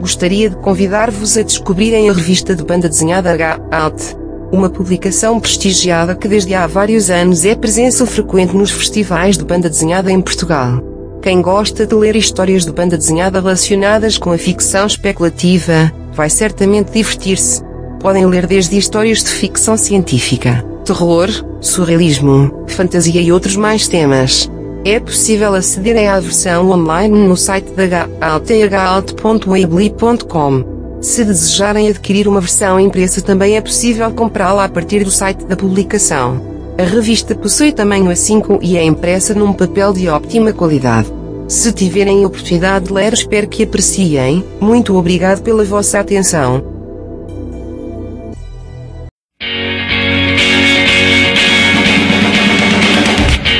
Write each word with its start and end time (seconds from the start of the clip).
Gostaria 0.00 0.50
de 0.50 0.56
convidar-vos 0.56 1.36
a 1.36 1.42
descobrirem 1.42 2.10
a 2.10 2.12
revista 2.12 2.54
de 2.54 2.64
banda 2.64 2.88
desenhada 2.88 3.32
H-Alt. 3.32 4.16
Uma 4.52 4.68
publicação 4.68 5.40
prestigiada 5.40 6.14
que 6.14 6.28
desde 6.28 6.54
há 6.54 6.66
vários 6.66 7.10
anos 7.10 7.44
é 7.44 7.54
presença 7.54 8.06
frequente 8.06 8.56
nos 8.56 8.70
festivais 8.70 9.38
de 9.38 9.44
banda 9.44 9.68
desenhada 9.68 10.12
em 10.12 10.20
Portugal. 10.20 10.82
Quem 11.22 11.40
gosta 11.40 11.86
de 11.86 11.94
ler 11.94 12.16
histórias 12.16 12.64
de 12.64 12.72
banda 12.72 12.98
desenhada 12.98 13.40
relacionadas 13.40 14.18
com 14.18 14.30
a 14.30 14.38
ficção 14.38 14.86
especulativa, 14.86 15.90
vai 16.12 16.28
certamente 16.28 16.92
divertir-se. 16.92 17.62
Podem 17.98 18.26
ler 18.26 18.46
desde 18.46 18.76
histórias 18.76 19.24
de 19.24 19.30
ficção 19.30 19.76
científica, 19.76 20.62
terror, 20.84 21.30
surrealismo, 21.62 22.64
fantasia 22.66 23.22
e 23.22 23.32
outros 23.32 23.56
mais 23.56 23.88
temas. 23.88 24.50
É 24.84 25.00
possível 25.00 25.54
acederem 25.54 26.08
à 26.08 26.20
versão 26.20 26.70
online 26.70 27.26
no 27.26 27.38
site 27.38 27.70
da 27.70 27.86
galtehalt.weebly.com. 27.86 30.74
Se 31.00 31.24
desejarem 31.24 31.88
adquirir 31.88 32.28
uma 32.28 32.40
versão 32.40 32.78
impressa 32.78 33.22
também 33.22 33.56
é 33.56 33.62
possível 33.62 34.12
comprá-la 34.12 34.64
a 34.64 34.68
partir 34.68 35.02
do 35.02 35.10
site 35.10 35.46
da 35.46 35.56
publicação. 35.56 36.52
A 36.78 36.82
revista 36.82 37.34
possui 37.34 37.72
tamanho 37.72 38.04
A5 38.06 38.58
e 38.60 38.76
é 38.76 38.84
impressa 38.84 39.32
num 39.32 39.54
papel 39.54 39.92
de 39.92 40.08
ótima 40.08 40.52
qualidade. 40.52 41.10
Se 41.48 41.72
tiverem 41.72 42.22
a 42.22 42.26
oportunidade 42.26 42.84
de 42.86 42.92
ler 42.92 43.14
espero 43.14 43.48
que 43.48 43.62
apreciem, 43.62 44.44
muito 44.60 44.94
obrigado 44.96 45.42
pela 45.42 45.64
vossa 45.64 46.00
atenção. 46.00 46.62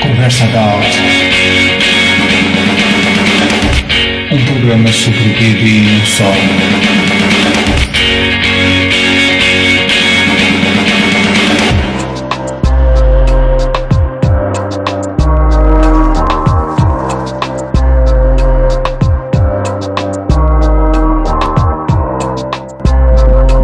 Conversa 0.02 0.46
da 0.46 1.03
Um 4.34 4.44
programa 4.46 4.92
sobre 4.92 5.20
vídeo 5.34 5.68
e 5.68 5.80
não 5.82 6.06
só. 6.06 6.24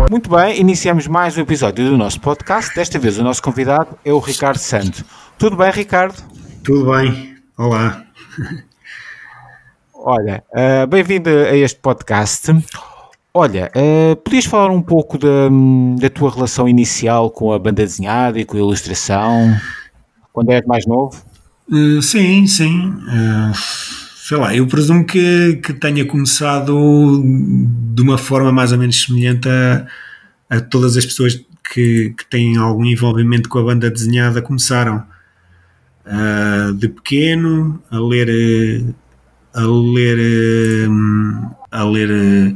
Muito 0.09 0.31
bem, 0.31 0.61
iniciamos 0.61 1.09
mais 1.09 1.37
um 1.37 1.41
episódio 1.41 1.91
do 1.91 1.99
nosso 1.99 2.21
podcast. 2.21 2.73
Desta 2.77 2.97
vez 2.97 3.19
o 3.19 3.25
nosso 3.25 3.43
convidado 3.43 3.99
é 4.05 4.13
o 4.13 4.21
Ricardo 4.21 4.59
Santos. 4.59 5.03
Tudo 5.37 5.57
bem, 5.57 5.73
Ricardo? 5.73 6.23
Tudo 6.63 6.93
bem, 6.93 7.35
olá. 7.59 8.05
Olha, 10.03 10.43
uh, 10.53 10.87
bem-vindo 10.87 11.29
a 11.29 11.55
este 11.55 11.79
podcast. 11.79 12.51
Olha, 13.35 13.71
uh, 13.77 14.17
podias 14.17 14.47
falar 14.47 14.71
um 14.71 14.81
pouco 14.81 15.19
da, 15.19 15.51
da 16.01 16.09
tua 16.09 16.31
relação 16.31 16.67
inicial 16.67 17.31
com 17.31 17.53
a 17.53 17.59
banda 17.59 17.83
desenhada 17.83 18.41
e 18.41 18.47
com 18.47 18.57
a 18.57 18.61
ilustração, 18.61 19.55
quando 20.33 20.53
eras 20.53 20.67
mais 20.67 20.87
novo? 20.87 21.23
Uh, 21.71 22.01
sim, 22.01 22.47
sim. 22.47 22.89
Uh, 22.89 23.53
sei 24.25 24.39
lá, 24.39 24.57
eu 24.57 24.67
presumo 24.67 25.05
que, 25.05 25.61
que 25.63 25.75
tenha 25.75 26.07
começado 26.07 27.23
de 27.23 28.01
uma 28.01 28.17
forma 28.17 28.51
mais 28.51 28.73
ou 28.73 28.79
menos 28.79 29.03
semelhante 29.03 29.51
a, 29.51 29.87
a 30.49 30.61
todas 30.63 30.97
as 30.97 31.05
pessoas 31.05 31.45
que, 31.75 32.15
que 32.17 32.25
têm 32.25 32.57
algum 32.57 32.87
envolvimento 32.87 33.51
com 33.51 33.59
a 33.59 33.65
banda 33.65 33.91
desenhada 33.91 34.41
começaram. 34.41 35.05
Uh, 36.07 36.73
de 36.73 36.89
pequeno, 36.89 37.81
a 37.91 37.99
ler, 38.01 38.83
a 39.55 39.63
ler, 39.63 40.89
a 41.71 41.85
ler, 41.85 42.55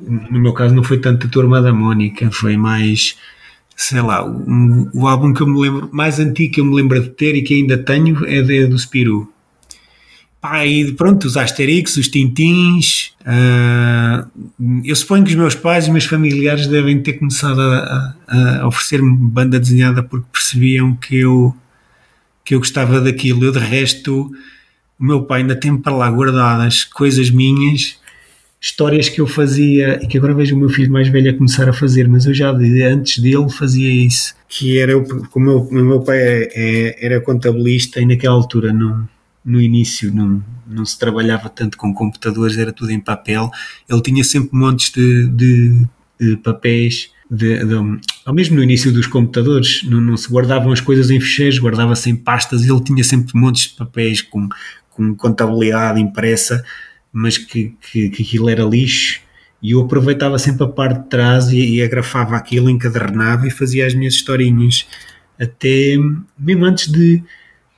no 0.00 0.40
meu 0.40 0.52
caso 0.52 0.74
não 0.74 0.82
foi 0.82 0.98
tanto 0.98 1.26
a 1.26 1.30
Turma 1.30 1.60
da 1.60 1.72
Mónica, 1.72 2.30
foi 2.30 2.56
mais, 2.56 3.16
sei 3.76 4.00
lá, 4.00 4.24
um, 4.24 4.90
o 4.94 5.06
álbum 5.06 5.32
que 5.32 5.42
eu 5.42 5.46
me 5.46 5.60
lembro, 5.60 5.88
mais 5.92 6.18
antigo 6.18 6.54
que 6.54 6.60
eu 6.60 6.64
me 6.64 6.74
lembro 6.74 7.00
de 7.00 7.10
ter 7.10 7.34
e 7.34 7.42
que 7.42 7.54
ainda 7.54 7.78
tenho 7.78 8.24
é 8.26 8.42
de, 8.42 8.66
do 8.66 8.78
Spirou. 8.78 9.30
Pá, 10.40 10.64
e 10.64 10.92
pronto, 10.92 11.24
os 11.24 11.36
Asterix, 11.36 11.96
os 11.96 12.08
Tintins. 12.08 13.12
Uh, 13.22 14.82
eu 14.84 14.94
suponho 14.94 15.24
que 15.24 15.30
os 15.30 15.36
meus 15.36 15.54
pais 15.54 15.88
e 15.88 15.90
meus 15.90 16.04
familiares 16.04 16.68
devem 16.68 17.02
ter 17.02 17.14
começado 17.14 17.60
a, 17.60 18.14
a, 18.28 18.60
a 18.60 18.66
oferecer-me 18.68 19.16
banda 19.16 19.58
desenhada 19.58 20.02
porque 20.02 20.26
percebiam 20.30 20.94
que 20.94 21.16
eu, 21.16 21.52
que 22.44 22.54
eu 22.54 22.60
gostava 22.60 23.00
daquilo. 23.00 23.44
Eu, 23.44 23.50
de 23.50 23.58
resto, 23.58 24.30
o 24.98 25.04
meu 25.04 25.22
pai 25.24 25.42
ainda 25.42 25.54
tem 25.54 25.76
para 25.76 25.94
lá 25.94 26.10
guardadas 26.10 26.84
coisas 26.84 27.30
minhas, 27.30 27.98
histórias 28.60 29.08
que 29.08 29.20
eu 29.20 29.26
fazia 29.26 30.00
e 30.02 30.06
que 30.06 30.16
agora 30.18 30.34
vejo 30.34 30.56
o 30.56 30.58
meu 30.58 30.68
filho 30.68 30.90
mais 30.90 31.08
velho 31.08 31.30
a 31.30 31.34
começar 31.34 31.68
a 31.68 31.72
fazer, 31.72 32.08
mas 32.08 32.26
eu 32.26 32.34
já 32.34 32.50
antes 32.50 33.18
dele 33.18 33.48
fazia 33.50 33.90
isso. 33.90 34.34
Que 34.48 34.78
era, 34.78 34.92
como 35.30 35.30
o 35.34 35.40
meu, 35.40 35.58
o 35.58 35.84
meu 35.84 36.00
pai 36.00 36.18
é, 36.18 36.48
é, 36.54 37.06
era 37.06 37.20
contabilista 37.20 38.00
e 38.00 38.06
naquela 38.06 38.34
altura 38.34 38.72
não 38.72 39.08
no 39.46 39.62
início 39.62 40.12
não, 40.12 40.42
não 40.66 40.84
se 40.84 40.98
trabalhava 40.98 41.48
tanto 41.48 41.78
com 41.78 41.94
computadores, 41.94 42.58
era 42.58 42.72
tudo 42.72 42.90
em 42.90 42.98
papel. 42.98 43.48
Ele 43.88 44.02
tinha 44.02 44.24
sempre 44.24 44.50
montes 44.52 44.90
de, 44.90 45.28
de, 45.28 45.86
de 46.18 46.36
papéis, 46.38 47.10
de, 47.30 47.64
de, 47.64 47.74
ao 48.24 48.34
mesmo 48.34 48.56
no 48.56 48.62
início 48.62 48.92
dos 48.92 49.06
computadores, 49.06 49.84
não, 49.84 50.00
não 50.00 50.16
se 50.16 50.28
guardavam 50.28 50.72
as 50.72 50.80
coisas 50.80 51.10
em 51.10 51.20
ficheiros, 51.20 51.60
guardava-se 51.60 52.10
em 52.10 52.16
pastas. 52.16 52.64
Ele 52.64 52.82
tinha 52.82 53.04
sempre 53.04 53.38
montes 53.38 53.68
de 53.68 53.76
papéis 53.76 54.20
com, 54.20 54.48
com 54.96 55.14
contabilidade 55.14 56.00
impressa, 56.00 56.64
mas 57.12 57.36
que, 57.36 57.74
que, 57.80 58.08
que 58.08 58.22
aquilo 58.22 58.48
era 58.48 58.64
lixo. 58.64 59.20
E 59.62 59.72
eu 59.72 59.80
aproveitava 59.80 60.38
sempre 60.38 60.64
a 60.64 60.68
parte 60.68 61.02
de 61.02 61.08
trás 61.08 61.48
e, 61.48 61.76
e 61.76 61.82
agrafava 61.82 62.36
aquilo, 62.36 62.70
encadernava 62.70 63.46
e 63.46 63.50
fazia 63.50 63.86
as 63.86 63.94
minhas 63.94 64.14
historinhas. 64.14 64.86
Até 65.38 65.96
mesmo 66.38 66.64
antes 66.64 66.90
de, 66.90 67.22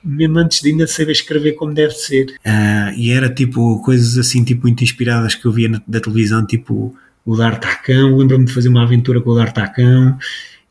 mesmo 0.03 0.39
antes 0.39 0.61
de 0.61 0.69
ainda 0.69 0.87
saber 0.87 1.11
escrever 1.11 1.53
como 1.53 1.73
deve 1.73 1.93
ser. 1.93 2.35
Uh, 2.45 2.93
e 2.95 3.11
era 3.11 3.29
tipo 3.29 3.81
coisas 3.81 4.17
assim, 4.17 4.43
tipo 4.43 4.63
muito 4.63 4.83
inspiradas 4.83 5.35
que 5.35 5.45
eu 5.45 5.51
via 5.51 5.69
na, 5.69 5.81
da 5.87 5.99
televisão, 5.99 6.45
tipo 6.45 6.95
o 7.25 7.35
D'Artacão, 7.35 8.17
lembro-me 8.17 8.45
de 8.45 8.53
fazer 8.53 8.69
uma 8.69 8.83
aventura 8.83 9.21
com 9.21 9.31
o 9.31 9.35
D'Artacão 9.35 10.17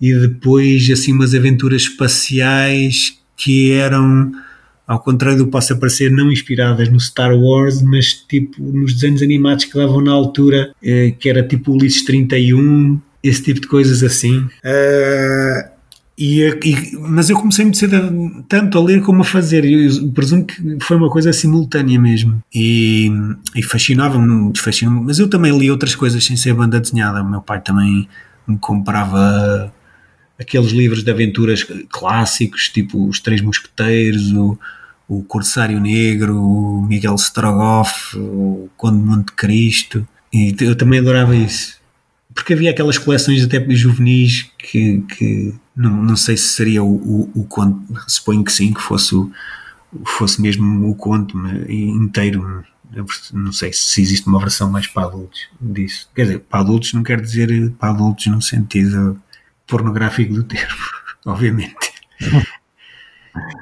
e 0.01 0.15
depois 0.15 0.91
assim 0.91 1.13
umas 1.13 1.35
aventuras 1.35 1.83
espaciais 1.83 3.19
que 3.37 3.73
eram 3.73 4.33
ao 4.89 4.99
contrário 4.99 5.37
do 5.37 5.45
que 5.45 5.51
possa 5.51 5.77
parecer, 5.77 6.11
não 6.11 6.33
inspiradas 6.33 6.89
no 6.89 6.99
Star 6.99 7.39
Wars, 7.39 7.83
mas 7.83 8.15
tipo 8.15 8.63
nos 8.63 8.95
desenhos 8.95 9.21
animados 9.21 9.67
que 9.67 9.77
davam 9.77 10.01
na 10.01 10.13
altura, 10.13 10.75
eh, 10.83 11.13
que 11.19 11.29
era 11.29 11.43
tipo 11.43 11.73
Ulisses 11.73 12.07
31, 12.07 12.99
esse 13.23 13.43
tipo 13.43 13.61
de 13.61 13.67
coisas 13.67 14.03
assim. 14.03 14.39
Uh, 14.39 15.69
e, 16.17 16.43
e, 16.65 16.97
mas 16.99 17.29
eu 17.29 17.37
comecei 17.37 17.65
muito 17.65 17.77
cedo 17.77 18.45
tanto 18.49 18.79
a 18.79 18.83
ler 18.83 19.03
como 19.03 19.21
a 19.21 19.25
fazer. 19.25 19.65
Eu 19.65 20.11
presumo 20.11 20.47
que 20.47 20.79
foi 20.81 20.97
uma 20.97 21.11
coisa 21.11 21.33
simultânea 21.33 22.01
mesmo. 22.01 22.43
E, 22.53 23.09
e 23.55 23.63
fascinava-me, 23.63 24.53
fascinava 24.57 25.01
Mas 25.01 25.19
eu 25.19 25.29
também 25.29 25.57
li 25.57 25.71
outras 25.71 25.95
coisas 25.95 26.25
sem 26.25 26.37
ser 26.37 26.55
banda 26.55 26.81
desenhada. 26.81 27.23
O 27.23 27.31
meu 27.31 27.43
pai 27.43 27.61
também 27.61 28.09
me 28.47 28.59
comprava 28.59 29.73
aqueles 30.41 30.73
livros 30.73 31.05
de 31.05 31.11
aventuras 31.11 31.65
clássicos, 31.91 32.69
tipo 32.69 33.07
Os 33.07 33.21
Três 33.21 33.41
Mosqueteiros, 33.41 34.33
o, 34.33 34.59
o 35.09 35.23
Corsário 35.23 35.81
Negro, 35.81 36.39
o 36.39 36.83
Miguel 36.83 37.15
Strogoff, 37.15 38.17
o 38.17 38.69
Conde 38.77 38.99
de 38.99 39.05
Monte 39.05 39.33
Cristo. 39.33 40.07
E 40.31 40.55
eu 40.61 40.77
também 40.77 41.01
adorava 41.01 41.35
isso. 41.35 41.79
Porque 42.35 42.53
havia 42.53 42.71
aquelas 42.71 42.99
coleções 42.99 43.43
até 43.43 43.65
juvenis 43.71 44.51
que, 44.59 45.01
que 45.01 45.55
não, 45.75 45.91
não 45.91 46.17
sei 46.17 46.37
se 46.37 46.49
seria 46.49 46.85
o, 46.85 46.95
o, 46.95 47.41
o 47.41 47.45
conto, 47.45 47.83
suponho 48.07 48.45
que 48.45 48.53
sim, 48.53 48.73
que 48.73 48.83
fosse, 48.83 49.15
o, 49.15 49.33
fosse 50.05 50.41
mesmo 50.43 50.91
o 50.91 50.95
conto 50.95 51.39
inteiro. 51.69 52.65
Não 53.33 53.53
sei 53.53 53.73
se 53.73 54.03
existe 54.03 54.27
uma 54.27 54.39
versão 54.39 54.71
mais 54.71 54.87
para 54.87 55.07
adultos 55.07 55.41
disso. 55.59 56.09
Quer 56.15 56.23
dizer, 56.23 56.41
para 56.41 56.61
adultos 56.61 56.93
não 56.93 57.03
quer 57.03 57.21
dizer 57.21 57.73
para 57.79 57.91
adultos 57.91 58.27
no 58.27 58.43
sentido 58.43 59.21
pornográfico 59.67 60.35
do 60.35 60.45
termo, 60.45 60.85
obviamente. 61.25 61.75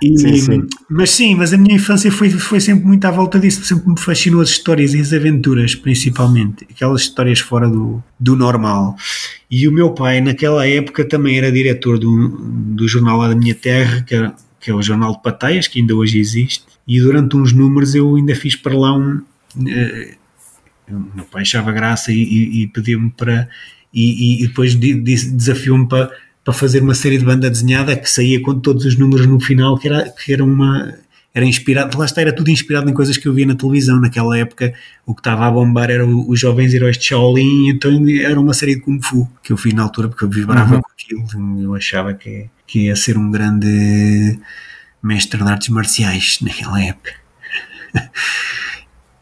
E, 0.02 0.19
sim, 0.19 0.37
sim. 0.37 0.67
Mas 0.90 1.11
sim, 1.11 1.34
mas 1.34 1.52
a 1.52 1.56
minha 1.56 1.76
infância 1.76 2.11
foi, 2.11 2.31
foi 2.31 2.61
sempre 2.61 2.84
muito 2.84 3.05
à 3.05 3.11
volta 3.11 3.38
disso, 3.38 3.64
sempre 3.64 3.88
me 3.88 3.99
fascinou 3.99 4.40
as 4.40 4.50
histórias 4.50 4.94
e 4.94 5.00
as 5.00 5.12
aventuras, 5.12 5.75
principalmente, 5.75 6.67
aquelas 6.70 7.02
histórias 7.02 7.40
fora 7.40 7.69
do, 7.69 8.02
do 8.19 8.37
normal. 8.37 8.96
E 9.50 9.67
o 9.67 9.73
meu 9.73 9.90
pai, 9.90 10.20
naquela 10.20 10.67
época, 10.67 11.05
também 11.05 11.38
era 11.38 11.50
diretor 11.50 11.99
do, 11.99 12.28
do 12.28 12.88
jornal 12.88 13.19
lá 13.19 13.28
da 13.28 13.37
minha 13.37 13.55
terra, 13.55 14.02
que, 14.02 14.14
era, 14.14 14.34
que 14.61 14.70
é 14.70 14.75
o 14.75 14.82
Jornal 14.82 15.12
de 15.12 15.23
Pateias, 15.23 15.69
que 15.69 15.81
ainda 15.81 15.94
hoje 15.94 16.19
existe, 16.19 16.64
e 16.87 17.00
durante 17.00 17.37
uns 17.37 17.52
números 17.52 17.94
eu 17.94 18.17
ainda 18.17 18.34
fiz 18.34 18.55
para 18.56 18.76
lá 18.76 18.96
um. 18.96 19.22
Uh, 19.56 20.26
meu 21.14 21.25
pai 21.25 21.43
achava 21.43 21.72
graça 21.72 22.12
e, 22.12 22.22
e, 22.22 22.62
e 22.62 22.67
pediu-me 22.69 23.11
para. 23.11 23.49
E, 23.93 24.43
e 24.43 24.46
depois 24.46 24.75
desafiou-me 24.75 25.88
para 25.88 26.11
para 26.46 26.54
fazer 26.54 26.81
uma 26.81 26.94
série 26.94 27.19
de 27.19 27.25
banda 27.25 27.50
desenhada 27.50 27.96
que 27.96 28.08
saía 28.08 28.40
com 28.40 28.56
todos 28.60 28.84
os 28.84 28.96
números 28.96 29.26
no 29.26 29.40
final, 29.40 29.76
que 29.76 29.88
era, 29.88 30.08
que 30.10 30.32
era 30.32 30.44
uma 30.44 30.94
era 31.34 31.44
inspirado, 31.44 31.98
lá 31.98 32.04
está, 32.04 32.20
era 32.20 32.32
tudo 32.32 32.50
inspirado 32.50 32.88
em 32.88 32.94
coisas 32.94 33.16
que 33.16 33.26
eu 33.26 33.34
via 33.34 33.44
na 33.44 33.56
televisão. 33.56 34.00
Naquela 34.00 34.38
época, 34.38 34.72
o 35.04 35.12
que 35.12 35.20
estava 35.20 35.44
a 35.44 35.50
bombar 35.50 35.90
eram 35.90 36.25
os 36.28 36.38
jovens 36.38 36.72
heróis 36.72 36.96
de 36.96 37.04
Shaolin, 37.04 37.69
então 37.69 37.90
era 38.20 38.40
uma 38.40 38.54
série 38.54 38.76
de 38.76 38.81
Kung 38.81 39.02
Fu 39.02 39.28
que 39.43 39.52
eu 39.52 39.56
fiz 39.56 39.75
na 39.75 39.82
altura 39.82 40.08
porque 40.08 40.25
eu 40.25 40.31
vibrava 40.31 40.76
Uhum. 40.76 40.81
com 40.81 40.90
aquilo. 40.93 41.62
Eu 41.62 41.75
achava 41.75 42.14
que, 42.14 42.48
que 42.64 42.84
ia 42.87 42.94
ser 42.94 43.19
um 43.19 43.28
grande 43.28 44.38
mestre 45.02 45.43
de 45.43 45.50
artes 45.50 45.69
marciais 45.69 46.38
naquela 46.43 46.81
época. 46.81 47.12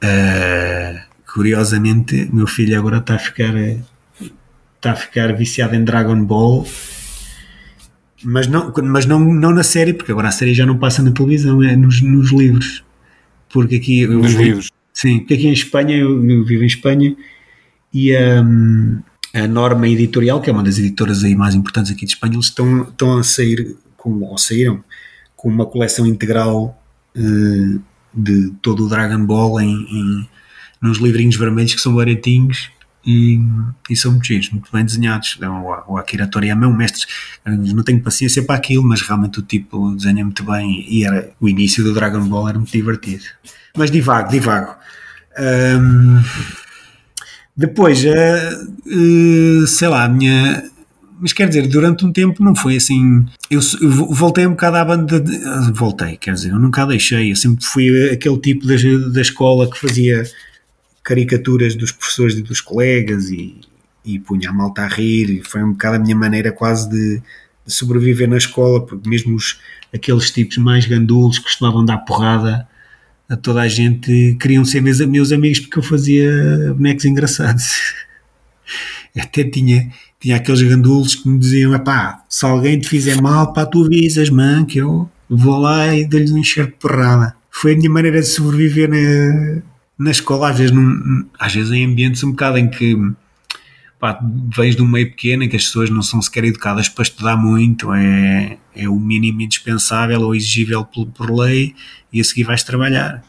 Uh, 0.05 1.01
curiosamente, 1.33 2.29
meu 2.31 2.47
filho 2.47 2.79
agora 2.79 2.99
está 2.99 3.15
a 3.15 3.19
ficar 3.19 3.55
está 4.77 4.93
a 4.93 4.95
ficar 4.95 5.33
viciado 5.33 5.75
em 5.75 5.83
Dragon 5.83 6.23
Ball, 6.23 6.67
mas 8.25 8.47
não, 8.47 8.73
mas 8.83 9.07
não, 9.07 9.21
não 9.21 9.53
na 9.53 9.63
série, 9.63 9.93
porque 9.93 10.13
agora 10.13 10.29
a 10.29 10.33
série 10.33 10.55
já 10.55 10.65
não 10.65 10.79
passa 10.79 11.03
na 11.03 11.13
televisão, 11.13 11.63
é 11.63 11.77
nos, 11.77 12.01
nos 12.01 12.33
livros. 12.33 12.85
Porque 13.49 13.77
aqui 13.77 14.01
eu, 14.01 14.15
Nos 14.15 14.33
livros. 14.33 14.71
Sim, 14.93 15.19
porque 15.19 15.35
aqui 15.35 15.49
em 15.49 15.53
Espanha, 15.53 15.97
eu, 15.97 16.29
eu 16.29 16.45
vivo 16.45 16.63
em 16.63 16.67
Espanha, 16.67 17.17
e 17.93 18.17
hum, 18.17 19.01
a 19.33 19.47
norma 19.47 19.89
editorial, 19.89 20.41
que 20.41 20.49
é 20.49 20.53
uma 20.53 20.63
das 20.63 20.79
editoras 20.79 21.23
aí 21.25 21.35
mais 21.35 21.55
importantes 21.55 21.93
aqui 21.93 22.07
de 22.07 22.13
Espanha, 22.13 22.35
eles 22.35 22.47
estão, 22.47 22.83
estão 22.83 23.19
a 23.19 23.23
sair, 23.23 23.77
com, 23.97 24.21
ou 24.23 24.39
saíram, 24.39 24.83
com 25.37 25.49
uma 25.49 25.67
coleção 25.67 26.07
integral 26.07 26.81
eh, 27.17 27.79
de 28.13 28.53
todo 28.63 28.87
o 28.87 28.89
Dragon 28.89 29.25
Ball 29.27 29.61
em, 29.61 29.71
em, 29.71 30.29
nos 30.81 30.99
livrinhos 30.99 31.37
vermelhos 31.37 31.75
que 31.75 31.81
são 31.81 31.95
baratinhos 31.95 32.71
e, 33.07 33.41
e 33.91 33.97
são 33.97 34.13
muito 34.13 34.27
giros, 34.27 34.51
muito 34.51 34.71
bem 34.73 34.85
desenhados. 34.85 35.35
Então, 35.37 35.65
o, 35.65 35.95
o 35.95 35.99
Akira 35.99 36.27
Toriyama 36.27 36.65
é 36.65 36.69
um 36.69 36.77
mestre, 36.77 37.07
não 37.45 37.83
tenho 37.83 38.01
paciência 38.01 38.43
para 38.43 38.57
aquilo, 38.57 38.83
mas 38.83 39.03
realmente 39.03 39.39
o 39.39 39.43
tipo 39.43 39.95
desenha 39.95 40.25
muito 40.25 40.45
bem 40.45 40.85
e 40.89 41.05
era, 41.05 41.31
o 41.41 41.49
início 41.49 41.85
do 41.85 41.93
Dragon 41.93 42.27
Ball 42.27 42.49
era 42.49 42.59
muito 42.59 42.73
divertido. 42.73 43.25
Mas 43.77 43.91
divago, 43.91 44.31
divago. 44.31 44.75
Hum, 45.39 46.23
depois, 47.57 48.05
uh, 48.05 48.13
uh, 48.87 49.67
sei 49.67 49.89
lá, 49.89 50.05
a 50.05 50.09
minha. 50.09 50.65
Mas 51.21 51.33
quer 51.33 51.49
dizer, 51.49 51.69
durante 51.69 52.05
um 52.05 52.13
tempo 52.13 52.43
não 52.43 52.55
foi 52.55 52.77
assim. 52.77 53.25
Eu, 53.51 53.61
eu 53.81 53.91
voltei 53.91 54.47
um 54.47 54.51
bocado 54.51 54.77
à 54.77 54.85
banda. 54.85 55.21
De, 55.21 55.39
voltei, 55.73 56.17
quer 56.17 56.35
dizer, 56.35 56.51
eu 56.51 56.59
nunca 56.59 56.83
a 56.83 56.87
deixei. 56.87 57.31
Eu 57.31 57.37
sempre 57.37 57.65
fui 57.65 58.11
aquele 58.11 58.39
tipo 58.39 58.67
da, 58.67 58.75
da 59.13 59.21
escola 59.21 59.71
que 59.71 59.79
fazia 59.79 60.25
caricaturas 61.05 61.75
dos 61.75 61.93
professores 61.93 62.35
e 62.37 62.43
dos 62.43 62.63
colegas 62.63 63.29
e, 63.29 63.61
e 64.05 64.19
punha 64.19 64.49
a 64.49 64.53
malta 64.53 64.83
a 64.83 64.89
rir. 64.89 65.31
E 65.31 65.43
foi 65.45 65.63
um 65.63 65.73
bocado 65.73 65.97
a 65.97 65.99
minha 65.99 66.17
maneira 66.17 66.51
quase 66.51 66.89
de, 66.89 67.23
de 67.67 67.73
sobreviver 67.73 68.29
na 68.29 68.39
escola, 68.39 68.85
porque 68.85 69.09
mesmo 69.09 69.37
os, 69.37 69.61
aqueles 69.95 70.31
tipos 70.31 70.57
mais 70.57 70.87
gandulos 70.87 71.39
que 71.39 71.45
costumavam 71.45 71.85
dar 71.85 71.99
porrada 71.99 72.67
a 73.29 73.37
toda 73.37 73.63
a 73.63 73.69
gente 73.69 74.37
queriam 74.41 74.65
ser 74.65 74.81
meus, 74.81 75.01
meus 75.01 75.33
amigos 75.33 75.61
porque 75.61 75.79
eu 75.79 75.83
fazia 75.83 76.75
bonecos 76.75 77.05
engraçados. 77.05 77.95
Até 79.17 79.45
tinha, 79.45 79.91
tinha 80.19 80.37
aqueles 80.37 80.63
gandulos 80.63 81.15
que 81.15 81.29
me 81.29 81.39
diziam: 81.39 81.79
pá, 81.81 82.25
se 82.29 82.45
alguém 82.45 82.81
te 82.81 82.89
fizer 82.89 83.21
mal, 83.21 83.53
pá, 83.53 83.65
tu 83.65 83.85
avisas, 83.85 84.29
man, 84.29 84.65
que 84.65 84.79
eu 84.79 85.09
vou 85.29 85.59
lá 85.59 85.95
e 85.95 86.05
dou-lhes 86.05 86.33
um 86.33 86.39
enxerto 86.39 86.71
de 86.71 86.79
porrada. 86.79 87.37
Foi 87.51 87.75
a 87.75 87.77
minha 87.77 87.91
maneira 87.91 88.21
de 88.21 88.27
sobreviver 88.27 88.91
na, 88.91 89.63
na 89.99 90.11
escola, 90.11 90.51
às 90.51 90.59
vezes, 90.59 90.73
num, 90.73 91.27
às 91.39 91.55
vezes 91.55 91.71
em 91.73 91.85
ambientes 91.85 92.23
um 92.25 92.31
bocado 92.31 92.59
em 92.59 92.69
que 92.69 92.97
pá, 93.99 94.19
vens 94.55 94.77
de 94.77 94.83
um 94.83 94.87
meio 94.87 95.09
pequeno 95.11 95.45
em 95.45 95.49
que 95.49 95.57
as 95.57 95.65
pessoas 95.65 95.89
não 95.89 96.03
são 96.03 96.21
sequer 96.21 96.45
educadas 96.45 96.89
para 96.89 97.03
estudar 97.03 97.37
muito, 97.37 97.93
é, 97.95 98.59
é 98.75 98.89
o 98.89 98.97
mínimo 98.97 99.41
indispensável 99.41 100.21
ou 100.21 100.35
exigível 100.35 100.85
por, 100.85 101.07
por 101.07 101.31
lei 101.31 101.75
e 102.13 102.21
a 102.21 102.25
seguir 102.25 102.45
vais 102.45 102.63
trabalhar. 102.63 103.23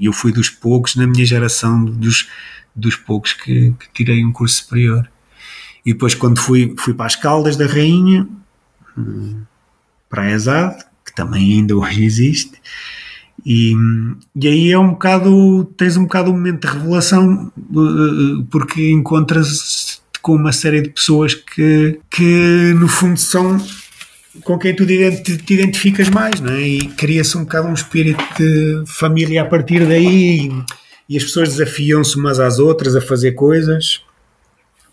Eu 0.00 0.12
fui 0.12 0.32
dos 0.32 0.48
poucos 0.48 0.94
na 0.94 1.06
minha 1.06 1.26
geração, 1.26 1.84
dos, 1.84 2.28
dos 2.74 2.96
poucos 2.96 3.32
que, 3.32 3.72
que 3.72 3.88
tirei 3.92 4.24
um 4.24 4.32
curso 4.32 4.62
superior. 4.62 5.10
E 5.84 5.92
depois, 5.92 6.14
quando 6.14 6.38
fui, 6.38 6.74
fui 6.78 6.94
para 6.94 7.06
as 7.06 7.16
Caldas 7.16 7.56
da 7.56 7.66
Rainha, 7.66 8.28
para 10.08 10.22
a 10.22 10.30
ESAD, 10.30 10.84
que 11.04 11.14
também 11.14 11.54
ainda 11.54 11.76
hoje 11.76 12.04
existe, 12.04 12.52
e, 13.50 13.72
e 14.36 14.46
aí 14.46 14.70
é 14.70 14.78
um 14.78 14.90
bocado, 14.90 15.64
tens 15.74 15.96
um 15.96 16.02
bocado 16.02 16.30
um 16.30 16.34
momento 16.34 16.68
de 16.68 16.74
revelação, 16.74 17.50
porque 18.50 18.90
encontras 18.90 20.02
com 20.20 20.34
uma 20.34 20.52
série 20.52 20.82
de 20.82 20.90
pessoas 20.90 21.32
que, 21.32 21.98
que 22.10 22.74
no 22.78 22.86
fundo 22.86 23.18
são 23.18 23.56
com 24.44 24.58
quem 24.58 24.76
tu 24.76 24.84
te 24.84 25.54
identificas 25.54 26.10
mais, 26.10 26.42
não 26.42 26.52
é? 26.52 26.60
E 26.60 26.88
cria-se 26.88 27.38
um 27.38 27.44
bocado 27.44 27.68
um 27.68 27.72
espírito 27.72 28.22
de 28.36 28.82
família 28.86 29.40
a 29.40 29.46
partir 29.46 29.86
daí 29.86 30.52
e 31.08 31.16
as 31.16 31.24
pessoas 31.24 31.48
desafiam-se 31.48 32.18
umas 32.18 32.38
às 32.38 32.58
outras 32.58 32.94
a 32.94 33.00
fazer 33.00 33.32
coisas. 33.32 34.02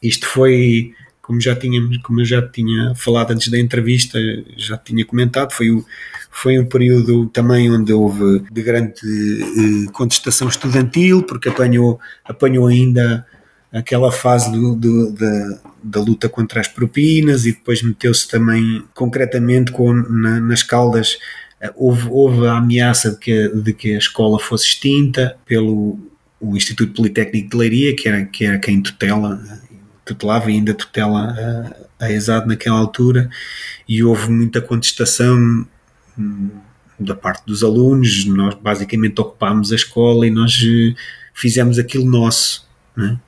Isto 0.02 0.28
foi, 0.28 0.94
como 1.26 1.42
já 1.42 1.56
tínhamos, 1.56 1.98
como 1.98 2.22
eu 2.22 2.26
já 2.26 2.40
tinha 2.48 2.94
falado 2.94 3.32
antes 3.32 3.48
da 3.50 3.60
entrevista, 3.60 4.20
já 4.56 4.78
tinha 4.78 5.04
comentado, 5.04 5.52
foi 5.52 5.72
o 5.72 5.84
foi 6.30 6.60
um 6.60 6.66
período 6.66 7.28
também 7.28 7.72
onde 7.72 7.94
houve 7.94 8.44
de 8.52 8.62
grande 8.62 8.94
eh, 9.02 9.92
contestação 9.94 10.50
estudantil, 10.50 11.24
porque 11.24 11.48
apanhou, 11.48 11.98
apanhou 12.26 12.68
ainda 12.68 13.26
aquela 13.72 14.12
fase 14.12 14.52
do, 14.52 14.76
do, 14.76 15.14
da, 15.14 15.60
da 15.82 16.02
luta 16.02 16.28
contra 16.28 16.60
as 16.60 16.68
propinas 16.68 17.46
e 17.46 17.54
depois 17.54 17.82
meteu-se 17.82 18.28
também 18.28 18.84
concretamente 18.94 19.72
com, 19.72 19.94
na, 19.94 20.42
nas 20.42 20.62
caldas. 20.62 21.18
Houve, 21.74 22.10
houve 22.12 22.48
a 22.48 22.58
ameaça 22.58 23.12
de 23.12 23.18
que, 23.18 23.48
de 23.48 23.74
que 23.74 23.96
a 23.96 23.98
escola 23.98 24.38
fosse 24.38 24.66
extinta 24.66 25.38
pelo 25.46 25.98
o 26.40 26.56
Instituto 26.56 26.94
Politécnico 26.94 27.50
de 27.50 27.58
Leiria, 27.58 27.96
que 27.96 28.10
era, 28.10 28.26
que 28.26 28.46
era 28.46 28.60
quem 28.60 28.82
tutela, 28.82 29.42
tutelava 30.06 30.52
e 30.52 30.56
ainda 30.56 30.74
tutela 30.74 31.36
a, 32.00 32.06
a 32.06 32.12
ESAD 32.12 32.48
naquela 32.48 32.78
altura, 32.78 33.30
e 33.88 34.04
houve 34.04 34.30
muita 34.30 34.62
contestação 34.62 35.68
da 37.00 37.16
parte 37.16 37.46
dos 37.46 37.64
alunos, 37.64 38.26
nós 38.26 38.56
basicamente 38.56 39.20
ocupámos 39.20 39.72
a 39.72 39.76
escola 39.76 40.26
e 40.26 40.32
nós 40.32 40.58
fizemos 41.34 41.78
aquilo 41.78 42.06
nosso. 42.06 42.66
Né? 42.96 43.20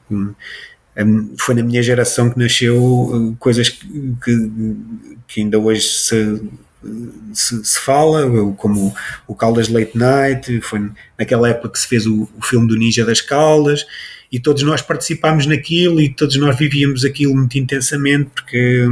Foi 1.38 1.54
na 1.54 1.64
minha 1.64 1.84
geração 1.84 2.30
que 2.30 2.40
nasceu 2.40 3.36
coisas 3.40 3.70
que, 3.70 4.52
que 5.28 5.42
ainda 5.42 5.60
hoje 5.60 5.82
se, 5.82 6.42
se, 7.34 7.66
se, 7.66 7.80
fala, 7.80 8.24
como 8.54 8.96
o 9.28 9.36
Caldas 9.36 9.68
Late 9.68 9.98
Night, 9.98 10.62
foi 10.62 10.90
naquela 11.18 11.50
época 11.50 11.70
que 11.70 11.80
se 11.80 11.88
fez 11.88 12.08
o, 12.08 12.28
o 12.38 12.42
filme 12.42 12.68
do 12.68 12.78
Ninja 12.78 13.06
das 13.06 13.22
Caldas, 13.22 13.86
e 14.32 14.40
todos 14.40 14.64
nós 14.64 14.82
participámos 14.82 15.46
naquilo 15.46 16.02
e 16.02 16.10
todos 16.10 16.36
nós 16.38 16.58
vivíamos 16.58 17.06
aquilo 17.06 17.36
muito 17.36 17.58
intensamente, 17.58 18.30
porque 18.36 18.86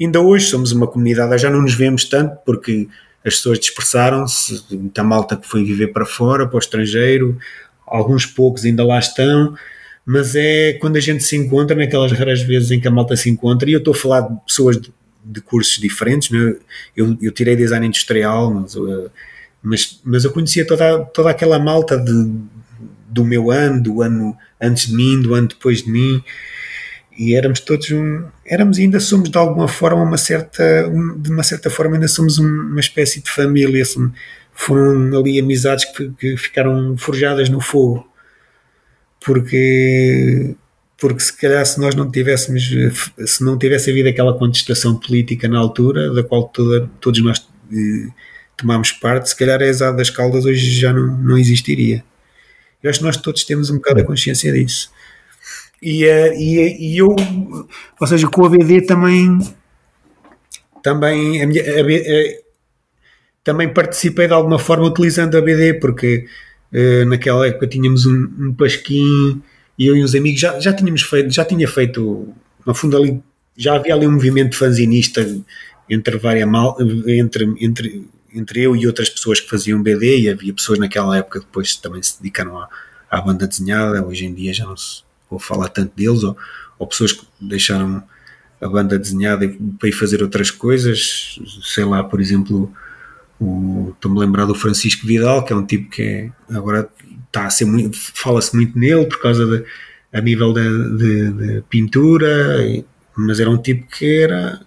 ainda 0.00 0.20
hoje 0.20 0.46
somos 0.46 0.72
uma 0.72 0.86
comunidade, 0.86 1.38
já 1.38 1.50
não 1.50 1.62
nos 1.62 1.74
vemos 1.74 2.04
tanto, 2.04 2.36
porque 2.44 2.88
as 3.24 3.34
pessoas 3.36 3.60
dispersaram-se, 3.60 4.64
muita 4.72 5.04
malta 5.04 5.36
que 5.36 5.46
foi 5.46 5.62
viver 5.62 5.88
para 5.88 6.06
fora, 6.06 6.46
para 6.46 6.56
o 6.56 6.58
estrangeiro, 6.58 7.38
alguns 7.86 8.24
poucos 8.26 8.64
ainda 8.64 8.84
lá 8.84 8.98
estão, 8.98 9.54
mas 10.04 10.34
é 10.34 10.72
quando 10.74 10.96
a 10.96 11.00
gente 11.00 11.22
se 11.22 11.36
encontra, 11.36 11.76
naquelas 11.76 12.10
raras 12.12 12.40
vezes 12.40 12.70
em 12.70 12.80
que 12.80 12.88
a 12.88 12.90
malta 12.90 13.16
se 13.16 13.28
encontra, 13.28 13.68
e 13.68 13.74
eu 13.74 13.78
estou 13.78 13.92
a 13.92 13.96
falar 13.96 14.20
de 14.22 14.36
pessoas 14.46 14.80
de, 14.80 14.92
de 15.24 15.40
cursos 15.40 15.78
diferentes, 15.78 16.30
né? 16.30 16.56
eu, 16.96 17.16
eu 17.20 17.30
tirei 17.30 17.54
design 17.54 17.86
industrial, 17.86 18.52
mas, 18.52 18.76
mas, 19.62 20.00
mas 20.02 20.24
eu 20.24 20.32
conhecia 20.32 20.66
toda, 20.66 21.04
toda 21.04 21.30
aquela 21.30 21.58
malta 21.58 21.98
de, 21.98 22.12
do 23.10 23.24
meu 23.24 23.50
ano, 23.50 23.82
do 23.82 24.02
ano 24.02 24.36
antes 24.60 24.86
de 24.86 24.94
mim, 24.94 25.20
do 25.20 25.34
ano 25.34 25.48
depois 25.48 25.82
de 25.82 25.90
mim, 25.90 26.22
e 27.20 27.34
éramos 27.34 27.60
todos 27.60 27.90
um, 27.90 28.24
éramos 28.46 28.78
ainda 28.78 28.98
somos 28.98 29.30
de 29.30 29.36
alguma 29.36 29.68
forma 29.68 30.02
uma 30.02 30.16
certa 30.16 30.88
um, 30.88 31.20
de 31.20 31.30
uma 31.30 31.42
certa 31.42 31.68
forma 31.68 31.96
ainda 31.96 32.08
somos 32.08 32.38
um, 32.38 32.46
uma 32.46 32.80
espécie 32.80 33.22
de 33.22 33.30
família. 33.30 33.82
Assim, 33.82 34.10
foram 34.54 35.18
ali 35.18 35.38
amizades 35.38 35.84
que, 35.84 36.10
que, 36.18 36.36
ficaram 36.36 36.96
forjadas 36.96 37.48
no 37.50 37.60
fogo. 37.60 38.08
Porque 39.24 40.56
porque 40.98 41.20
se 41.20 41.36
calhar 41.36 41.64
se 41.66 41.78
nós 41.80 41.94
não 41.94 42.10
tivéssemos 42.10 42.70
se 43.26 43.44
não 43.44 43.58
tivesse 43.58 43.90
havido 43.90 44.08
aquela 44.08 44.38
contestação 44.38 44.96
política 44.98 45.48
na 45.48 45.58
altura 45.58 46.12
da 46.14 46.22
qual 46.22 46.44
toda, 46.48 46.88
todos 47.00 47.22
nós 47.22 47.46
eh, 47.72 48.08
tomámos 48.56 48.92
parte 48.92 49.30
se 49.30 49.36
calhar 49.36 49.60
a 49.60 49.66
ESAD 49.66 49.96
das 49.96 50.10
Caldas 50.10 50.44
hoje 50.44 50.70
já 50.70 50.92
não, 50.92 51.06
não 51.18 51.38
existiria 51.38 52.04
eu 52.82 52.90
acho 52.90 53.00
que 53.00 53.04
nós 53.04 53.16
todos 53.16 53.44
temos 53.44 53.70
um 53.70 53.76
bocado 53.76 54.00
a 54.00 54.04
consciência 54.04 54.52
disso. 54.52 54.90
E, 55.82 56.04
e, 56.04 56.94
e, 56.94 56.98
eu, 56.98 57.08
ou 57.98 58.06
seja, 58.06 58.28
com 58.28 58.44
a 58.44 58.50
BD 58.50 58.82
também, 58.82 59.38
também, 60.82 61.42
a 61.42 61.46
minha, 61.46 61.80
a 61.80 61.82
BD, 61.82 62.42
também 63.42 63.72
participei 63.72 64.26
de 64.26 64.32
alguma 64.32 64.58
forma 64.58 64.86
utilizando 64.86 65.36
a 65.36 65.40
BD, 65.40 65.74
porque 65.74 66.26
uh, 66.72 67.04
naquela 67.06 67.46
época 67.46 67.66
tínhamos 67.66 68.06
um, 68.06 68.28
um 68.38 68.54
pasquim 68.54 69.42
e 69.78 69.86
eu 69.86 69.96
e 69.96 70.04
uns 70.04 70.14
amigos 70.14 70.40
já, 70.40 70.60
já 70.60 70.72
tínhamos 70.72 71.02
feito, 71.02 71.30
já 71.30 71.44
tinha 71.44 71.66
feito, 71.66 72.28
no 72.66 72.74
fundo 72.74 72.96
ali, 72.96 73.20
já 73.56 73.76
havia 73.76 73.94
ali 73.94 74.06
um 74.06 74.12
movimento 74.12 74.56
fanzinista 74.56 75.26
entre 75.88 76.18
várias 76.18 76.48
mal, 76.48 76.76
entre, 77.06 77.52
entre, 77.60 78.06
entre 78.34 78.62
eu 78.62 78.76
e 78.76 78.86
outras 78.86 79.08
pessoas 79.08 79.40
que 79.40 79.48
faziam 79.48 79.82
BD, 79.82 80.20
e 80.20 80.28
havia 80.28 80.52
pessoas 80.52 80.78
naquela 80.78 81.16
época 81.16 81.40
que 81.40 81.46
depois 81.46 81.76
também 81.76 82.02
se 82.02 82.20
dedicaram 82.20 82.58
à, 82.58 82.68
à 83.10 83.20
banda 83.20 83.46
desenhada, 83.46 84.04
hoje 84.04 84.24
em 84.24 84.34
dia 84.34 84.52
já 84.52 84.64
não 84.64 84.76
se 84.76 85.02
vou 85.28 85.38
falar 85.38 85.68
tanto 85.68 85.92
deles, 85.94 86.22
ou, 86.22 86.36
ou 86.78 86.86
pessoas 86.86 87.12
que 87.12 87.24
deixaram 87.40 88.02
a 88.60 88.68
banda 88.68 88.98
desenhada 88.98 89.50
para 89.78 89.88
ir 89.88 89.92
fazer 89.92 90.22
outras 90.22 90.50
coisas, 90.50 91.38
sei 91.62 91.84
lá, 91.84 92.04
por 92.04 92.20
exemplo, 92.20 92.70
estou-me 93.90 94.18
a 94.18 94.20
lembrar 94.20 94.44
do 94.44 94.54
Francisco 94.54 95.06
Vidal, 95.06 95.44
que 95.44 95.52
é 95.52 95.56
um 95.56 95.64
tipo 95.64 95.88
que 95.88 96.02
é, 96.02 96.30
agora 96.54 96.88
está 97.26 97.46
a 97.46 97.50
ser 97.50 97.64
muito, 97.64 97.96
fala-se 98.14 98.54
muito 98.54 98.78
nele 98.78 99.06
por 99.06 99.20
causa 99.20 99.46
de, 99.46 99.64
a 100.12 100.20
nível 100.20 100.52
de, 100.52 100.96
de, 100.98 101.32
de 101.32 101.62
pintura, 101.70 102.84
mas 103.16 103.40
era 103.40 103.48
um 103.48 103.56
tipo 103.56 103.86
que 103.86 104.22
era 104.22 104.60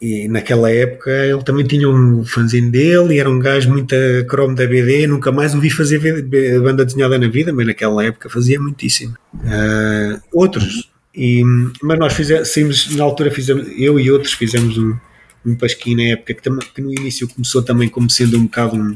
e, 0.00 0.28
naquela 0.28 0.70
época 0.70 1.10
ele 1.10 1.42
também 1.42 1.66
tinha 1.66 1.88
um 1.88 2.24
fanzine 2.24 2.70
dele 2.70 3.14
e 3.14 3.18
era 3.18 3.28
um 3.28 3.38
gajo 3.38 3.70
muito 3.70 3.94
cromo 4.28 4.54
da 4.54 4.66
BD, 4.66 5.06
nunca 5.06 5.32
mais 5.32 5.54
o 5.54 5.60
vi 5.60 5.70
fazer 5.70 6.22
banda 6.60 6.84
desenhada 6.84 7.18
na 7.18 7.28
vida, 7.28 7.52
mas 7.52 7.66
naquela 7.66 8.04
época 8.04 8.30
fazia 8.30 8.60
muitíssimo. 8.60 9.14
Uh, 9.34 10.20
outros. 10.32 10.90
E, 11.14 11.42
mas 11.82 11.98
nós 11.98 12.12
fizemos, 12.12 12.94
na 12.94 13.02
altura 13.02 13.30
fizemos, 13.30 13.66
eu 13.76 13.98
e 13.98 14.08
outros 14.08 14.34
fizemos 14.34 14.78
um, 14.78 14.96
um 15.44 15.56
pasquim 15.56 15.96
na 15.96 16.02
época 16.02 16.34
que, 16.34 16.50
que 16.74 16.80
no 16.80 16.92
início 16.92 17.28
começou 17.28 17.62
também 17.62 17.88
como 17.88 18.08
sendo 18.08 18.38
um 18.38 18.44
bocado 18.44 18.76
um, 18.76 18.94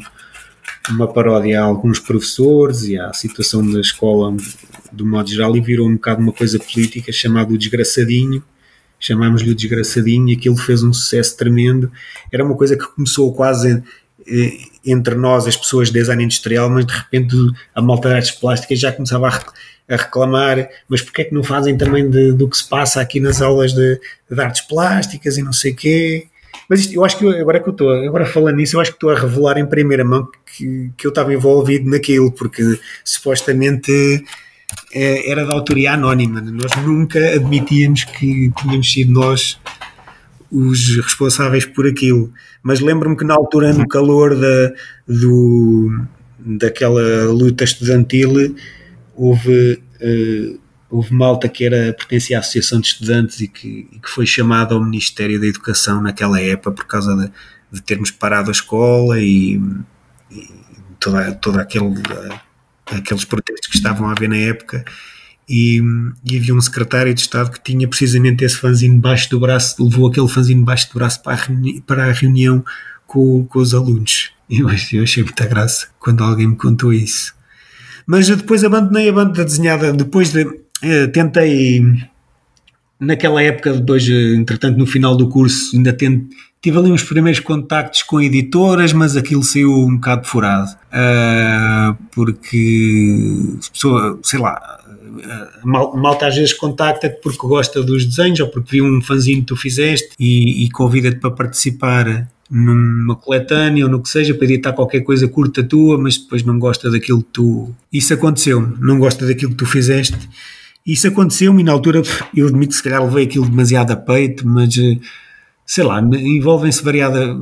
uma 0.90 1.12
paródia 1.12 1.60
a 1.60 1.64
alguns 1.64 1.98
professores 1.98 2.84
e 2.84 2.96
à 2.96 3.12
situação 3.12 3.68
da 3.68 3.80
escola 3.80 4.36
do 4.92 5.04
modo 5.04 5.28
geral 5.28 5.56
e 5.56 5.60
virou 5.60 5.88
um 5.88 5.94
bocado 5.94 6.20
uma 6.20 6.32
coisa 6.32 6.60
política 6.60 7.10
chamado 7.10 7.54
o 7.54 7.58
Desgraçadinho 7.58 8.42
chamámos-lhe 9.02 9.50
o 9.50 9.54
Desgraçadinho 9.54 10.30
e 10.30 10.36
aquilo 10.36 10.56
fez 10.56 10.82
um 10.82 10.92
sucesso 10.92 11.36
tremendo 11.36 11.90
era 12.32 12.44
uma 12.44 12.56
coisa 12.56 12.76
que 12.76 12.86
começou 12.86 13.34
quase 13.34 13.82
eh, 14.26 14.52
entre 14.86 15.14
nós 15.16 15.46
as 15.46 15.56
pessoas 15.56 15.88
de 15.88 15.94
design 15.94 16.24
industrial 16.24 16.70
mas 16.70 16.86
de 16.86 16.92
repente 16.92 17.36
a 17.74 17.82
malta 17.82 18.08
de 18.08 18.14
artes 18.14 18.30
plásticas 18.30 18.78
já 18.78 18.92
começava 18.92 19.28
a 19.28 19.96
reclamar, 19.96 20.68
mas 20.88 21.02
porque 21.02 21.22
é 21.22 21.24
que 21.24 21.34
não 21.34 21.42
fazem 21.42 21.76
também 21.76 22.08
de, 22.08 22.32
do 22.32 22.48
que 22.48 22.56
se 22.56 22.68
passa 22.68 23.00
aqui 23.00 23.20
nas 23.20 23.42
aulas 23.42 23.72
de, 23.72 24.00
de 24.30 24.40
artes 24.40 24.62
plásticas 24.62 25.36
e 25.36 25.42
não 25.42 25.52
sei 25.52 25.74
quê. 25.74 26.26
Mas 26.68 26.80
isto, 26.80 26.94
eu 26.94 27.04
acho 27.04 27.18
que 27.18 27.26
agora 27.26 27.60
que 27.60 27.68
eu 27.68 27.72
estou, 27.72 27.90
agora 27.90 28.24
falando 28.24 28.56
nisso, 28.56 28.76
eu 28.76 28.80
acho 28.80 28.92
que 28.92 28.96
estou 28.96 29.10
a 29.10 29.18
revelar 29.18 29.58
em 29.58 29.66
primeira 29.66 30.04
mão 30.04 30.28
que, 30.56 30.90
que 30.96 31.06
eu 31.06 31.10
estava 31.10 31.32
envolvido 31.34 31.90
naquilo, 31.90 32.30
porque 32.32 32.62
supostamente 33.04 34.24
era 34.94 35.46
da 35.46 35.54
autoria 35.54 35.92
anónima. 35.92 36.40
Nós 36.40 36.72
nunca 36.84 37.18
admitíamos 37.34 38.04
que 38.04 38.52
tínhamos 38.58 38.92
sido 38.92 39.12
nós 39.12 39.58
os 40.50 40.96
responsáveis 40.96 41.64
por 41.64 41.86
aquilo. 41.86 42.32
Mas 42.62 42.80
lembro-me 42.80 43.16
que 43.16 43.24
na 43.24 43.34
altura, 43.34 43.72
no 43.72 43.88
calor 43.88 44.38
da, 44.38 44.72
do, 45.08 46.04
daquela 46.38 47.24
luta 47.24 47.64
estudantil, 47.64 48.54
houve, 49.16 49.82
uh, 50.00 50.60
houve 50.90 51.14
malta 51.14 51.48
que 51.48 51.64
era, 51.64 51.94
pertencia 51.94 52.36
à 52.36 52.40
Associação 52.40 52.80
de 52.80 52.88
Estudantes 52.88 53.40
e 53.40 53.48
que, 53.48 53.88
e 53.90 53.98
que 53.98 54.10
foi 54.10 54.26
chamada 54.26 54.74
ao 54.74 54.84
Ministério 54.84 55.40
da 55.40 55.46
Educação 55.46 56.02
naquela 56.02 56.40
época 56.40 56.72
por 56.72 56.86
causa 56.86 57.16
de, 57.16 57.32
de 57.72 57.82
termos 57.82 58.10
parado 58.10 58.50
a 58.50 58.52
escola 58.52 59.18
e, 59.18 59.60
e 60.30 60.48
toda, 61.00 61.32
toda 61.32 61.62
aquele, 61.62 61.94
aqueles 62.96 63.24
protestos 63.24 63.68
que 63.68 63.76
estavam 63.76 64.08
a 64.08 64.12
haver 64.12 64.28
na 64.28 64.36
época. 64.36 64.84
E, 65.48 65.82
e, 66.24 66.36
havia 66.36 66.54
um 66.54 66.60
secretário 66.60 67.12
de 67.12 67.20
Estado 67.20 67.50
que 67.50 67.62
tinha 67.62 67.86
precisamente 67.88 68.44
esse 68.44 68.56
fanzine 68.56 68.94
debaixo 68.94 69.28
do 69.28 69.40
braço, 69.40 69.82
levou 69.84 70.08
aquele 70.08 70.28
fanzine 70.28 70.60
debaixo 70.60 70.88
do 70.90 70.94
braço 70.94 71.22
para 71.22 71.32
a, 71.32 71.36
reuni 71.36 71.80
para 71.80 72.06
a 72.06 72.12
reunião 72.12 72.64
com, 73.06 73.44
com 73.44 73.58
os 73.58 73.74
alunos. 73.74 74.30
Eu, 74.48 74.68
eu 74.92 75.02
achei 75.02 75.22
muita 75.22 75.46
graça 75.46 75.88
quando 75.98 76.22
alguém 76.22 76.46
me 76.46 76.56
contou 76.56 76.92
isso. 76.92 77.34
Mas 78.06 78.28
depois 78.28 78.64
abandonei 78.64 79.08
a 79.08 79.12
banda 79.12 79.44
desenhada, 79.44 79.92
depois 79.92 80.32
de. 80.32 80.46
Eh, 80.82 81.06
tentei. 81.08 81.82
Naquela 82.98 83.42
época, 83.42 83.72
depois, 83.72 84.08
entretanto, 84.08 84.78
no 84.78 84.86
final 84.86 85.16
do 85.16 85.28
curso, 85.28 85.76
ainda 85.76 85.92
tento, 85.92 86.28
tive 86.62 86.78
ali 86.78 86.92
uns 86.92 87.02
primeiros 87.02 87.40
contactos 87.40 88.04
com 88.04 88.20
editoras, 88.20 88.92
mas 88.92 89.16
aquilo 89.16 89.42
saiu 89.42 89.72
um 89.72 89.96
bocado 89.96 90.26
furado. 90.28 90.70
Uh, 90.92 91.96
porque, 92.12 93.26
pessoa, 93.72 94.18
sei 94.22 94.38
lá, 94.38 94.78
mal, 95.64 95.96
malta 95.96 96.28
às 96.28 96.36
vezes 96.36 96.52
contacta-te 96.54 97.20
porque 97.20 97.44
gosta 97.46 97.82
dos 97.82 98.06
desenhos 98.06 98.38
ou 98.40 98.48
porque 98.48 98.70
viu 98.70 98.84
um 98.84 99.02
fanzine 99.02 99.40
que 99.40 99.48
tu 99.48 99.56
fizeste 99.56 100.10
e, 100.18 100.64
e 100.64 100.70
convida-te 100.70 101.18
para 101.18 101.32
participar 101.32 102.28
numa 102.48 103.16
coletânea 103.16 103.86
ou 103.86 103.90
no 103.90 104.00
que 104.00 104.10
seja, 104.10 104.34
para 104.34 104.44
editar 104.44 104.72
qualquer 104.72 105.00
coisa 105.00 105.26
curta 105.26 105.64
tua, 105.64 105.98
mas 105.98 106.18
depois 106.18 106.42
não 106.44 106.58
gosta 106.58 106.90
daquilo 106.90 107.22
que 107.22 107.30
tu. 107.32 107.74
Isso 107.92 108.12
aconteceu, 108.14 108.60
não 108.78 108.98
gosta 108.98 109.26
daquilo 109.26 109.52
que 109.52 109.56
tu 109.56 109.66
fizeste. 109.66 110.16
Isso 110.86 111.08
aconteceu-me 111.08 111.62
e 111.62 111.64
na 111.64 111.72
altura 111.72 112.02
eu 112.36 112.46
admito 112.46 112.70
que 112.70 112.76
se 112.76 112.82
calhar 112.82 113.02
levei 113.02 113.24
aquilo 113.24 113.48
demasiado 113.48 113.92
a 113.92 113.96
peito, 113.96 114.46
mas 114.46 114.76
sei 115.66 115.84
lá, 115.84 116.00
envolvem-se 116.00 116.82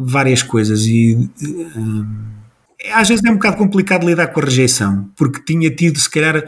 várias 0.05 0.43
coisas 0.43 0.87
e 0.87 1.31
hum, 1.77 2.07
às 2.93 3.09
vezes 3.09 3.25
é 3.25 3.31
um 3.31 3.35
bocado 3.35 3.57
complicado 3.57 4.07
lidar 4.07 4.29
com 4.29 4.41
a 4.41 4.45
rejeição, 4.45 5.09
porque 5.17 5.43
tinha 5.45 5.71
tido 5.71 5.99
se 5.99 6.09
calhar 6.09 6.45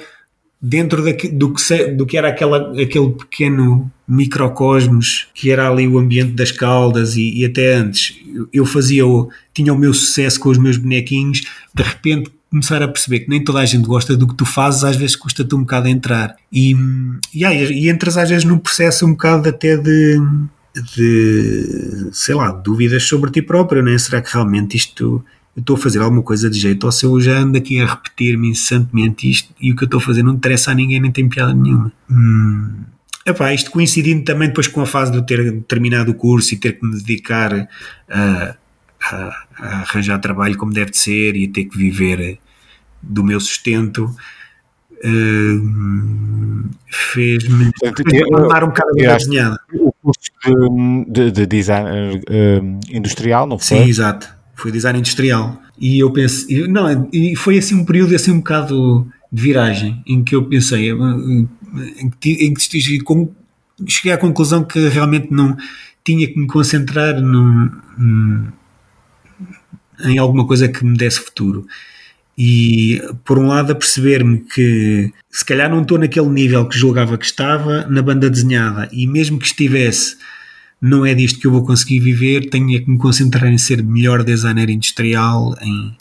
dentro 0.61 1.02
do, 1.02 1.14
que, 1.52 1.88
do 1.88 2.07
que 2.07 2.17
era 2.17 2.29
aquela, 2.29 2.71
aquele 2.81 3.11
pequeno 3.11 3.91
microcosmos 4.07 5.29
que 5.35 5.50
era 5.50 5.69
ali 5.69 5.88
o 5.88 5.99
ambiente 5.99 6.33
das 6.33 6.52
caldas 6.52 7.17
e, 7.17 7.41
e 7.41 7.45
até 7.45 7.75
antes. 7.75 8.17
Eu 8.52 8.64
fazia 8.64 9.02
tinha 9.52 9.73
o 9.73 9.79
meu 9.79 9.93
sucesso 9.93 10.38
com 10.38 10.50
os 10.50 10.59
meus 10.59 10.76
bonequinhos 10.76 11.43
de 11.75 11.83
repente 11.83 12.31
começar 12.49 12.83
a 12.83 12.88
perceber 12.88 13.21
que 13.21 13.31
nem 13.31 13.43
toda 13.43 13.59
a 13.59 13.64
gente 13.64 13.87
gosta 13.87 14.17
do 14.17 14.29
que 14.29 14.37
tu 14.37 14.45
fazes 14.45 14.85
às 14.85 14.95
vezes 14.95 15.17
custa-te 15.17 15.55
um 15.55 15.61
bocado 15.61 15.88
entrar. 15.88 16.37
E, 16.52 16.76
e, 17.35 17.45
aí, 17.45 17.64
e 17.73 17.91
entras 17.91 18.17
às 18.17 18.31
vezes 18.31 18.45
num 18.45 18.59
processo 18.59 19.05
um 19.05 19.12
bocado 19.12 19.49
até 19.49 19.76
de 19.76 20.21
de 20.75 22.09
sei 22.12 22.35
lá, 22.35 22.50
dúvidas 22.50 23.02
sobre 23.05 23.31
ti 23.31 23.43
próprio, 23.43 23.83
né? 23.83 23.97
será 23.99 24.23
que 24.23 24.33
realmente 24.33 24.76
isto 24.76 25.25
eu 25.55 25.61
estou 25.61 25.76
a 25.76 25.79
fazer 25.79 25.99
alguma 25.99 26.23
coisa 26.23 26.49
de 26.49 26.59
jeito, 26.59 26.85
ou 26.85 26.93
se 26.93 27.05
eu 27.05 27.21
já 27.21 27.38
ando 27.38 27.59
aqui 27.59 27.79
a 27.79 27.87
repetir-me 27.87 28.49
incessantemente 28.49 29.31
isto 29.31 29.55
e 29.61 29.71
o 29.71 29.76
que 29.76 29.85
eu 29.85 29.87
estou 29.87 29.99
a 29.99 30.02
fazer 30.02 30.23
não 30.23 30.33
interessa 30.33 30.71
a 30.71 30.75
ninguém, 30.75 30.99
nem 30.99 31.12
tem 31.12 31.29
piada 31.29 31.52
nenhuma. 31.52 31.93
Hum. 32.11 32.85
Epá, 33.25 33.52
isto 33.52 33.71
coincidindo 33.71 34.25
também 34.25 34.49
depois 34.49 34.67
com 34.67 34.81
a 34.81 34.87
fase 34.87 35.12
de 35.12 35.19
eu 35.19 35.23
ter 35.23 35.61
terminado 35.62 36.11
o 36.11 36.14
curso 36.14 36.55
e 36.55 36.57
ter 36.57 36.73
que 36.73 36.85
me 36.85 36.97
dedicar 36.99 37.69
a, 38.09 38.57
a, 39.00 39.47
a 39.59 39.67
arranjar 39.83 40.19
trabalho 40.19 40.57
como 40.57 40.73
deve 40.73 40.91
de 40.91 40.99
ser 40.99 41.37
e 41.37 41.45
a 41.45 41.52
ter 41.52 41.67
que 41.67 41.76
viver 41.76 42.38
do 43.00 43.23
meu 43.23 43.38
sustento, 43.38 44.05
uh, 45.05 46.71
fez-me 46.87 47.71
fez 47.79 48.31
mandar 48.31 48.64
um 48.64 48.69
bocado 48.69 48.91
a 49.09 49.17
desenhada. 49.17 49.61
O 49.75 49.92
curso 50.03 50.21
de, 51.09 51.13
de, 51.13 51.31
de 51.31 51.47
design 51.47 51.89
uh, 51.89 52.81
industrial, 52.91 53.47
não 53.47 53.59
foi? 53.59 53.79
Sim, 53.79 53.89
exato 53.89 54.43
foi 54.63 54.71
design 54.71 54.99
industrial. 54.99 55.61
E 55.79 55.99
eu 55.99 56.13
pensei, 56.13 56.69
não, 56.69 57.09
e 57.13 57.35
foi 57.35 57.59
assim 57.59 57.75
um 57.75 57.85
período 57.85 58.15
assim 58.15 58.31
um 58.31 58.39
bocado 58.39 59.07
de 59.31 59.43
viragem 59.43 60.03
em 60.07 60.23
que 60.23 60.37
eu 60.37 60.45
pensei, 60.45 60.93
em 60.93 62.11
que, 62.21 62.47
em 62.47 62.55
que 62.55 63.01
como, 63.01 63.35
cheguei 63.89 64.13
à 64.13 64.19
conclusão 64.19 64.63
que 64.63 64.89
realmente 64.89 65.33
não 65.33 65.57
tinha 66.05 66.27
que 66.29 66.39
me 66.39 66.47
concentrar 66.47 67.21
num, 67.21 67.71
num, 67.99 68.47
em 70.05 70.19
alguma 70.19 70.47
coisa 70.47 70.69
que 70.69 70.85
me 70.85 70.97
desse 70.97 71.19
futuro. 71.21 71.67
E 72.37 73.03
por 73.25 73.39
um 73.39 73.47
lado, 73.47 73.73
a 73.73 73.75
perceber-me 73.75 74.39
que 74.39 75.12
se 75.31 75.45
calhar 75.45 75.71
não 75.71 75.83
estou 75.83 75.99
naquele 75.99 76.29
nível 76.29 76.67
que 76.67 76.79
julgava 76.79 77.19
que 77.19 77.27
estava 77.27 77.87
na 77.87 78.03
banda 78.03 78.31
desenhada, 78.31 78.89
e 78.93 79.07
mesmo 79.07 79.39
que 79.39 79.47
estivesse 79.47 80.17
não 80.81 81.07
é 81.07 81.15
disto 81.15 81.39
que 81.39 81.47
eu 81.47 81.53
vou 81.53 81.65
conseguir 81.65 82.01
viver, 82.01 82.51
tenho 82.51 82.77
é 82.77 82.81
que 82.81 82.91
me 82.91 82.99
concentrar 82.99 83.47
em 83.47 83.59
ser 83.59 83.83
melhor 83.85 84.25
designer 84.25 84.69
industrial, 84.69 85.57
em 85.61 85.97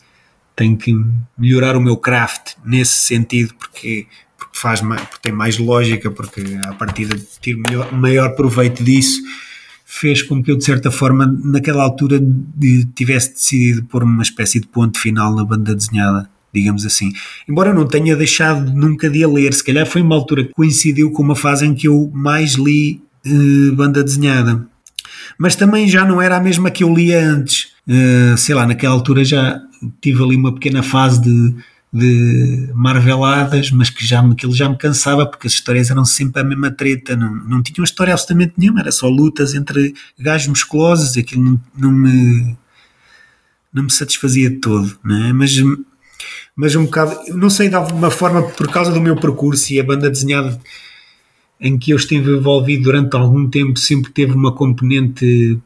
tenho 0.56 0.78
que 0.78 0.94
melhorar 1.38 1.76
o 1.76 1.82
meu 1.82 1.98
craft 1.98 2.54
nesse 2.64 2.94
sentido, 2.94 3.54
porque, 3.56 4.06
porque 4.38 4.60
faz 4.60 4.82
porque 4.82 5.18
tem 5.22 5.32
mais 5.32 5.58
lógica, 5.58 6.12
porque 6.12 6.42
a 6.66 6.74
partir 6.74 7.08
de 7.08 7.20
ter 7.42 7.56
maior 7.92 8.36
proveito 8.36 8.84
disso, 8.84 9.22
fez 9.94 10.24
com 10.24 10.42
que 10.42 10.50
eu, 10.50 10.58
de 10.58 10.64
certa 10.64 10.90
forma, 10.90 11.28
naquela 11.44 11.84
altura, 11.84 12.18
tivesse 12.96 13.34
decidido 13.34 13.84
pôr 13.84 14.04
uma 14.04 14.24
espécie 14.24 14.62
de 14.62 14.68
ponto 14.68 14.98
final 14.98 15.36
na 15.36 15.44
banda 15.44 15.76
desenhada, 15.76 16.30
digamos 16.54 16.86
assim. 16.86 17.12
Embora 17.48 17.74
não 17.74 17.86
tenha 17.86 18.16
deixado 18.16 18.72
nunca 18.72 19.10
de 19.10 19.22
a 19.22 19.28
ler, 19.28 19.54
se 19.54 19.64
calhar 19.64 19.86
foi 19.86 20.02
uma 20.02 20.16
altura 20.16 20.46
que 20.46 20.54
coincidiu 20.54 21.12
com 21.12 21.22
uma 21.22 21.36
fase 21.36 21.66
em 21.66 21.76
que 21.76 21.90
eu 21.90 22.10
mais 22.14 22.54
li 22.54 23.02
eh, 23.26 23.72
banda 23.76 24.02
desenhada 24.02 24.66
mas 25.38 25.56
também 25.56 25.88
já 25.88 26.06
não 26.06 26.22
era 26.22 26.38
a 26.38 26.40
mesma 26.40 26.70
que 26.70 26.84
eu 26.84 26.94
lia 26.94 27.20
antes. 27.20 27.70
Uh, 27.88 28.38
sei 28.38 28.54
lá, 28.54 28.68
naquela 28.68 28.94
altura 28.94 29.24
já 29.26 29.60
tive 30.00 30.24
ali 30.24 30.36
uma 30.36 30.54
pequena 30.54 30.84
fase 30.84 31.22
de, 31.22 31.56
de 31.94 32.70
marveladas, 32.74 33.70
mas 33.72 33.90
que 33.90 34.06
já, 34.06 34.22
aquilo 34.22 34.56
já 34.56 34.70
me 34.70 34.78
cansava 34.78 35.26
porque 35.26 35.48
as 35.48 35.54
histórias 35.54 35.90
eram 35.90 36.06
sempre 36.06 36.42
a 36.42 36.44
mesma 36.44 36.72
treta, 36.72 37.16
não, 37.18 37.36
não 37.36 37.62
tinham 37.62 37.84
história 37.84 38.14
absolutamente 38.14 38.54
nenhuma, 38.58 38.80
era 38.80 38.92
só 38.92 39.10
lutas 39.10 39.54
entre 39.54 39.94
gajos 40.18 40.48
musculosos, 40.48 41.18
aquilo 41.18 41.44
não, 41.44 41.62
não 41.78 41.92
me 41.92 42.58
não 43.74 43.84
me 43.84 43.92
satisfazia 43.92 44.50
de 44.50 44.58
todo, 44.58 44.98
não 45.04 45.28
é? 45.28 45.34
mas, 45.34 45.56
mas 46.56 46.76
um 46.76 46.86
bocado, 46.86 47.18
não 47.36 47.50
sei, 47.50 47.70
de 47.70 47.76
alguma 47.76 48.12
forma, 48.12 48.44
por 48.44 48.70
causa 48.70 48.92
do 48.92 49.00
meu 49.00 49.16
percurso 49.16 49.72
e 49.72 49.80
a 49.80 49.84
banda 49.84 50.10
desenhada 50.10 50.60
em 51.60 51.78
que 51.78 51.92
eu 51.92 51.98
estive 51.98 52.32
envolvido 52.32 52.84
durante 52.84 53.16
algum 53.16 53.50
tempo 53.50 53.80
sempre 53.80 54.12
teve 54.12 54.34
uma 54.34 54.54
componente 54.54 55.58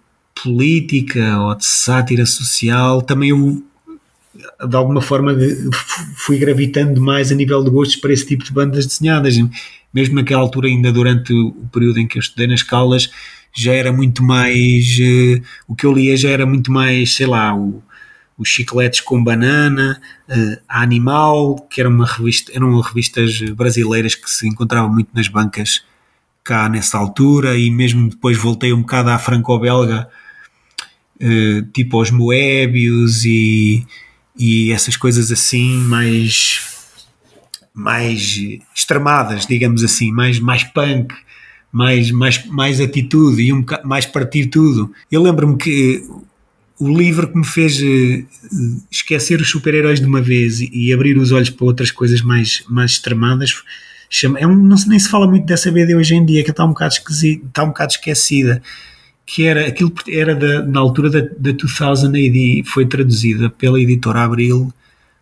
política 0.43 1.39
ou 1.39 1.55
de 1.55 1.65
sátira 1.65 2.25
social, 2.25 3.01
também 3.01 3.29
eu 3.29 3.63
de 4.67 4.75
alguma 4.75 5.01
forma 5.01 5.35
fui 6.15 6.37
gravitando 6.37 7.01
mais 7.01 7.31
a 7.31 7.35
nível 7.35 7.63
de 7.63 7.69
gostos 7.69 7.97
para 7.97 8.13
esse 8.13 8.25
tipo 8.25 8.43
de 8.43 8.51
bandas 8.51 8.85
desenhadas. 8.85 9.35
Mesmo 9.93 10.15
naquela 10.15 10.41
altura, 10.41 10.67
ainda 10.67 10.91
durante 10.91 11.33
o 11.33 11.51
período 11.71 11.99
em 11.99 12.07
que 12.07 12.17
eu 12.17 12.19
estudei 12.19 12.47
nas 12.47 12.59
escolas, 12.59 13.09
já 13.55 13.73
era 13.73 13.91
muito 13.91 14.21
mais. 14.21 14.97
Uh, 14.99 15.41
o 15.67 15.75
que 15.75 15.85
eu 15.85 15.93
lia 15.93 16.17
já 16.17 16.29
era 16.29 16.45
muito 16.45 16.71
mais, 16.71 17.15
sei 17.15 17.25
lá, 17.25 17.55
o, 17.55 17.81
os 18.37 18.49
chicletes 18.49 18.99
com 18.99 19.23
banana, 19.23 20.01
uh, 20.29 20.61
a 20.67 20.81
Animal, 20.81 21.55
que 21.69 21.79
era 21.79 21.89
uma 21.89 22.05
revista, 22.05 22.51
eram 22.53 22.77
revistas 22.81 23.39
brasileiras 23.51 24.13
que 24.13 24.29
se 24.29 24.47
encontravam 24.47 24.91
muito 24.91 25.09
nas 25.13 25.29
bancas 25.29 25.83
cá 26.43 26.69
nessa 26.69 26.97
altura, 26.97 27.57
e 27.57 27.71
mesmo 27.71 28.09
depois 28.09 28.37
voltei 28.37 28.71
um 28.71 28.81
bocado 28.81 29.09
à 29.09 29.17
franco-belga, 29.17 30.07
uh, 31.21 31.61
tipo 31.73 31.97
aos 31.97 32.11
Moebius 32.11 33.23
e 33.23 33.87
e 34.37 34.71
essas 34.71 34.97
coisas 34.97 35.31
assim 35.31 35.77
mais 35.77 36.73
mais 37.73 38.39
extremadas, 38.73 39.45
digamos 39.45 39.83
assim, 39.83 40.09
mais, 40.09 40.39
mais 40.39 40.63
punk, 40.63 41.13
mais, 41.69 42.09
mais, 42.09 42.45
mais 42.45 42.79
atitude 42.79 43.41
e 43.41 43.51
um 43.51 43.65
mais 43.83 44.05
partir 44.05 44.45
tudo. 44.45 44.93
Eu 45.11 45.21
lembro-me 45.21 45.57
que 45.57 46.01
o 46.79 46.87
livro 46.87 47.27
que 47.27 47.37
me 47.37 47.45
fez 47.45 47.81
eh, 47.81 48.23
esquecer 48.89 49.41
os 49.41 49.49
super-heróis 49.49 49.99
de 49.99 50.05
uma 50.05 50.21
vez 50.21 50.61
e 50.61 50.93
abrir 50.93 51.17
os 51.17 51.33
olhos 51.33 51.49
para 51.49 51.65
outras 51.65 51.91
coisas 51.91 52.21
mais, 52.21 52.63
mais 52.69 52.91
extremadas 52.91 53.53
chama, 54.09 54.39
é 54.39 54.47
um, 54.47 54.55
não 54.55 54.77
nem 54.87 54.99
se 54.99 55.09
fala 55.09 55.27
muito 55.27 55.45
dessa 55.45 55.69
BD 55.71 55.95
hoje 55.95 56.15
em 56.15 56.25
dia, 56.25 56.43
que 56.43 56.51
está 56.51 56.63
um 56.63 56.69
bocado 56.69 56.93
está 56.93 57.63
um 57.63 57.67
bocado 57.67 57.91
esquecida 57.91 58.61
que 59.25 59.45
era 59.45 59.67
aquilo 59.67 59.91
era 60.07 60.35
da, 60.35 60.63
na 60.63 60.79
altura 60.79 61.09
da, 61.09 61.19
da 61.21 61.51
2000 61.51 61.87
AD, 62.09 62.63
foi 62.65 62.85
traduzida 62.85 63.49
pela 63.49 63.79
editora 63.79 64.23
Abril 64.23 64.71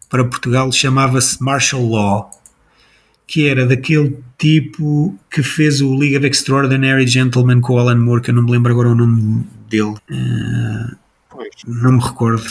para 0.10 0.26
Portugal, 0.26 0.72
chamava-se 0.72 1.42
Martial 1.42 1.84
Law, 1.84 2.30
que 3.26 3.48
era 3.48 3.66
daquele 3.66 4.20
tipo 4.38 5.18
que 5.32 5.42
fez 5.42 5.82
o 5.82 5.96
League 5.96 6.18
of 6.18 6.28
Extraordinary 6.28 7.08
Gentlemen 7.08 7.62
com 7.62 7.74
o 7.74 7.80
Alan 7.80 7.96
Moore, 7.96 8.22
que 8.22 8.30
eu 8.30 8.36
não 8.36 8.44
me 8.44 8.52
lembro 8.52 8.72
agora 8.72 8.90
o 8.90 8.96
nome 8.96 9.44
dele, 9.70 9.96
uh, 10.12 10.98
não 11.66 11.94
me 11.94 12.00
recordo. 12.00 12.44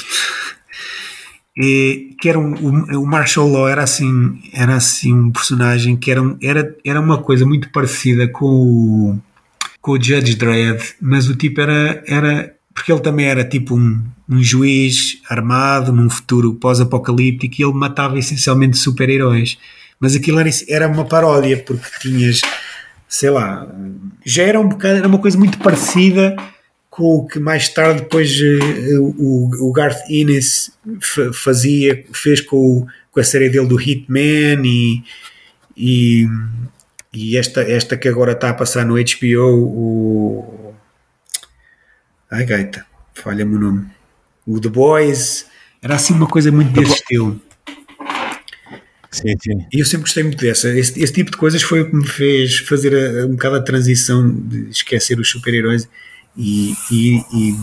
E, 1.54 2.16
que 2.18 2.30
era 2.30 2.38
um, 2.38 2.54
o, 2.54 3.02
o 3.02 3.06
Martial 3.06 3.46
Law 3.46 3.68
era 3.68 3.82
assim, 3.82 4.40
era 4.54 4.74
assim 4.74 5.12
um 5.12 5.30
personagem 5.30 5.96
que 5.96 6.10
era, 6.10 6.22
era, 6.42 6.76
era 6.82 6.98
uma 6.98 7.18
coisa 7.18 7.44
muito 7.44 7.70
parecida 7.70 8.26
com 8.26 8.46
o 8.46 9.20
com 9.82 9.92
o 9.92 10.02
Judge 10.02 10.36
Dredd, 10.36 10.80
mas 11.00 11.28
o 11.28 11.34
tipo 11.34 11.60
era, 11.60 12.02
era 12.06 12.54
porque 12.72 12.90
ele 12.90 13.00
também 13.00 13.26
era 13.26 13.44
tipo 13.44 13.74
um, 13.74 14.02
um 14.28 14.40
juiz 14.42 15.20
armado 15.28 15.92
num 15.92 16.08
futuro 16.08 16.54
pós-apocalíptico 16.54 17.56
e 17.58 17.64
ele 17.64 17.74
matava 17.74 18.18
essencialmente 18.18 18.78
super-heróis. 18.78 19.58
Mas 19.98 20.14
aquilo 20.14 20.38
era, 20.38 20.48
era 20.68 20.88
uma 20.88 21.04
paródia, 21.04 21.58
porque 21.58 21.84
tinhas, 22.00 22.40
sei 23.08 23.30
lá, 23.30 23.68
já 24.24 24.44
era, 24.44 24.60
um 24.60 24.68
bocado, 24.68 24.98
era 24.98 25.08
uma 25.08 25.18
coisa 25.18 25.36
muito 25.36 25.58
parecida 25.58 26.36
com 26.88 27.16
o 27.16 27.26
que 27.26 27.40
mais 27.40 27.68
tarde 27.68 28.02
depois 28.02 28.38
uh, 28.38 29.14
o, 29.18 29.68
o 29.68 29.72
Garth 29.72 30.02
Ennis 30.08 30.70
fazia, 31.32 32.04
fez 32.12 32.40
com, 32.40 32.86
com 33.10 33.20
a 33.20 33.24
série 33.24 33.48
dele 33.48 33.66
do 33.66 33.80
Hitman 33.80 34.62
e, 34.64 35.02
e 35.76 36.26
e 37.12 37.36
esta, 37.36 37.62
esta 37.62 37.96
que 37.96 38.08
agora 38.08 38.32
está 38.32 38.50
a 38.50 38.54
passar 38.54 38.86
no 38.86 38.94
HBO, 38.94 39.54
o. 39.54 40.74
Ai, 42.30 42.46
gaita, 42.46 42.86
falha-me 43.14 43.56
o 43.56 43.58
nome. 43.58 43.86
O 44.46 44.58
The 44.58 44.68
Boys, 44.68 45.46
era 45.82 45.96
assim 45.96 46.14
uma 46.14 46.26
coisa 46.26 46.50
muito 46.50 46.72
desse 46.72 46.94
estilo. 46.94 47.40
Sim, 49.10 49.34
sim. 49.42 49.66
E 49.70 49.80
eu 49.80 49.84
sempre 49.84 50.04
gostei 50.04 50.22
muito 50.22 50.38
dessa. 50.38 50.70
Esse, 50.70 50.98
esse, 51.02 51.12
tipo 51.12 51.30
de 51.30 51.36
coisas 51.36 51.62
foi 51.62 51.82
o 51.82 51.90
que 51.90 51.94
me 51.94 52.06
fez 52.06 52.60
fazer 52.60 52.94
a, 52.94 53.26
um 53.26 53.32
bocado 53.32 53.56
a 53.56 53.60
transição 53.60 54.32
de 54.34 54.70
esquecer 54.70 55.18
os 55.20 55.28
super-heróis 55.28 55.86
e, 56.34 56.72
e, 56.90 57.18
e 57.34 57.54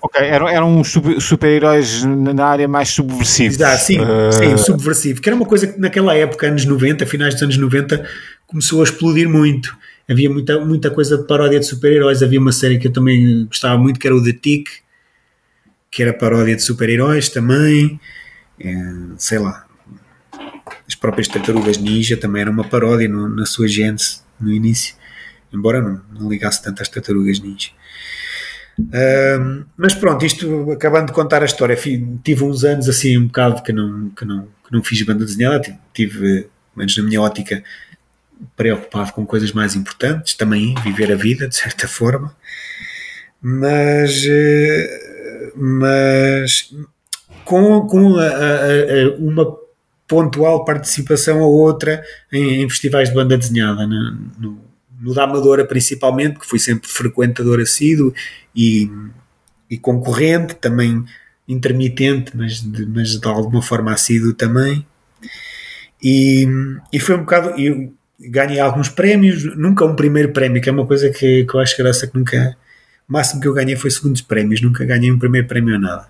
Ok, 0.00 0.20
eram, 0.20 0.48
eram 0.48 0.82
super-heróis 0.84 2.04
na 2.04 2.46
área 2.46 2.68
mais 2.68 2.88
subversiva. 2.88 3.52
Exato, 3.52 3.82
sim, 3.82 3.98
uh... 4.00 4.32
sim, 4.32 4.56
subversivo. 4.56 5.20
Que 5.20 5.28
era 5.28 5.34
uma 5.34 5.46
coisa 5.46 5.66
que 5.66 5.80
naquela 5.80 6.14
época, 6.14 6.46
anos 6.46 6.64
90, 6.64 7.04
finais 7.04 7.34
dos 7.34 7.42
anos 7.42 7.56
90, 7.56 8.08
começou 8.48 8.80
a 8.80 8.84
explodir 8.84 9.28
muito. 9.28 9.76
Havia 10.10 10.28
muita, 10.28 10.58
muita 10.64 10.90
coisa 10.90 11.16
de 11.16 11.24
paródia 11.24 11.60
de 11.60 11.66
super-heróis. 11.66 12.20
Havia 12.20 12.40
uma 12.40 12.50
série 12.50 12.78
que 12.78 12.88
eu 12.88 12.92
também 12.92 13.46
gostava 13.46 13.78
muito, 13.78 14.00
que 14.00 14.06
era 14.08 14.16
o 14.16 14.24
The 14.24 14.32
Tick, 14.32 14.68
que 15.88 16.02
era 16.02 16.12
paródia 16.12 16.56
de 16.56 16.62
super-heróis 16.62 17.28
também. 17.28 18.00
É, 18.58 18.74
sei 19.16 19.38
lá. 19.38 19.64
As 20.88 20.96
próprias 20.96 21.28
Tartarugas 21.28 21.78
Ninja 21.78 22.16
também 22.16 22.42
era 22.42 22.50
uma 22.50 22.64
paródia 22.64 23.08
no, 23.08 23.28
na 23.28 23.46
sua 23.46 23.68
gênese 23.68 24.22
no 24.40 24.50
início. 24.50 24.96
Embora 25.52 25.80
não, 25.80 26.00
não 26.18 26.28
ligasse 26.28 26.60
tanto 26.60 26.82
às 26.82 26.88
Tartarugas 26.88 27.38
Ninja 27.38 27.70
mas 29.76 29.94
pronto, 29.94 30.24
isto 30.24 30.70
acabando 30.70 31.06
de 31.06 31.12
contar 31.12 31.42
a 31.42 31.46
história, 31.46 31.76
tive 32.22 32.44
uns 32.44 32.64
anos 32.64 32.88
assim 32.88 33.18
um 33.18 33.26
bocado 33.26 33.62
que 33.62 33.72
não, 33.72 34.10
que 34.10 34.24
não, 34.24 34.42
que 34.42 34.72
não 34.72 34.82
fiz 34.82 35.02
banda 35.02 35.24
desenhada, 35.24 35.60
tive, 35.60 35.78
tive, 35.92 36.46
menos 36.76 36.96
na 36.96 37.02
minha 37.02 37.20
ótica, 37.20 37.62
preocupado 38.56 39.12
com 39.12 39.26
coisas 39.26 39.52
mais 39.52 39.74
importantes, 39.74 40.34
também 40.34 40.74
viver 40.82 41.12
a 41.12 41.16
vida 41.16 41.48
de 41.48 41.56
certa 41.56 41.88
forma, 41.88 42.34
mas, 43.40 44.24
eh, 44.28 45.52
mas 45.56 46.74
com, 47.44 47.86
com 47.86 48.16
a, 48.16 48.24
a, 48.24 48.26
a, 48.26 49.16
uma 49.18 49.56
pontual 50.06 50.64
participação 50.64 51.40
ou 51.40 51.52
outra 51.52 52.02
em, 52.32 52.62
em 52.62 52.68
festivais 52.68 53.08
de 53.08 53.14
banda 53.14 53.36
desenhada 53.36 53.86
no, 53.86 54.12
no 54.38 54.68
no 55.00 55.14
da 55.14 55.24
Amadora 55.24 55.64
principalmente, 55.64 56.40
que 56.40 56.46
fui 56.46 56.58
sempre 56.58 56.88
frequentador 56.88 57.60
assíduo 57.60 58.12
e, 58.54 58.90
e 59.70 59.78
concorrente, 59.78 60.54
também 60.56 61.04
intermitente, 61.46 62.36
mas 62.36 62.60
de, 62.60 62.84
mas 62.86 63.18
de 63.18 63.28
alguma 63.28 63.62
forma 63.62 63.92
assíduo 63.92 64.34
também. 64.34 64.84
E, 66.02 66.46
e 66.92 67.00
foi 67.00 67.16
um 67.16 67.20
bocado. 67.20 67.50
Eu 67.50 67.92
ganhei 68.18 68.58
alguns 68.58 68.88
prémios, 68.88 69.44
nunca 69.56 69.84
um 69.84 69.94
primeiro 69.94 70.32
prémio, 70.32 70.60
que 70.60 70.68
é 70.68 70.72
uma 70.72 70.86
coisa 70.86 71.10
que, 71.10 71.44
que 71.44 71.54
eu 71.54 71.60
acho 71.60 71.76
graça 71.76 72.06
que 72.06 72.16
nunca. 72.16 72.56
O 73.08 73.12
máximo 73.12 73.40
que 73.40 73.48
eu 73.48 73.54
ganhei 73.54 73.76
foi 73.76 73.90
segundos 73.90 74.20
prémios, 74.20 74.60
nunca 74.60 74.84
ganhei 74.84 75.10
um 75.10 75.18
primeiro 75.18 75.46
prémio 75.46 75.76
a 75.76 75.78
nada. 75.78 76.08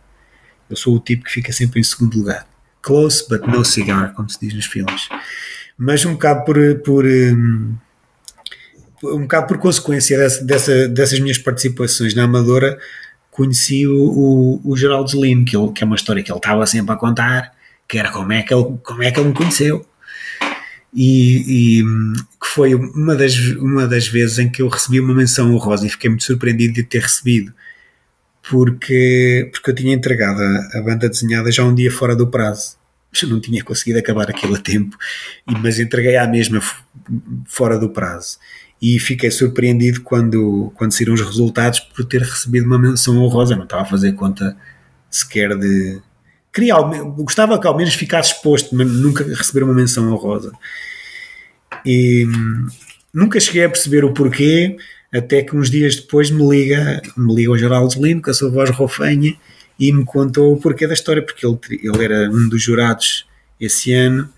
Eu 0.68 0.76
sou 0.76 0.96
o 0.96 1.00
tipo 1.00 1.24
que 1.24 1.30
fica 1.30 1.52
sempre 1.52 1.80
em 1.80 1.82
segundo 1.82 2.18
lugar. 2.18 2.46
Close, 2.82 3.24
but 3.28 3.42
no 3.46 3.64
cigar, 3.64 4.12
como 4.14 4.28
se 4.28 4.38
diz 4.40 4.54
nos 4.54 4.66
filmes. 4.66 5.08
Mas 5.76 6.04
um 6.04 6.12
bocado 6.12 6.44
por, 6.44 6.56
por, 6.84 7.04
hum, 7.04 7.74
um 9.04 9.22
bocado 9.22 9.46
por 9.46 9.58
consequência 9.58 10.18
dessa, 10.18 10.44
dessa, 10.44 10.88
dessas 10.88 11.20
minhas 11.20 11.38
participações 11.38 12.14
na 12.14 12.24
Amadora, 12.24 12.78
conheci 13.30 13.86
o, 13.86 13.94
o, 13.94 14.72
o 14.72 14.76
Geraldo 14.76 15.10
Zelino, 15.10 15.44
que, 15.44 15.56
que 15.72 15.84
é 15.84 15.86
uma 15.86 15.94
história 15.94 16.22
que 16.22 16.30
ele 16.30 16.38
estava 16.38 16.66
sempre 16.66 16.92
a 16.92 16.96
contar, 16.96 17.52
que 17.86 17.98
era 17.98 18.10
como 18.10 18.32
é 18.32 18.42
que 18.42 18.52
ele, 18.52 18.76
como 18.82 19.02
é 19.02 19.10
que 19.10 19.20
ele 19.20 19.28
me 19.28 19.34
conheceu. 19.34 19.86
E, 20.94 21.80
e, 21.80 21.84
que 22.40 22.48
foi 22.48 22.74
uma 22.74 23.14
das, 23.14 23.36
uma 23.58 23.86
das 23.86 24.08
vezes 24.08 24.38
em 24.38 24.48
que 24.48 24.62
eu 24.62 24.68
recebi 24.68 25.00
uma 25.00 25.14
menção 25.14 25.54
honrosa 25.54 25.86
e 25.86 25.90
fiquei 25.90 26.08
muito 26.08 26.24
surpreendido 26.24 26.74
de 26.74 26.82
ter 26.82 27.02
recebido, 27.02 27.52
porque, 28.48 29.50
porque 29.52 29.70
eu 29.70 29.74
tinha 29.74 29.94
entregado 29.94 30.40
a, 30.40 30.78
a 30.78 30.82
banda 30.82 31.08
desenhada 31.08 31.52
já 31.52 31.62
um 31.64 31.74
dia 31.74 31.92
fora 31.92 32.16
do 32.16 32.26
prazo. 32.26 32.78
Eu 33.22 33.28
não 33.28 33.40
tinha 33.40 33.64
conseguido 33.64 33.98
acabar 33.98 34.30
aquilo 34.30 34.54
a 34.54 34.58
tempo, 34.58 34.96
mas 35.46 35.78
entreguei 35.78 36.16
à 36.16 36.26
mesma 36.26 36.60
fora 37.46 37.78
do 37.78 37.88
prazo 37.88 38.38
e 38.80 38.98
fiquei 38.98 39.30
surpreendido 39.30 40.02
quando, 40.02 40.72
quando 40.76 40.92
saíram 40.92 41.14
os 41.14 41.20
resultados 41.20 41.80
por 41.80 42.04
ter 42.04 42.22
recebido 42.22 42.66
uma 42.66 42.78
menção 42.78 43.18
honrosa. 43.18 43.56
Não 43.56 43.64
estava 43.64 43.82
a 43.82 43.86
fazer 43.86 44.12
conta 44.12 44.56
sequer 45.10 45.56
de. 45.56 46.00
Queria, 46.52 46.74
gostava 46.80 47.60
que 47.60 47.66
ao 47.66 47.76
menos 47.76 47.94
ficasse 47.94 48.32
exposto, 48.32 48.74
mas 48.74 48.90
nunca 48.90 49.24
receber 49.24 49.62
uma 49.62 49.74
menção 49.74 50.12
honrosa. 50.12 50.52
E 51.84 52.26
nunca 53.12 53.38
cheguei 53.38 53.64
a 53.64 53.70
perceber 53.70 54.04
o 54.04 54.12
porquê, 54.12 54.76
até 55.12 55.42
que 55.42 55.56
uns 55.56 55.70
dias 55.70 55.96
depois 55.96 56.30
me 56.30 56.46
liga, 56.48 57.02
me 57.16 57.34
liga 57.34 57.50
o 57.50 57.58
Geraldo 57.58 58.02
Lino 58.02 58.22
com 58.22 58.30
a 58.30 58.34
sua 58.34 58.50
voz 58.50 58.70
rofanha 58.70 59.36
e 59.78 59.92
me 59.92 60.04
contou 60.04 60.54
o 60.54 60.60
porquê 60.60 60.86
da 60.86 60.94
história, 60.94 61.22
porque 61.22 61.46
ele, 61.46 61.58
ele 61.70 62.04
era 62.04 62.30
um 62.30 62.48
dos 62.48 62.62
jurados 62.62 63.26
esse 63.60 63.92
ano 63.92 64.28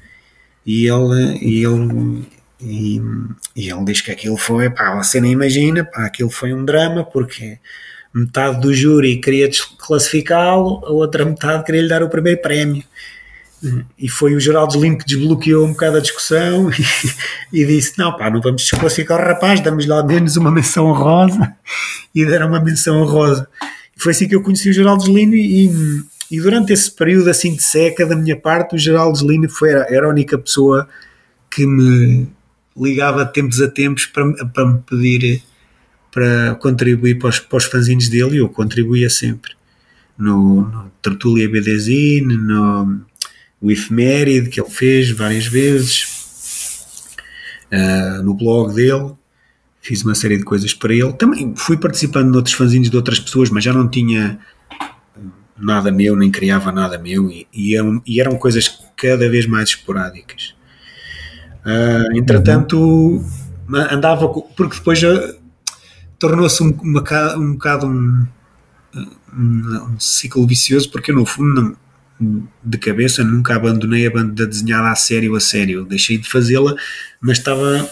e 0.66 0.86
ele, 0.86 1.38
e 1.40 1.64
ele 1.64 2.26
e, 2.60 3.00
e 3.56 3.70
ele 3.70 3.84
diz 3.84 4.02
que 4.02 4.10
aquilo 4.10 4.36
foi, 4.36 4.68
pá, 4.68 4.94
você 4.94 5.20
nem 5.20 5.32
imagina, 5.32 5.84
pá, 5.84 6.04
aquilo 6.04 6.30
foi 6.30 6.52
um 6.52 6.64
drama, 6.64 7.04
porque 7.04 7.58
metade 8.12 8.60
do 8.60 8.74
júri 8.74 9.20
queria 9.20 9.48
desclassificá-lo, 9.48 10.84
a 10.84 10.90
outra 10.90 11.24
metade 11.24 11.64
queria 11.64 11.82
lhe 11.82 11.88
dar 11.88 12.02
o 12.02 12.08
primeiro 12.08 12.40
prémio. 12.40 12.82
E 13.98 14.08
foi 14.08 14.34
o 14.34 14.40
Geraldo 14.40 14.74
Slim 14.74 14.96
que 14.96 15.04
desbloqueou 15.04 15.66
um 15.66 15.72
bocado 15.72 15.98
a 15.98 16.00
discussão 16.00 16.70
e, 17.52 17.60
e 17.60 17.66
disse: 17.66 17.98
Não, 17.98 18.16
pá, 18.16 18.30
não 18.30 18.40
vamos 18.40 18.62
desclassificar 18.62 19.20
o 19.20 19.24
rapaz, 19.24 19.60
damos-lhe 19.60 19.92
ao 19.92 20.06
menos 20.06 20.36
uma 20.36 20.50
menção 20.50 20.86
honrosa. 20.86 21.54
E 22.12 22.26
deram 22.26 22.48
uma 22.48 22.58
menção 22.58 23.00
honrosa. 23.00 23.46
E 23.96 24.02
foi 24.02 24.10
assim 24.10 24.26
que 24.26 24.34
eu 24.34 24.42
conheci 24.42 24.68
o 24.68 24.72
Geraldo 24.72 25.04
Slim 25.04 25.30
e, 25.32 25.70
e 26.28 26.40
durante 26.40 26.72
esse 26.72 26.90
período 26.90 27.30
assim 27.30 27.54
de 27.54 27.62
seca 27.62 28.04
da 28.04 28.16
minha 28.16 28.34
parte, 28.34 28.74
o 28.74 28.78
Geraldo 28.78 29.16
Slim 29.16 29.46
foi, 29.46 29.70
era 29.70 30.06
a 30.06 30.08
única 30.08 30.36
pessoa 30.36 30.88
que 31.48 31.64
me 31.64 32.26
ligava 32.76 33.24
de 33.24 33.32
tempos 33.32 33.60
a 33.60 33.68
tempos 33.68 34.06
para, 34.06 34.46
para 34.46 34.66
me 34.66 34.80
pedir 34.80 35.42
para 36.10 36.54
contribuir 36.56 37.18
para 37.18 37.28
os, 37.28 37.38
para 37.38 37.58
os 37.58 37.64
fanzines 37.64 38.08
dele 38.08 38.36
e 38.36 38.38
eu 38.38 38.48
contribuía 38.48 39.08
sempre. 39.08 39.52
No, 40.18 40.62
no 40.62 40.92
Tertulia 41.00 41.48
BDZine, 41.48 42.36
no 42.36 43.00
o 43.60 43.70
efeméride 43.70 44.48
que 44.48 44.60
ele 44.60 44.70
fez 44.70 45.10
várias 45.10 45.46
vezes, 45.46 46.04
uh, 47.70 48.22
no 48.22 48.34
blog 48.34 48.74
dele, 48.74 49.12
fiz 49.82 50.02
uma 50.02 50.14
série 50.14 50.38
de 50.38 50.44
coisas 50.44 50.72
para 50.72 50.94
ele. 50.94 51.12
Também 51.12 51.54
fui 51.56 51.76
participando 51.76 52.30
de 52.30 52.36
outros 52.36 52.54
fanzines 52.54 52.88
de 52.88 52.96
outras 52.96 53.20
pessoas, 53.20 53.50
mas 53.50 53.62
já 53.62 53.72
não 53.72 53.86
tinha 53.88 54.38
nada 55.58 55.92
meu, 55.92 56.16
nem 56.16 56.30
criava 56.30 56.72
nada 56.72 56.96
meu, 56.96 57.30
e, 57.30 57.46
e, 57.52 57.76
eram, 57.76 58.02
e 58.06 58.18
eram 58.18 58.36
coisas 58.36 58.82
cada 58.96 59.28
vez 59.28 59.46
mais 59.46 59.70
esporádicas. 59.70 60.54
Uh, 61.64 62.16
entretanto, 62.16 63.22
andava, 63.90 64.26
porque 64.28 64.76
depois 64.76 64.98
tornou-se 66.20 66.62
um, 66.62 66.70
uma, 66.82 67.02
um 67.36 67.52
bocado 67.54 67.86
um, 67.86 68.26
um, 68.94 69.94
um, 69.94 69.98
ciclo 69.98 70.46
vicioso, 70.46 70.88
porque 70.90 71.10
eu, 71.10 71.16
no 71.16 71.26
fundo, 71.26 71.76
não, 72.20 72.48
de 72.62 72.78
cabeça, 72.78 73.24
nunca 73.24 73.56
abandonei 73.56 74.06
a 74.06 74.10
banda 74.10 74.46
desenhada 74.46 74.90
a 74.90 74.94
sério, 74.94 75.34
a 75.34 75.40
sério. 75.40 75.84
Deixei 75.84 76.18
de 76.18 76.28
fazê-la, 76.28 76.76
mas 77.20 77.38
estava 77.38 77.90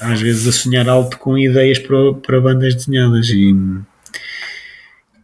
às 0.00 0.20
vezes 0.20 0.46
a 0.46 0.52
sonhar 0.52 0.88
alto 0.88 1.18
com 1.18 1.36
ideias 1.36 1.78
para, 1.78 2.14
para 2.14 2.40
bandas 2.40 2.74
desenhadas. 2.74 3.28
E, 3.28 3.54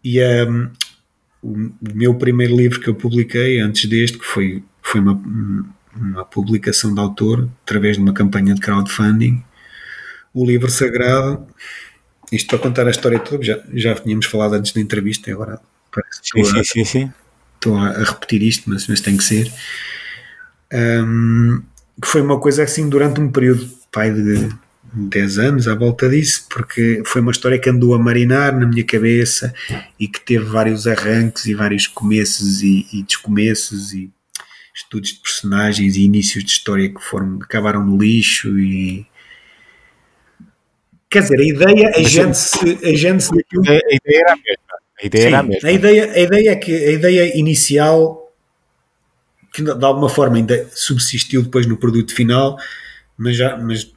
e 0.05 0.21
um, 0.45 0.71
o 1.43 1.73
meu 1.95 2.15
primeiro 2.15 2.55
livro 2.55 2.81
que 2.81 2.89
eu 2.89 2.95
publiquei 2.95 3.61
antes 3.61 3.89
deste, 3.89 4.19
que 4.19 4.27
foi, 4.27 4.63
foi 4.83 5.01
uma, 5.01 5.21
uma 5.97 6.25
publicação 6.27 6.93
de 6.93 7.01
autor, 7.01 7.49
através 7.63 7.97
de 7.97 8.03
uma 8.03 8.13
campanha 8.13 8.55
de 8.55 8.61
crowdfunding, 8.61 9.43
o 10.35 10.45
livro 10.45 10.71
sagrado. 10.71 11.47
Isto 12.33 12.49
para 12.49 12.59
contar 12.59 12.87
a 12.87 12.91
história 12.91 13.19
toda, 13.19 13.43
já, 13.43 13.61
já 13.73 13.95
tínhamos 13.95 14.27
falado 14.27 14.55
antes 14.55 14.73
da 14.73 14.81
entrevista, 14.81 15.31
agora 15.31 15.61
parece 15.91 16.21
que 16.23 16.45
sim, 16.45 16.65
sim, 16.65 16.85
sim 16.85 17.13
estou 17.65 17.77
a, 17.77 17.89
a, 17.89 18.05
repetir 18.05 18.43
isto, 18.43 18.69
mas, 18.69 18.87
mas 18.87 19.01
tem 19.01 19.17
que 19.17 19.25
ser. 19.25 19.51
Um, 20.73 21.63
foi 22.05 22.21
uma 22.21 22.39
coisa 22.39 22.63
assim 22.63 22.89
durante 22.89 23.21
um 23.21 23.31
período 23.31 23.69
pai 23.91 24.13
de 24.13 24.49
10 24.93 25.39
anos 25.39 25.69
à 25.69 25.75
volta 25.75 26.09
disso, 26.09 26.47
porque 26.51 27.03
foi 27.07 27.21
uma 27.23 27.33
história 27.33 27.59
que 27.59 27.71
andou 27.71 27.95
a 27.95 27.99
marinar 27.99 28.59
na 28.59 28.67
minha 28.67 28.85
cabeça 28.85 29.55
e 29.99 30.07
que 30.07 30.21
teve 30.21 30.45
vários 30.45 30.87
arranques 30.87 31.47
e 31.47 31.55
vários 31.55 31.87
começos 31.87 32.63
e, 32.63 32.87
e 32.93 33.03
descomeços 33.03 33.93
e 33.93 34.11
estudos 34.75 35.11
de 35.11 35.21
personagens 35.21 35.97
e 35.97 36.03
inícios 36.03 36.45
de 36.45 36.51
história 36.51 36.89
que 36.89 37.01
foram 37.01 37.39
acabaram 37.41 37.85
no 37.85 37.97
lixo 37.97 38.59
e 38.59 39.07
quer 41.15 41.23
dizer, 41.23 41.41
a 41.41 41.45
ideia 41.45 41.93
a 41.95 42.03
gente 42.03 42.87
a 42.87 42.97
gente 42.97 43.29
a 43.33 43.95
ideia 43.95 44.21
era 44.21 44.33
a 44.33 44.37
mesma 44.37 44.75
a 45.01 45.07
ideia 45.07 45.23
Sim, 45.23 45.29
era 45.29 45.39
a 45.39 45.43
mesma. 45.43 45.69
A 45.69 45.73
ideia, 45.73 46.13
a 46.13 46.19
ideia 46.19 46.51
é 46.51 46.57
que 46.57 46.73
a 46.73 46.93
ideia 46.93 47.39
inicial, 47.39 48.33
que 49.53 49.63
de 49.63 49.85
alguma 49.85 50.09
forma 50.09 50.37
ainda 50.37 50.69
subsistiu 50.73 51.43
depois 51.43 51.67
no 51.67 51.77
produto 51.77 52.15
final, 52.15 52.57
mas, 53.17 53.37
já, 53.37 53.57
mas 53.57 53.93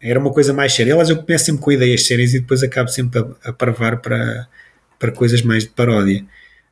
era 0.00 0.18
uma 0.18 0.32
coisa 0.32 0.52
mais 0.52 0.72
séria. 0.72 0.92
Elas 0.92 1.08
eu 1.08 1.16
começo 1.22 1.46
sempre 1.46 1.62
com 1.62 1.72
ideias 1.72 2.06
sérias 2.06 2.34
e 2.34 2.40
depois 2.40 2.62
acabo 2.62 2.88
sempre 2.88 3.20
a, 3.20 3.50
a 3.50 3.52
parvar 3.52 4.00
para, 4.00 4.48
para 4.98 5.12
coisas 5.12 5.42
mais 5.42 5.64
de 5.64 5.70
paródia. 5.70 6.24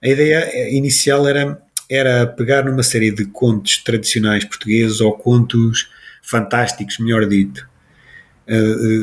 A 0.02 0.08
ideia 0.08 0.70
inicial 0.76 1.26
era, 1.28 1.60
era 1.88 2.26
pegar 2.26 2.64
numa 2.64 2.82
série 2.82 3.10
de 3.10 3.24
contos 3.26 3.78
tradicionais 3.78 4.44
portugueses 4.44 5.00
ou 5.00 5.12
contos 5.12 5.90
fantásticos, 6.22 6.98
melhor 6.98 7.26
dito, 7.26 7.67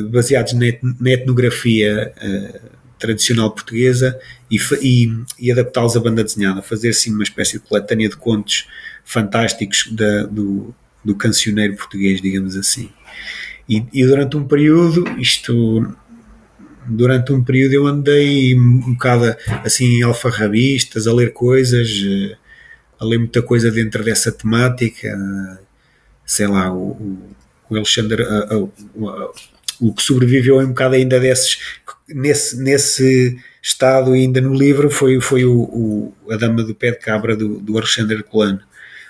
baseados 0.09 0.53
na, 0.53 1.11
etnografia 1.11 2.13
uh, 2.17 2.59
tradicional 2.97 3.51
portuguesa 3.51 4.19
e, 4.49 4.57
e, 4.81 5.23
e 5.39 5.51
adaptá-los 5.51 5.95
à 5.95 5.99
banda 5.99 6.23
desenhada, 6.23 6.61
fazer 6.61 6.89
assim 6.89 7.13
uma 7.13 7.23
espécie 7.23 7.53
de 7.53 7.59
coletânea 7.59 8.09
de 8.09 8.15
contos 8.15 8.67
fantásticos 9.03 9.89
da, 9.91 10.23
do, 10.23 10.73
do 11.03 11.15
cancioneiro 11.15 11.75
português, 11.75 12.21
digamos 12.21 12.55
assim. 12.55 12.89
E, 13.69 13.83
e, 13.93 14.05
durante 14.05 14.35
um 14.37 14.47
período, 14.47 15.07
isto 15.19 15.95
durante 16.87 17.31
um 17.33 17.43
período 17.43 17.73
eu 17.73 17.87
andei 17.87 18.55
um 18.55 18.93
bocado 18.93 19.35
assim 19.63 20.01
alfarrabistas, 20.03 21.07
a 21.07 21.13
ler 21.13 21.33
coisas, 21.33 21.89
a 22.99 23.05
ler 23.05 23.17
muita 23.17 23.41
coisa 23.41 23.71
dentro 23.71 24.03
dessa 24.03 24.31
temática, 24.31 25.17
sei 26.25 26.47
lá, 26.47 26.71
o, 26.71 27.34
o 27.69 27.75
Alexandre, 27.75 28.23
o 29.79 29.93
que 29.93 30.01
sobreviveu 30.01 30.59
um 30.59 30.67
bocado 30.67 30.95
ainda 30.95 31.19
desses, 31.19 31.57
nesse, 32.07 32.61
nesse 32.61 33.37
estado 33.61 34.13
ainda 34.13 34.39
no 34.39 34.53
livro 34.53 34.89
foi, 34.89 35.19
foi 35.19 35.45
o, 35.45 35.53
o 35.53 36.13
A 36.31 36.37
Dama 36.37 36.63
do 36.63 36.75
Pé 36.75 36.91
de 36.91 36.99
Cabra 36.99 37.35
do, 37.35 37.59
do 37.59 37.77
Alexandre 37.77 38.21
Colano. 38.23 38.61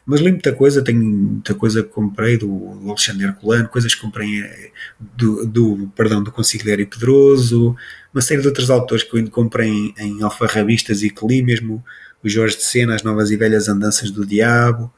Mas 0.06 0.22
li 0.22 0.32
muita 0.32 0.54
coisa, 0.54 0.84
tenho 0.84 1.04
muita 1.04 1.56
coisa 1.56 1.82
que 1.82 1.90
comprei 1.90 2.38
do, 2.38 2.80
Alexandre 2.88 3.34
Colano, 3.34 3.68
coisas 3.68 3.96
que 3.96 4.02
comprei 4.02 4.40
eh, 4.40 4.72
do, 5.00 5.46
do, 5.48 5.92
perdão, 5.96 6.24
do 6.24 6.32
Consigliere 6.32 6.86
Pedroso, 6.86 7.76
uma 8.14 8.22
série 8.22 8.42
de 8.42 8.48
outros 8.48 8.70
autores 8.70 9.04
que 9.04 9.14
eu 9.16 9.18
ainda 9.18 9.32
comprei 9.32 9.68
em, 9.68 9.94
em 9.98 10.22
alfarrabistas 10.22 11.02
e 11.02 11.10
que 11.10 11.26
li 11.26 11.42
mesmo 11.42 11.84
o 12.24 12.30
Jorge 12.30 12.56
de 12.56 12.64
Sena, 12.64 12.94
As 12.94 13.02
Novas 13.02 13.32
e 13.32 13.38
Velhas 13.38 13.68
Andanças 13.68 14.12
do 14.12 14.26
Diabo, 14.26 14.94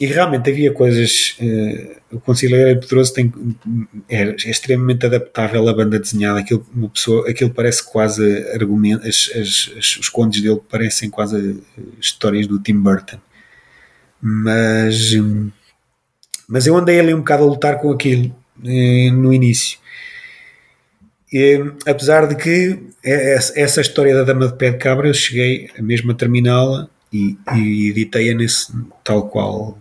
e 0.00 0.06
realmente 0.06 0.50
havia 0.50 0.72
coisas. 0.72 1.36
Uh, 1.40 2.16
o 2.16 2.20
Conselheiro 2.20 2.80
Pedroso 2.80 3.12
tem, 3.12 3.32
é, 4.08 4.22
é, 4.22 4.34
extremamente 4.34 5.06
adaptável 5.06 5.68
à 5.68 5.74
banda 5.74 5.98
desenhada. 5.98 6.40
Aquilo, 6.40 6.64
uma 6.74 6.88
pessoa, 6.88 7.28
aquilo 7.28 7.50
parece 7.50 7.84
quase 7.84 8.48
argumento. 8.54 9.06
As, 9.06 9.30
as, 9.34 9.72
as, 9.76 9.96
os 9.96 10.08
contos 10.08 10.40
dele 10.40 10.60
parecem 10.68 11.10
quase 11.10 11.60
histórias 12.00 12.46
do 12.46 12.60
Tim 12.60 12.78
Burton. 12.78 13.18
Mas, 14.22 15.12
mas 16.48 16.66
eu 16.66 16.76
andei 16.76 17.00
ali 17.00 17.14
um 17.14 17.18
bocado 17.18 17.44
a 17.44 17.46
lutar 17.46 17.78
com 17.78 17.90
aquilo 17.90 18.34
eh, 18.64 19.10
no 19.12 19.32
início. 19.32 19.78
E, 21.32 21.64
apesar 21.86 22.26
de 22.26 22.34
que 22.34 22.78
essa 23.02 23.80
história 23.80 24.14
da 24.14 24.24
Dama 24.24 24.48
de 24.48 24.56
Pé 24.56 24.70
de 24.70 24.78
Cabra 24.78 25.08
eu 25.08 25.14
cheguei 25.14 25.70
mesmo 25.78 26.10
a 26.10 26.14
terminá-la 26.14 26.90
e, 27.12 27.36
e 27.54 27.90
editei-a 27.90 28.34
nesse 28.34 28.72
tal 29.04 29.28
qual 29.28 29.78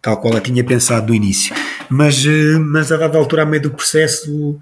tal 0.00 0.20
qual 0.20 0.36
a 0.36 0.40
tinha 0.40 0.64
pensado 0.64 1.08
no 1.08 1.14
início. 1.14 1.54
Mas, 1.88 2.26
eh, 2.26 2.58
mas 2.58 2.90
a 2.90 2.96
dada 2.96 3.16
altura, 3.16 3.42
a 3.42 3.46
meio 3.46 3.62
do 3.62 3.70
processo, 3.70 4.58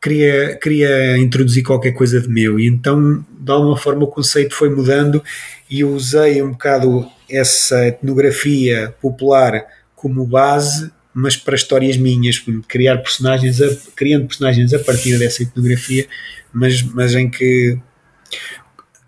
queria, 0.00 0.58
queria 0.60 1.16
introduzir 1.16 1.62
qualquer 1.62 1.92
coisa 1.92 2.20
de 2.20 2.28
meu. 2.28 2.60
E 2.60 2.66
então, 2.66 3.24
de 3.30 3.50
alguma 3.50 3.76
forma, 3.76 4.04
o 4.04 4.08
conceito 4.08 4.54
foi 4.54 4.68
mudando 4.68 5.24
e 5.70 5.82
usei 5.82 6.42
um 6.42 6.50
bocado 6.50 7.08
essa 7.30 7.86
etnografia 7.86 8.94
popular 9.00 9.64
como 9.96 10.26
base, 10.26 10.90
mas 11.14 11.36
para 11.36 11.54
histórias 11.54 11.96
minhas, 11.96 12.44
criar 12.68 12.98
personagens, 12.98 13.62
a, 13.62 13.68
criando 13.96 14.26
personagens 14.26 14.74
a 14.74 14.78
partir 14.78 15.18
dessa 15.18 15.42
etnografia, 15.42 16.06
mas, 16.52 16.82
mas 16.82 17.14
em 17.14 17.30
que 17.30 17.78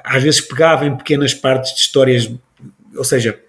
às 0.05 0.23
vezes 0.23 0.41
pegava 0.43 0.87
em 0.87 0.97
pequenas 0.97 1.33
partes 1.33 1.75
de 1.75 1.81
histórias, 1.81 2.31
ou 2.95 3.05
seja, 3.05 3.41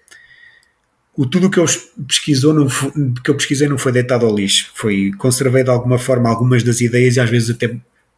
o 1.14 1.26
tudo 1.26 1.50
que 1.50 1.58
eu 1.58 1.66
pesquisou 2.08 2.54
não 2.54 2.68
foi, 2.68 2.90
que 3.22 3.30
eu 3.30 3.34
pesquisei 3.34 3.68
não 3.68 3.78
foi 3.78 3.92
deitado 3.92 4.24
ao 4.24 4.34
lixo, 4.34 4.70
foi 4.74 5.12
conservei 5.18 5.62
de 5.62 5.70
alguma 5.70 5.98
forma 5.98 6.28
algumas 6.28 6.62
das 6.62 6.80
ideias 6.80 7.16
e 7.16 7.20
às 7.20 7.28
vezes 7.28 7.50
até 7.50 7.76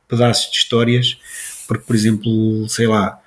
pedaços 0.08 0.50
de 0.50 0.58
histórias, 0.58 1.18
porque 1.66 1.84
por 1.84 1.94
exemplo, 1.94 2.68
sei 2.68 2.86
lá, 2.86 3.20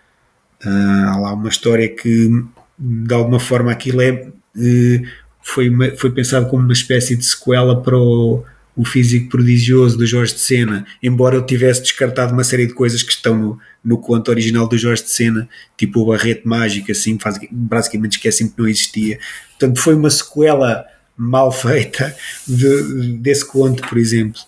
uh, 0.65 1.09
há 1.09 1.19
lá 1.19 1.33
uma 1.33 1.49
história 1.49 1.87
que 1.87 2.29
de 2.77 3.13
alguma 3.13 3.39
forma 3.39 3.71
aquilo 3.71 4.01
é 4.01 4.11
uh, 4.11 5.07
foi, 5.41 5.69
foi 5.97 6.11
pensado 6.11 6.47
como 6.49 6.63
uma 6.63 6.73
espécie 6.73 7.15
de 7.15 7.25
sequela 7.25 7.81
para 7.81 7.97
o 7.97 8.43
o 8.75 8.85
físico 8.85 9.29
prodigioso 9.29 9.97
do 9.97 10.05
Jorge 10.05 10.33
de 10.33 10.39
Sena, 10.39 10.85
embora 11.03 11.35
eu 11.35 11.45
tivesse 11.45 11.81
descartado 11.81 12.33
uma 12.33 12.43
série 12.43 12.65
de 12.65 12.73
coisas 12.73 13.03
que 13.03 13.11
estão 13.11 13.37
no, 13.37 13.59
no 13.83 13.97
conto 13.97 14.29
original 14.29 14.67
do 14.67 14.77
Jorge 14.77 15.03
de 15.03 15.09
Sena, 15.09 15.49
tipo 15.77 15.99
o 15.99 16.05
Barrete 16.05 16.47
Mágico, 16.47 16.91
assim, 16.91 17.19
faz, 17.19 17.37
basicamente 17.51 18.13
esquecem 18.13 18.47
que 18.47 18.57
não 18.57 18.67
existia. 18.67 19.19
Portanto, 19.51 19.79
foi 19.79 19.93
uma 19.93 20.09
sequela 20.09 20.85
mal 21.17 21.51
feita 21.51 22.15
de, 22.47 23.17
desse 23.17 23.45
conto, 23.45 23.87
por 23.87 23.97
exemplo. 23.97 24.39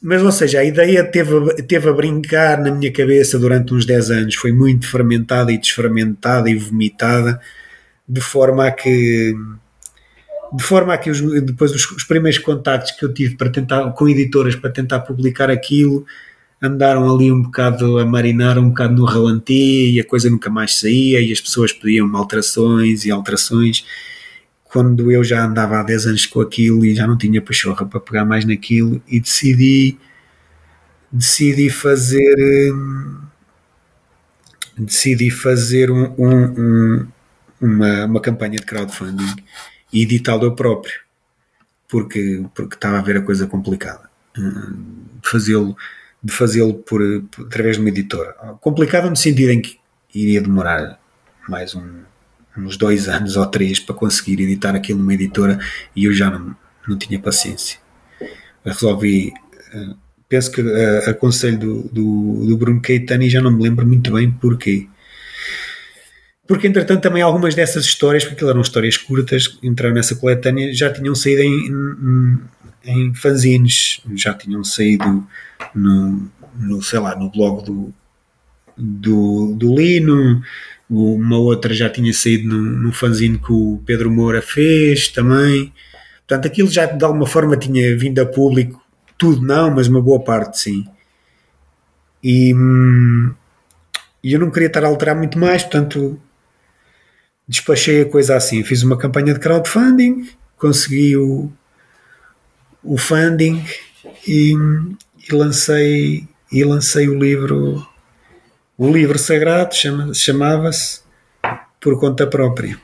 mas, 0.00 0.22
ou 0.22 0.32
seja, 0.32 0.60
a 0.60 0.64
ideia 0.64 1.04
teve, 1.04 1.62
teve 1.64 1.88
a 1.88 1.92
brincar 1.92 2.60
na 2.60 2.70
minha 2.70 2.92
cabeça 2.92 3.38
durante 3.38 3.74
uns 3.74 3.84
10 3.84 4.10
anos, 4.10 4.34
foi 4.36 4.52
muito 4.52 4.88
fermentada 4.88 5.52
e 5.52 5.58
desfermentada 5.58 6.48
e 6.48 6.54
vomitada, 6.54 7.40
de 8.08 8.20
forma 8.20 8.66
a 8.66 8.70
que 8.70 9.34
de 10.52 10.62
forma 10.62 10.94
a 10.94 10.98
que 10.98 11.10
os- 11.10 11.20
depois 11.44 11.72
os, 11.72 11.90
os 11.92 12.04
primeiros 12.04 12.38
contactos 12.38 12.92
que 12.92 13.04
eu 13.04 13.12
tive 13.14 13.36
para 13.36 13.50
tentar 13.50 13.90
com 13.92 14.08
editoras 14.08 14.56
para 14.56 14.70
tentar 14.70 15.00
publicar 15.00 15.50
aquilo 15.50 16.04
andaram 16.62 17.12
ali 17.12 17.30
um 17.32 17.42
bocado 17.42 17.98
a 17.98 18.04
marinar 18.04 18.58
um 18.58 18.68
bocado 18.68 18.94
no 18.94 19.04
ralenti 19.04 19.92
e 19.92 20.00
a 20.00 20.04
coisa 20.04 20.28
nunca 20.28 20.50
mais 20.50 20.78
saía 20.78 21.20
e 21.20 21.32
as 21.32 21.40
pessoas 21.40 21.72
pediam 21.72 22.14
alterações 22.16 23.04
e 23.06 23.10
alterações. 23.10 23.84
Quando 24.64 25.10
eu 25.10 25.24
já 25.24 25.44
andava 25.44 25.80
há 25.80 25.82
10 25.82 26.06
anos 26.06 26.26
com 26.26 26.40
aquilo 26.40 26.84
e 26.84 26.94
já 26.94 27.06
não 27.06 27.16
tinha 27.16 27.40
pachorra 27.42 27.86
para 27.86 27.98
pegar 27.98 28.24
mais 28.24 28.44
naquilo 28.44 29.02
e 29.08 29.18
decidi 29.18 29.96
decidi 31.12 31.70
fazer 31.70 32.72
hum, 32.72 33.16
decidi 34.78 35.30
fazer 35.30 35.90
um, 35.90 36.14
um- 36.18 36.54
um- 36.58 37.06
uma, 37.60 38.04
uma 38.06 38.20
campanha 38.20 38.58
de 38.58 38.64
crowdfunding 38.64 39.34
e 39.92 40.02
editá-lo 40.02 40.44
eu 40.44 40.54
próprio 40.54 40.94
porque, 41.88 42.44
porque 42.54 42.74
estava 42.76 42.98
a 42.98 43.02
ver 43.02 43.16
a 43.16 43.22
coisa 43.22 43.46
complicada. 43.46 44.08
Fazê-lo 45.24 45.76
de 46.22 46.32
fazê-lo 46.32 46.74
por, 46.74 47.00
por- 47.30 47.46
através 47.46 47.76
de 47.76 47.82
uma 47.82 47.88
editora. 47.88 48.32
Complicado 48.60 49.08
no 49.08 49.16
sentido 49.16 49.50
em 49.50 49.60
que 49.60 49.78
iria 50.14 50.40
demorar 50.40 51.00
mais 51.48 51.74
um, 51.74 52.02
uns 52.56 52.76
dois 52.76 53.08
anos 53.08 53.36
ou 53.36 53.46
três 53.46 53.80
para 53.80 53.94
conseguir 53.94 54.40
editar 54.40 54.74
aquilo 54.74 54.98
numa 54.98 55.14
editora 55.14 55.58
e 55.96 56.04
eu 56.04 56.12
já 56.12 56.30
não, 56.30 56.54
não 56.86 56.96
tinha 56.98 57.18
paciência. 57.18 57.78
Resolvi 58.64 59.32
eh, 59.72 59.94
penso 60.28 60.52
que 60.52 60.60
eh, 60.60 61.10
aconselho 61.10 61.58
do, 61.58 61.82
do, 61.84 62.46
do 62.46 62.56
Bruno 62.56 62.80
Caetano 62.82 63.22
e 63.22 63.30
já 63.30 63.40
não 63.40 63.50
me 63.50 63.62
lembro 63.62 63.86
muito 63.86 64.12
bem 64.12 64.30
porquê 64.30 64.86
porque 66.50 66.66
entretanto 66.66 67.00
também 67.00 67.22
algumas 67.22 67.54
dessas 67.54 67.84
histórias, 67.84 68.24
porque 68.24 68.44
eram 68.44 68.60
histórias 68.60 68.96
curtas, 68.96 69.56
entraram 69.62 69.94
nessa 69.94 70.16
coletânea, 70.16 70.74
já 70.74 70.92
tinham 70.92 71.14
saído 71.14 71.42
em, 71.42 71.68
em, 71.68 72.40
em 72.86 73.14
fanzines, 73.14 74.00
já 74.16 74.34
tinham 74.34 74.64
saído 74.64 75.24
no, 75.72 76.28
no 76.56 76.82
sei 76.82 76.98
lá, 76.98 77.14
no 77.14 77.30
blog 77.30 77.64
do, 77.64 77.94
do, 78.76 79.54
do 79.54 79.76
Lino, 79.76 80.42
uma 80.90 81.38
outra 81.38 81.72
já 81.72 81.88
tinha 81.88 82.12
saído 82.12 82.52
no 82.52 82.92
fanzine 82.92 83.38
que 83.38 83.52
o 83.52 83.80
Pedro 83.86 84.10
Moura 84.10 84.42
fez 84.42 85.06
também. 85.06 85.72
Portanto, 86.26 86.46
aquilo 86.46 86.68
já 86.68 86.84
de 86.84 87.04
alguma 87.04 87.28
forma 87.28 87.56
tinha 87.56 87.96
vindo 87.96 88.18
a 88.18 88.26
público, 88.26 88.82
tudo 89.16 89.40
não, 89.40 89.70
mas 89.70 89.86
uma 89.86 90.02
boa 90.02 90.18
parte 90.18 90.58
sim. 90.58 90.84
E, 92.20 92.52
hum, 92.52 93.32
e 94.20 94.32
eu 94.32 94.40
não 94.40 94.50
queria 94.50 94.66
estar 94.66 94.82
a 94.82 94.88
alterar 94.88 95.14
muito 95.14 95.38
mais, 95.38 95.62
portanto 95.62 96.20
despachei 97.50 98.02
a 98.02 98.08
coisa 98.08 98.36
assim. 98.36 98.62
Fiz 98.62 98.84
uma 98.84 98.96
campanha 98.96 99.34
de 99.34 99.40
crowdfunding, 99.40 100.30
consegui 100.56 101.16
o, 101.16 101.50
o 102.84 102.96
funding 102.96 103.64
e, 104.26 104.54
e 105.28 105.34
lancei 105.34 106.28
e 106.52 106.64
lancei 106.64 107.08
o 107.08 107.18
livro 107.18 107.86
o 108.78 108.90
livro 108.90 109.18
sagrado 109.18 109.74
chama, 109.74 110.14
chamava-se 110.14 111.02
por 111.80 111.98
conta 111.98 112.26
própria. 112.26 112.80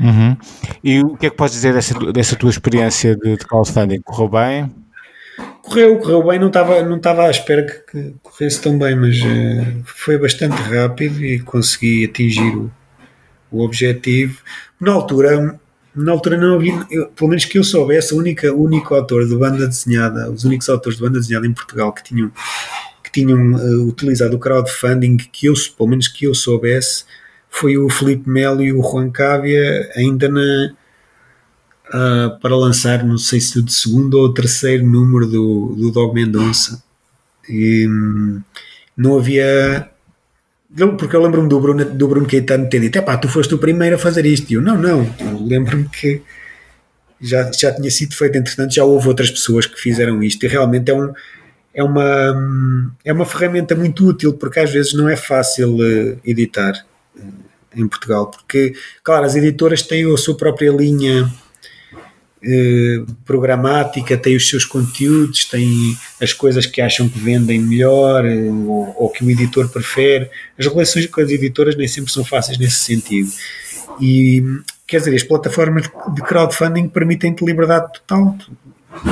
Uhum. 0.00 0.36
E 0.82 1.00
o 1.00 1.16
que 1.16 1.26
é 1.26 1.30
que 1.30 1.36
podes 1.36 1.54
dizer 1.54 1.74
dessa, 1.74 1.98
dessa 2.12 2.36
tua 2.36 2.50
experiência 2.50 3.16
de, 3.16 3.36
de 3.36 3.44
crowdfunding? 3.44 4.00
Correu 4.02 4.28
bem? 4.28 4.87
Correu, 5.68 5.98
correu 5.98 6.22
bem, 6.26 6.38
não 6.38 6.46
estava 6.48 6.82
não 6.82 6.96
estava 6.96 7.26
à 7.26 7.30
espera 7.30 7.62
que, 7.64 7.78
que 7.92 8.14
corresse 8.22 8.60
tão 8.60 8.78
bem, 8.78 8.96
mas 8.96 9.16
eh, 9.18 9.74
foi 9.84 10.16
bastante 10.18 10.54
rápido 10.62 11.22
e 11.24 11.40
consegui 11.40 12.04
atingir 12.06 12.56
o, 12.56 12.70
o 13.50 13.62
objetivo. 13.64 14.38
Na 14.80 14.92
altura, 14.92 15.58
na 15.94 16.12
altura 16.12 16.36
não 16.38 16.54
havia, 16.54 16.86
eu- 16.90 17.08
pelo 17.08 17.30
menos 17.30 17.44
que 17.44 17.58
eu 17.58 17.64
soubesse, 17.64 18.14
o 18.14 18.18
único, 18.18 18.46
o 18.46 18.62
único 18.64 18.94
autor 18.94 19.26
de 19.26 19.36
banda 19.36 19.66
desenhada, 19.66 20.30
os 20.30 20.44
únicos 20.44 20.68
autores 20.68 20.96
de 20.98 21.04
banda 21.04 21.18
desenhada 21.20 21.46
em 21.46 21.52
Portugal 21.52 21.92
que 21.92 22.02
tinham, 22.02 22.30
que 23.04 23.10
tinham 23.12 23.58
eh, 23.58 23.74
utilizado 23.86 24.36
o 24.36 24.38
crowdfunding, 24.38 25.16
que 25.18 25.46
eu, 25.46 25.54
pelo 25.76 25.90
menos 25.90 26.08
que 26.08 26.24
eu 26.26 26.34
soubesse, 26.34 27.04
foi 27.50 27.76
o 27.76 27.88
Felipe 27.90 28.28
Melo 28.28 28.62
e 28.62 28.72
o 28.72 28.82
Juan 28.82 29.10
Cávia, 29.10 29.90
ainda 29.96 30.28
na, 30.28 30.70
ah, 31.92 32.38
para 32.40 32.56
lançar, 32.56 33.04
não 33.04 33.16
sei 33.16 33.40
se 33.40 33.58
o 33.58 33.68
segundo 33.68 34.14
ou 34.14 34.32
terceiro 34.34 34.86
número 34.86 35.26
do, 35.26 35.74
do 35.76 35.90
Dog 35.90 36.14
Mendonça. 36.14 36.82
E 37.48 37.86
hum, 37.88 38.42
não 38.96 39.16
havia. 39.16 39.88
Porque 40.98 41.16
eu 41.16 41.22
lembro-me 41.22 41.48
do 41.48 41.58
Bruno, 41.60 41.84
do 41.84 42.08
Bruno 42.08 42.26
Caetano 42.26 42.68
ter 42.68 42.80
dito: 42.80 43.02
pá, 43.02 43.16
tu 43.16 43.28
foste 43.28 43.54
o 43.54 43.58
primeiro 43.58 43.96
a 43.96 43.98
fazer 43.98 44.26
isto. 44.26 44.50
E 44.50 44.54
eu, 44.54 44.60
não, 44.60 44.76
não. 44.76 45.06
Lembro-me 45.46 45.88
que 45.88 46.22
já, 47.20 47.50
já 47.52 47.72
tinha 47.74 47.90
sido 47.90 48.14
feito, 48.14 48.36
entretanto, 48.36 48.74
já 48.74 48.84
houve 48.84 49.08
outras 49.08 49.30
pessoas 49.30 49.66
que 49.66 49.80
fizeram 49.80 50.22
isto. 50.22 50.44
E 50.44 50.48
realmente 50.48 50.90
é, 50.90 50.94
um, 50.94 51.12
é, 51.72 51.82
uma, 51.82 52.92
é 53.02 53.12
uma 53.12 53.24
ferramenta 53.24 53.74
muito 53.74 54.06
útil, 54.06 54.34
porque 54.34 54.60
às 54.60 54.70
vezes 54.70 54.92
não 54.92 55.08
é 55.08 55.16
fácil 55.16 55.78
eh, 55.82 56.16
editar 56.22 56.84
eh, 57.18 57.22
em 57.76 57.88
Portugal. 57.88 58.30
Porque, 58.30 58.74
claro, 59.02 59.24
as 59.24 59.34
editoras 59.34 59.82
têm 59.82 60.12
a 60.12 60.16
sua 60.18 60.36
própria 60.36 60.70
linha 60.70 61.32
eh, 62.42 63.02
programática, 63.24 64.16
tem 64.16 64.36
os 64.36 64.48
seus 64.48 64.64
conteúdos, 64.64 65.44
tem 65.44 65.96
as 66.20 66.32
coisas 66.32 66.66
que 66.66 66.80
acham 66.80 67.08
que 67.08 67.18
vendem 67.18 67.58
melhor 67.60 68.24
eh, 68.24 68.36
ou, 68.66 68.94
ou 68.96 69.10
que 69.10 69.24
o 69.24 69.30
editor 69.30 69.68
prefere. 69.68 70.28
As 70.58 70.66
relações 70.66 71.06
com 71.06 71.20
as 71.20 71.30
editoras 71.30 71.76
nem 71.76 71.88
sempre 71.88 72.12
são 72.12 72.24
fáceis 72.24 72.58
nesse 72.58 72.76
sentido. 72.76 73.30
E 74.00 74.42
quer 74.86 74.98
dizer, 74.98 75.14
as 75.14 75.22
plataformas 75.22 75.84
de 76.14 76.22
crowdfunding 76.22 76.88
permitem-te 76.88 77.44
liberdade 77.44 77.92
total. 77.94 78.36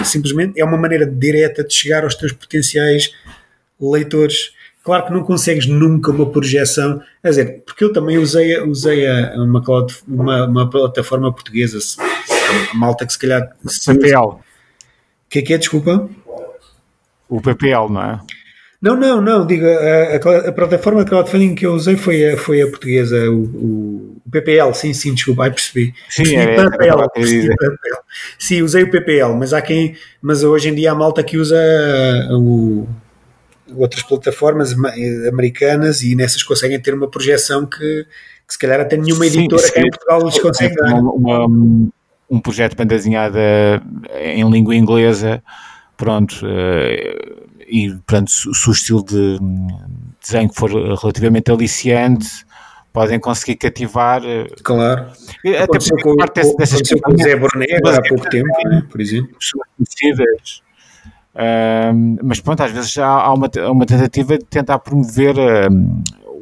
Simplesmente 0.05 0.59
é 0.61 0.65
uma 0.65 0.77
maneira 0.79 1.05
direta 1.07 1.63
de 1.65 1.73
chegar 1.75 2.05
aos 2.05 2.15
teus 2.15 2.33
potenciais 2.33 3.11
leitores. 3.81 4.53
Claro 4.83 5.07
que 5.07 5.13
não 5.13 5.25
consegues 5.25 5.67
nunca 5.67 6.13
uma 6.13 6.31
projeção, 6.31 7.03
quer 7.21 7.29
dizer, 7.31 7.63
porque 7.67 7.83
eu 7.83 7.93
também 7.93 8.19
usei, 8.19 8.61
usei 8.61 9.05
a- 9.07 9.35
uma, 9.37 9.61
cloud- 9.63 9.93
uma, 10.07 10.47
uma 10.47 10.71
plataforma 10.71 11.33
portuguesa, 11.33 11.79
a 12.73 12.75
malta 12.77 13.07
que 13.07 13.13
se 13.13 13.19
calhar. 13.19 13.49
se- 13.67 13.91
O 13.91 13.95
PPL. 13.95 14.39
que 15.29 15.39
é 15.41 15.43
que 15.43 15.55
é? 15.55 15.59
Desculpa. 15.59 16.09
O 17.29 17.41
PPL, 17.41 17.89
não 17.91 18.03
é? 18.03 18.21
Não, 18.81 18.95
não, 18.95 19.21
não, 19.23 19.47
digo, 19.47 19.65
a, 19.67 20.49
a- 20.49 20.53
plataforma 20.53 21.03
de 21.03 21.09
crowdfunding 21.11 21.55
que 21.55 21.67
eu 21.67 21.73
usei 21.73 21.97
foi 21.97 22.33
a, 22.33 22.37
foi 22.37 22.61
a 22.63 22.69
portuguesa, 22.69 23.17
o, 23.31 23.43
o- 23.43 24.17
o 24.25 24.31
PPL, 24.31 24.73
sim, 24.75 24.93
sim, 24.93 25.15
desculpa, 25.15 25.45
ai 25.45 25.51
percebi. 25.51 25.95
Sim, 26.09 26.23
Percebi 26.25 26.37
era 26.37 26.71
PPL, 26.71 26.95
o 27.03 27.09
queria 27.11 27.31
percebi. 27.31 27.57
PPL. 27.57 27.97
Sim, 28.39 28.63
usei 28.63 28.83
o 28.85 28.91
PPL, 28.91 29.35
mas 29.35 29.53
há 29.55 29.63
quem, 29.63 29.97
mas 30.21 30.45
hoje 30.45 30.69
em 30.69 30.75
dia 30.75 30.93
há 30.93 30.95
malta 30.95 31.25
que 31.25 31.39
usa 31.39 31.57
o, 32.33 32.87
outras 33.75 34.03
plataformas 34.03 34.75
ma- 34.75 34.93
americanas 35.29 36.03
e 36.03 36.15
nessas 36.15 36.43
conseguem 36.43 36.79
ter 36.79 36.95
uma 36.95 37.09
projeção 37.11 37.65
que, 37.67 37.79
que 38.47 38.53
se 38.53 38.59
calhar 38.59 38.79
até 38.81 38.97
nenhuma 38.97 39.25
Sim, 39.25 39.39
editora 39.41 39.63
cá 39.73 39.81
sim. 39.81 39.87
em 39.87 39.91
Portugal 39.91 40.23
lhes 40.27 40.39
consegue 40.39 40.75
dar. 40.77 40.95
Uma- 41.01 41.47
uma- 41.47 41.89
um 42.29 42.41
projeto 42.41 42.73
de 42.73 42.77
banda 42.77 42.95
desenhada 42.95 43.41
em 44.21 44.49
língua 44.51 44.75
inglesa, 44.75 45.43
pronto, 45.97 46.45
eh, 46.45 47.45
e 47.69 47.91
portanto, 47.91 48.31
se 48.31 48.69
o 48.69 48.73
estilo 48.73 49.05
de 49.05 49.39
desenho 50.21 50.51
for 50.53 50.71
relativamente 50.71 51.51
aliciante, 51.51 52.29
podem 52.93 53.21
conseguir 53.21 53.57
cativar. 53.57 54.23
eh, 54.25 54.47
Claro. 54.63 55.07
Até 55.41 55.63
Aconteceu 55.63 55.97
porque 55.97 56.11
com, 56.11 56.17
parte 56.17 56.35
dessas, 56.37 56.57
dessas 56.57 57.01
com 57.01 57.13
o 57.13 57.19
Zé 57.19 57.33
agora 57.33 57.99
há 57.99 58.09
pouco 58.09 58.29
tempo, 58.29 58.69
né, 58.69 58.83
por 58.91 59.01
exemplo. 59.01 59.37
pessoas 59.39 59.69
conhecidas. 59.77 60.63
Mas 62.23 62.41
pronto, 62.41 62.63
às 62.63 62.73
vezes 62.73 62.97
há, 62.99 63.07
há 63.07 63.35
uma, 63.35 63.51
uma 63.71 63.87
tentativa 63.87 64.39
de 64.39 64.45
tentar 64.47 64.79
promover 64.79 65.37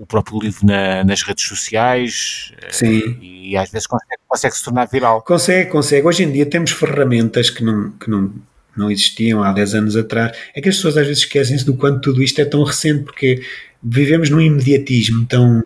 o 0.04 0.06
próprio 0.06 0.38
livro 0.38 0.64
na- 0.66 1.02
nas 1.02 1.22
redes 1.22 1.44
sociais 1.46 2.52
eh, 2.62 2.68
Sim. 2.70 3.18
e 3.20 3.56
às 3.56 3.70
vezes 3.70 3.86
consegue, 3.86 4.20
consegue 4.28 4.54
se 4.56 4.62
tornar 4.64 4.84
viral. 4.86 5.22
Consegue, 5.22 5.70
consegue. 5.70 6.06
Hoje 6.06 6.22
em 6.22 6.30
dia 6.30 6.46
temos 6.46 6.70
ferramentas 6.70 7.48
que 7.50 7.64
não, 7.64 7.90
que 7.92 8.08
não, 8.10 8.32
não 8.76 8.90
existiam 8.90 9.42
há 9.42 9.52
10 9.52 9.74
anos 9.74 9.96
atrás. 9.96 10.36
É 10.54 10.60
que 10.60 10.68
as 10.68 10.76
pessoas 10.76 10.96
às 10.98 11.06
vezes 11.06 11.22
esquecem-se 11.24 11.64
do 11.64 11.74
quanto 11.74 12.00
tudo 12.00 12.22
isto 12.22 12.38
é 12.40 12.44
tão 12.44 12.62
recente, 12.62 13.04
porque 13.04 13.42
vivemos 13.82 14.28
num 14.30 14.40
imediatismo 14.40 15.24
tão, 15.26 15.62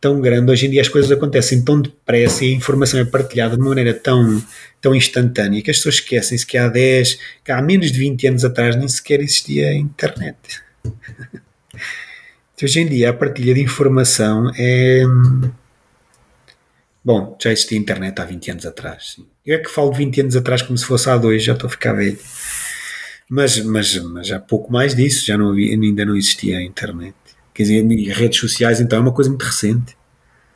tão 0.00 0.20
grande. 0.20 0.50
Hoje 0.50 0.66
em 0.66 0.70
dia 0.70 0.80
as 0.80 0.88
coisas 0.88 1.10
acontecem 1.12 1.62
tão 1.62 1.80
depressa 1.82 2.44
e 2.44 2.52
a 2.52 2.56
informação 2.56 2.98
é 2.98 3.04
partilhada 3.04 3.56
de 3.56 3.60
uma 3.62 3.68
maneira 3.70 3.92
tão, 3.92 4.42
tão 4.80 4.94
instantânea 4.94 5.60
que 5.62 5.70
as 5.70 5.76
pessoas 5.76 5.96
esquecem-se 5.96 6.46
que 6.46 6.56
há 6.56 6.66
10, 6.68 7.18
que 7.44 7.52
há 7.52 7.60
menos 7.60 7.92
de 7.92 7.98
20 7.98 8.26
anos 8.28 8.44
atrás 8.44 8.74
nem 8.74 8.88
sequer 8.88 9.20
existia 9.20 9.68
a 9.68 9.74
internet. 9.74 10.36
Hoje 12.62 12.80
em 12.80 12.86
dia 12.86 13.10
a 13.10 13.12
partilha 13.12 13.54
de 13.54 13.62
informação 13.62 14.50
é, 14.56 15.02
Bom, 17.02 17.36
já 17.40 17.50
existia 17.50 17.78
internet 17.78 18.20
há 18.20 18.24
20 18.24 18.50
anos 18.50 18.66
atrás. 18.66 19.14
Sim. 19.16 19.26
Eu 19.44 19.56
é 19.56 19.58
que 19.58 19.70
falo 19.70 19.90
de 19.90 19.98
20 19.98 20.20
anos 20.20 20.36
atrás 20.36 20.60
como 20.60 20.76
se 20.76 20.84
fosse 20.84 21.08
há 21.08 21.16
dois, 21.16 21.42
já 21.42 21.54
estou 21.54 21.66
a 21.66 21.70
ficar 21.70 21.94
velho. 21.94 22.18
Mas, 23.28 23.58
mas, 23.64 23.96
mas 23.96 24.30
há 24.30 24.38
pouco 24.38 24.70
mais 24.70 24.94
disso, 24.94 25.24
já 25.24 25.38
não 25.38 25.52
ainda 25.52 26.04
não 26.04 26.14
existia 26.14 26.58
a 26.58 26.62
internet. 26.62 27.14
Quer 27.54 27.62
dizer, 27.62 28.12
redes 28.12 28.38
sociais 28.38 28.80
então 28.80 28.98
é 28.98 29.02
uma 29.02 29.12
coisa 29.12 29.30
muito 29.30 29.44
recente. 29.44 29.96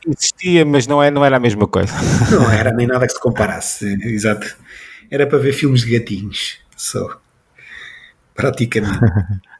Existia, 0.07 0.63
mas 0.63 0.85
não, 0.85 1.01
é, 1.01 1.09
não 1.09 1.25
era 1.25 1.37
a 1.37 1.39
mesma 1.39 1.67
coisa. 1.67 1.91
Não 2.29 2.51
era 2.51 2.71
nem 2.71 2.85
nada 2.85 3.07
que 3.07 3.13
se 3.13 3.19
comparasse. 3.19 3.87
Exato. 4.03 4.55
Era 5.09 5.25
para 5.25 5.39
ver 5.39 5.51
filmes 5.51 5.81
de 5.81 5.97
gatinhos, 5.97 6.59
só. 6.77 7.19
Praticamente. 8.35 8.99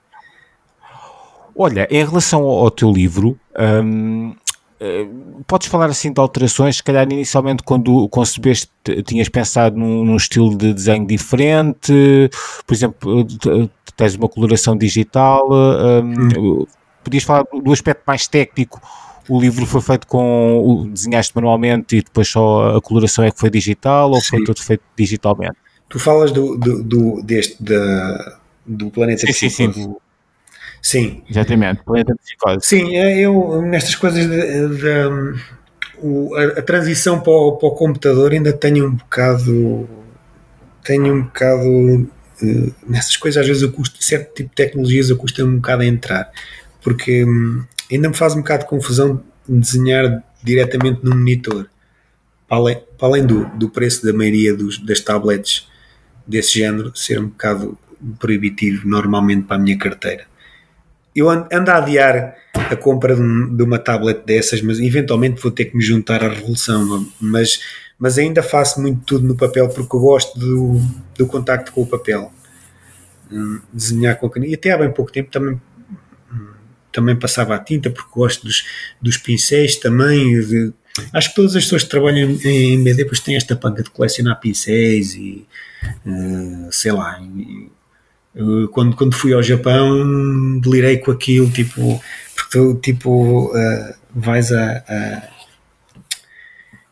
Olha, 1.56 1.88
em 1.90 2.04
relação 2.04 2.44
ao, 2.44 2.70
teu 2.70 2.92
livro, 2.92 3.40
hum, 3.84 4.36
eh, 4.80 5.08
podes 5.48 5.68
falar 5.68 5.86
assim 5.86 6.12
de 6.12 6.20
alterações? 6.20 6.78
Se 6.78 6.84
calhar 6.84 7.04
inicialmente 7.10 7.64
quando 7.64 8.08
concebeste 8.10 8.70
tinhas 9.06 9.30
pensado 9.30 9.78
num, 9.78 10.04
num 10.04 10.18
estilo 10.18 10.56
de 10.58 10.74
desenho 10.74 11.08
diferente, 11.08 11.94
por 12.68 12.74
exemplo, 12.74 13.28
tens 13.96 14.16
uma 14.16 14.28
coloração 14.28 14.78
digital, 14.78 15.48
hum, 15.50 16.66
podias 17.04 17.24
falar 17.24 17.46
do 17.64 17.72
aspecto 17.72 18.04
mais 18.06 18.28
técnico 18.28 18.82
o 19.28 19.40
livro 19.40 19.66
foi 19.66 19.82
feito 19.82 20.08
com 20.08 20.88
desenhaste 20.92 21.34
manualmente 21.36 21.98
e 21.98 22.02
depois 22.02 22.28
só 22.28 22.76
a 22.78 22.82
coloração 22.82 23.24
é 23.24 23.32
que 23.32 23.40
foi 23.40 23.50
digital 23.50 24.12
ou 24.12 24.22
sim. 24.22 24.30
foi 24.30 24.44
tudo 24.44 24.62
feito 24.62 24.84
digitalmente? 24.96 25.56
Tu 25.90 26.00
falas 26.00 26.32
do, 26.32 26.58
do, 26.58 26.84
do 26.84 27.22
deste 27.24 27.62
da, 27.62 28.40
do 28.66 28.90
planeta 28.90 29.26
sim, 29.26 29.50
sim, 29.50 29.50
sim. 29.50 29.96
Sim. 30.86 31.24
Exatamente, 31.28 31.84
planeta 31.84 32.16
psicose. 32.16 32.60
Sim, 32.62 32.96
é, 32.96 33.20
eu 33.20 33.60
nestas 33.64 33.96
coisas 33.96 34.24
de, 34.30 34.78
de, 34.78 34.88
a, 36.38 36.60
a, 36.60 36.62
transição 36.62 37.20
para 37.20 37.34
o, 37.34 37.58
para 37.58 37.70
o, 37.70 37.72
computador 37.72 38.32
ainda 38.32 38.54
tenho 38.54 38.86
um 38.86 38.92
bocado 38.92 39.90
tenho 40.84 41.12
um 41.12 41.24
bocado 41.24 41.68
uh, 41.68 42.76
nessas 42.88 43.18
coisas 43.18 43.42
às 43.42 43.48
vezes 43.48 43.64
eu 43.64 43.72
custo, 43.72 43.98
certo 44.04 44.36
tipo 44.36 44.50
de 44.50 44.56
tecnologias 44.56 45.10
eu 45.10 45.18
custa 45.18 45.44
um 45.44 45.56
bocado 45.56 45.82
a 45.82 45.88
entrar 45.88 46.30
porque 46.84 47.26
hum, 47.26 47.64
ainda 47.92 48.10
me 48.10 48.16
faz 48.16 48.36
um 48.36 48.42
bocado 48.42 48.66
de 48.66 48.70
confusão 48.70 49.24
desenhar 49.50 50.24
diretamente 50.44 51.00
no 51.04 51.16
monitor 51.16 51.68
para 52.48 52.58
além, 52.58 52.84
para 52.96 53.08
além 53.08 53.26
do, 53.26 53.46
do 53.58 53.72
preço 53.72 54.06
da 54.06 54.14
maioria 54.14 54.56
dos, 54.56 54.78
das 54.78 55.00
tablets 55.00 55.68
desse 56.28 56.60
género 56.60 56.96
ser 56.96 57.20
um 57.20 57.30
bocado 57.30 57.76
proibitivo 58.20 58.88
normalmente 58.88 59.48
para 59.48 59.56
a 59.56 59.60
minha 59.60 59.80
carteira 59.80 60.35
eu 61.16 61.30
ando, 61.30 61.72
a 61.72 61.78
adiar 61.78 62.36
a 62.54 62.76
compra 62.76 63.16
de, 63.16 63.64
uma 63.64 63.80
tablet 63.80 64.26
dessas, 64.26 64.62
mas 64.62 64.80
eventualmente 64.80 65.42
vou 65.42 65.52
ter 65.52 65.66
que 65.66 65.78
me 65.78 65.84
juntar 65.84 66.24
à 66.24 66.28
revolução. 66.28 67.08
Mas, 67.20 67.62
mas 67.98 68.18
ainda 68.18 68.44
faço 68.44 68.82
muito 68.82 69.02
tudo 69.06 69.26
no 69.26 69.36
papel 69.36 69.70
porque 69.70 69.96
eu 69.96 70.00
gosto 70.00 70.38
do, 70.38 70.82
do 71.18 71.26
contacto 71.26 71.72
com 71.72 71.84
o 71.84 71.88
papel. 71.88 72.32
Hum, 73.32 73.62
desenhar 73.72 74.18
com 74.18 74.28
a 74.28 74.30
caneta. 74.30 74.52
E 74.52 74.56
até 74.56 74.72
há 74.72 74.78
bem 74.78 74.92
pouco 74.92 75.12
tempo 75.12 75.32
também, 75.32 75.60
também 76.92 77.16
passava 77.16 77.56
a 77.56 77.60
tinta 77.60 77.90
porque 77.90 78.10
gosto 78.14 78.46
dos, 78.46 78.66
dos 79.02 79.18
pincéis 79.18 79.78
também. 79.78 80.40
De, 80.42 80.74
acho 81.14 81.30
que 81.30 81.36
todas 81.36 81.56
as 81.56 81.64
pessoas 81.64 81.84
que 81.84 81.90
trabalham 81.90 82.30
em 82.44 82.84
BD 82.84 83.04
depois 83.04 83.22
têm 83.22 83.38
esta 83.38 83.56
panca 83.56 83.82
de 83.82 83.90
colecionar 83.90 84.38
pincéis 84.42 85.16
e 85.16 85.48
uh, 86.06 86.68
sei 86.72 86.92
lá. 86.92 87.22
E, 87.22 87.72
quando, 88.72 88.96
quando 88.96 89.16
fui 89.16 89.34
ao 89.34 89.42
Japão 89.42 90.60
delirei 90.60 90.98
com 90.98 91.12
aquilo, 91.12 91.50
tipo, 91.50 92.02
porque 92.36 92.50
tu, 92.52 92.76
tipo, 92.76 93.46
uh, 93.46 93.94
vais 94.14 94.52
a, 94.52 94.84
a, 94.88 95.24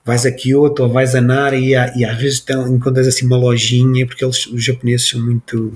vais 0.05 0.25
a 0.25 0.31
Kyoto 0.31 0.83
ou 0.83 0.89
vais 0.89 1.15
a 1.15 1.21
Nara 1.21 1.55
e, 1.57 1.71
e 1.71 2.05
às 2.05 2.17
vezes 2.17 2.35
estão, 2.35 2.73
encontras 2.73 3.07
assim 3.07 3.25
uma 3.25 3.37
lojinha, 3.37 4.05
porque 4.05 4.23
eles, 4.23 4.45
os 4.47 4.63
japoneses 4.63 5.09
são 5.09 5.21
muito 5.21 5.73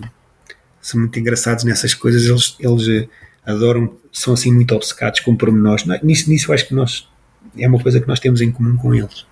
são 0.81 1.01
muito 1.01 1.19
engraçados 1.19 1.65
nessas 1.65 1.93
coisas, 1.93 2.25
eles, 2.25 2.55
eles 2.61 2.87
eh, 2.87 3.09
adoram, 3.45 3.93
são 4.09 4.33
assim 4.33 4.53
muito 4.53 4.73
obcecados 4.73 5.19
com 5.19 5.35
pormenores. 5.35 5.83
Nisso, 6.01 6.29
nisso 6.29 6.49
eu 6.49 6.55
acho 6.55 6.65
que 6.65 6.73
nós 6.73 7.09
é 7.57 7.67
uma 7.67 7.79
coisa 7.79 7.99
que 7.99 8.07
nós 8.07 8.21
temos 8.21 8.39
em 8.39 8.49
comum 8.51 8.77
com 8.77 8.95
eles. 8.95 9.25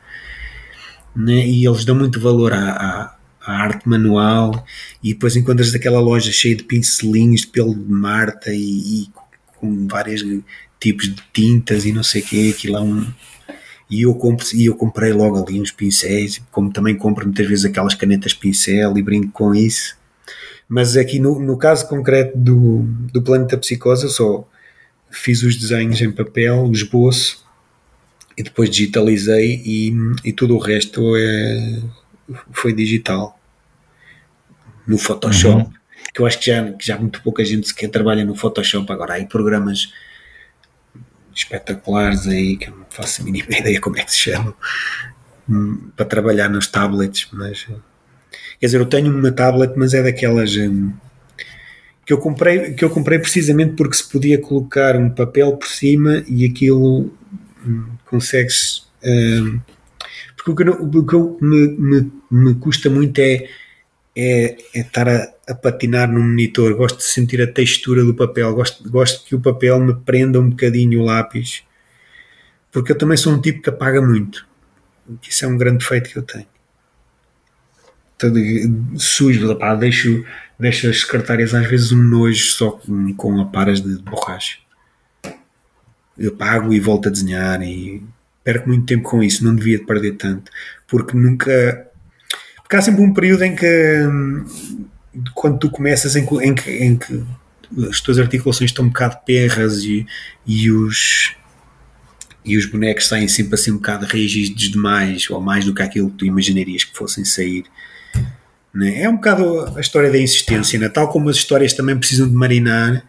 Né? 1.15 1.47
E 1.47 1.65
eles 1.65 1.85
dão 1.85 1.95
muito 1.95 2.19
valor 2.19 2.51
à, 2.51 2.71
à 2.71 3.14
a 3.45 3.53
arte 3.53 3.87
manual 3.87 4.65
e 5.03 5.13
depois 5.13 5.35
encontras 5.35 5.73
aquela 5.73 5.99
loja 5.99 6.31
cheia 6.31 6.55
de 6.55 6.63
pincelinhos 6.63 7.41
de 7.41 7.47
pelo 7.47 7.75
de 7.75 7.91
Marta 7.91 8.51
e, 8.51 9.03
e 9.03 9.09
com 9.59 9.87
vários 9.87 10.23
tipos 10.79 11.07
de 11.07 11.21
tintas 11.31 11.85
e 11.85 11.91
não 11.91 12.03
sei 12.03 12.21
o 12.21 12.25
que, 12.25 12.49
aquilo 12.51 12.77
é 12.77 12.81
um 12.81 13.05
e 13.89 14.01
eu, 14.01 14.19
e 14.53 14.65
eu 14.65 14.75
comprei 14.75 15.13
logo 15.13 15.37
ali 15.37 15.61
uns 15.61 15.71
pincéis, 15.71 16.41
como 16.51 16.73
também 16.73 16.95
compro 16.95 17.25
muitas 17.25 17.47
vezes 17.47 17.65
aquelas 17.65 17.93
canetas 17.93 18.33
pincel 18.33 18.97
e 18.97 19.01
brinco 19.01 19.31
com 19.31 19.53
isso. 19.53 19.95
Mas 20.67 20.97
aqui 20.97 21.19
no, 21.19 21.39
no 21.39 21.55
caso 21.55 21.87
concreto 21.87 22.35
do, 22.35 22.81
do 23.13 23.21
Planeta 23.21 23.57
Psicose, 23.57 24.05
eu 24.05 24.09
só 24.09 24.47
fiz 25.11 25.43
os 25.43 25.55
desenhos 25.55 26.01
em 26.01 26.11
papel, 26.11 26.63
o 26.63 26.71
esboço, 26.71 27.45
e 28.35 28.41
depois 28.41 28.69
digitalizei 28.69 29.61
e, 29.63 29.93
e 30.25 30.33
tudo 30.33 30.55
o 30.55 30.59
resto 30.59 31.15
é, 31.15 31.79
foi 32.51 32.73
digital 32.73 33.34
no 34.87 34.97
Photoshop, 34.97 35.63
uhum. 35.63 35.71
que 36.13 36.21
eu 36.21 36.25
acho 36.25 36.39
que 36.39 36.45
já, 36.47 36.71
que 36.71 36.85
já 36.85 36.97
muito 36.97 37.21
pouca 37.21 37.43
gente 37.43 37.67
sequer 37.67 37.89
trabalha 37.89 38.23
no 38.23 38.35
Photoshop 38.35 38.91
agora. 38.91 39.13
Há 39.13 39.15
aí 39.17 39.25
programas 39.25 39.91
espetaculares 41.33 42.27
aí 42.27 42.55
que 42.55 42.69
eu 42.69 42.75
não 42.75 42.85
faço 42.89 43.21
a 43.21 43.25
mínima 43.25 43.47
ideia 43.57 43.79
como 43.81 43.97
é 43.97 44.03
que 44.03 44.11
se 44.11 44.19
chamam 44.19 44.53
hum, 45.49 45.89
para 45.95 46.05
trabalhar 46.05 46.49
nos 46.49 46.67
tablets, 46.67 47.27
mas 47.31 47.65
quer 48.59 48.65
dizer, 48.65 48.79
eu 48.79 48.85
tenho 48.85 49.11
uma 49.11 49.31
tablet, 49.31 49.73
mas 49.75 49.93
é 49.93 50.01
daquelas 50.01 50.55
hum, 50.55 50.93
que 52.05 52.13
eu 52.13 52.17
comprei 52.17 52.73
que 52.73 52.85
eu 52.85 52.89
comprei 52.89 53.19
precisamente 53.19 53.75
porque 53.75 53.97
se 53.97 54.07
podia 54.07 54.39
colocar 54.39 54.95
um 54.95 55.09
papel 55.09 55.57
por 55.57 55.67
cima 55.67 56.23
e 56.27 56.45
aquilo 56.45 57.11
hum, 57.65 57.87
consegues 58.05 58.87
hum, 59.03 59.59
porque 60.37 60.51
o 60.51 60.55
que, 60.55 60.97
o 60.99 61.05
que 61.05 61.43
me, 61.43 61.67
me, 61.67 62.11
me 62.29 62.55
custa 62.55 62.89
muito 62.89 63.17
é 63.19 63.49
é, 64.15 64.57
é 64.73 64.79
estar 64.79 65.09
a, 65.09 65.33
a, 65.47 65.53
patinar 65.53 66.09
no 66.09 66.21
monitor, 66.21 66.73
gosto 66.75 66.97
de 66.97 67.03
sentir 67.03 67.41
a 67.41 67.47
textura 67.47 68.03
do 68.03 68.15
papel, 68.15 68.53
gosto, 68.55 68.89
gosto 68.89 69.25
que 69.25 69.35
o 69.35 69.41
papel 69.41 69.79
me 69.79 69.93
prenda 69.93 70.39
um 70.39 70.49
bocadinho 70.49 71.01
o 71.01 71.03
lápis, 71.03 71.63
porque 72.71 72.93
eu 72.93 72.97
também 72.97 73.17
sou 73.17 73.33
um 73.33 73.41
tipo 73.41 73.61
que 73.61 73.69
apaga 73.69 74.01
muito. 74.01 74.47
Isso 75.21 75.43
é 75.43 75.47
um 75.47 75.57
grande 75.57 75.79
defeito 75.79 76.09
que 76.09 76.17
eu 76.17 76.23
tenho. 76.23 76.47
Todo 78.17 78.39
sujo, 78.97 79.53
pá, 79.57 79.75
deixo, 79.75 80.25
deixo 80.57 80.89
as 80.89 81.01
secretárias 81.01 81.53
às 81.53 81.67
vezes 81.67 81.91
um 81.91 82.01
nojo 82.01 82.45
só 82.45 82.71
com, 82.71 83.13
com 83.15 83.41
aparas 83.41 83.81
de 83.81 83.97
borracha. 84.01 84.57
Eu 86.17 86.31
apago 86.31 86.73
e 86.73 86.79
volto 86.79 87.09
a 87.09 87.11
desenhar 87.11 87.61
e 87.61 88.01
perco 88.41 88.69
muito 88.69 88.85
tempo 88.85 89.09
com 89.09 89.21
isso, 89.21 89.43
não 89.43 89.55
devia 89.55 89.83
perder 89.83 90.13
tanto, 90.13 90.49
porque 90.87 91.17
nunca 91.17 91.91
porque 92.65 92.75
há 92.77 92.81
sempre 92.81 93.01
um 93.01 93.13
período 93.13 93.43
em 93.43 93.55
que, 93.55 94.03
hum, 94.07 94.43
quando 95.35 95.59
tu 95.59 95.69
começas, 95.69 96.15
em 96.15 96.25
que, 96.25 96.35
em 96.35 96.55
que, 96.55 96.71
em 96.71 96.97
que 96.97 97.23
as 97.87 98.01
tuas 98.01 98.17
articulações 98.17 98.71
estão 98.71 98.85
um 98.85 98.87
bocado 98.87 99.17
perras 99.23 99.83
e, 99.83 100.05
e 100.47 100.71
os 100.71 101.35
e 102.43 102.57
os 102.57 102.65
bonecos 102.65 103.07
saem 103.07 103.27
sempre 103.27 103.55
assim 103.55 103.71
um 103.71 103.77
bocado 103.77 104.05
rígidos 104.05 104.69
demais 104.69 105.27
ou 105.29 105.41
mais 105.41 105.65
do 105.65 105.73
que 105.73 105.81
aquilo 105.81 106.11
que 106.11 106.17
tu 106.17 106.25
imaginarias 106.25 106.83
que 106.83 106.95
fossem 106.95 107.25
sair. 107.25 107.65
Né? 108.73 109.01
É 109.01 109.09
um 109.09 109.15
bocado 109.15 109.73
a 109.75 109.79
história 109.79 110.11
da 110.11 110.17
insistência, 110.19 110.77
né? 110.77 110.89
tal 110.89 111.09
como 111.09 111.29
as 111.29 111.37
histórias 111.37 111.73
também 111.73 111.97
precisam 111.97 112.27
de 112.27 112.35
marinar, 112.35 113.03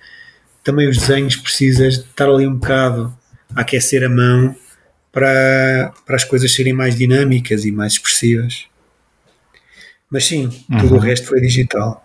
também 0.65 0.89
os 0.89 0.97
desenhos 0.97 1.37
precisas 1.37 1.99
de 1.99 2.05
estar 2.05 2.29
ali 2.29 2.47
um 2.47 2.55
bocado 2.55 3.15
a 3.55 3.61
aquecer 3.61 4.05
a 4.05 4.09
mão 4.09 4.55
para, 5.13 5.93
para 6.07 6.17
as 6.17 6.25
coisas 6.25 6.55
serem 6.55 6.73
mais 6.73 6.97
dinâmicas 6.97 7.65
e 7.65 7.73
mais 7.73 7.95
expressivas. 7.95 8.67
Mas 10.11 10.27
sim, 10.27 10.47
uhum. 10.71 10.79
tudo 10.79 10.95
o 10.97 10.99
resto 10.99 11.29
foi 11.29 11.41
digital. 11.41 12.03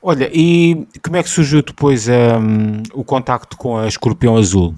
Olha, 0.00 0.30
e 0.32 0.86
como 1.02 1.16
é 1.16 1.22
que 1.22 1.28
surgiu 1.28 1.62
depois 1.62 2.06
um, 2.08 2.82
o 2.94 3.04
contacto 3.04 3.56
com 3.56 3.76
a 3.76 3.88
Escorpião 3.88 4.36
Azul? 4.36 4.74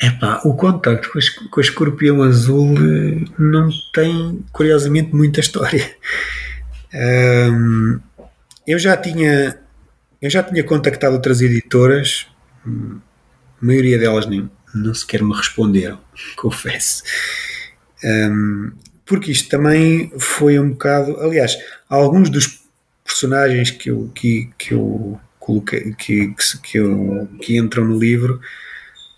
Epá, 0.00 0.42
o 0.44 0.54
contacto 0.54 1.10
com 1.10 1.18
a, 1.18 1.48
com 1.50 1.60
a 1.60 1.62
Escorpião 1.62 2.22
Azul 2.22 2.74
eh, 2.76 3.24
não 3.38 3.70
tem, 3.94 4.44
curiosamente, 4.52 5.14
muita 5.14 5.40
história. 5.40 5.96
Um, 6.92 7.98
eu 8.66 8.78
já 8.78 8.96
tinha 8.96 9.58
eu 10.20 10.30
já 10.30 10.42
tinha 10.42 10.64
contactado 10.64 11.14
outras 11.14 11.40
editoras, 11.40 12.26
hum, 12.66 12.98
a 13.60 13.64
maioria 13.64 13.98
delas 13.98 14.26
nem, 14.26 14.50
não 14.74 14.94
sequer 14.94 15.22
me 15.22 15.34
responderam, 15.34 16.00
confesso. 16.36 17.02
Um, 18.04 18.72
porque 19.06 19.30
isto 19.30 19.48
também 19.48 20.12
foi 20.18 20.58
um 20.58 20.70
bocado. 20.70 21.18
Aliás, 21.20 21.56
alguns 21.88 22.28
dos 22.28 22.60
personagens 23.04 23.70
que 23.70 23.90
eu, 23.90 24.10
que, 24.12 24.50
que 24.58 24.74
eu 24.74 25.18
coloquei, 25.38 25.94
que, 25.94 26.34
que, 26.34 26.58
que, 26.62 26.78
eu, 26.78 27.28
que 27.40 27.56
entram 27.56 27.84
no 27.84 27.98
livro 27.98 28.40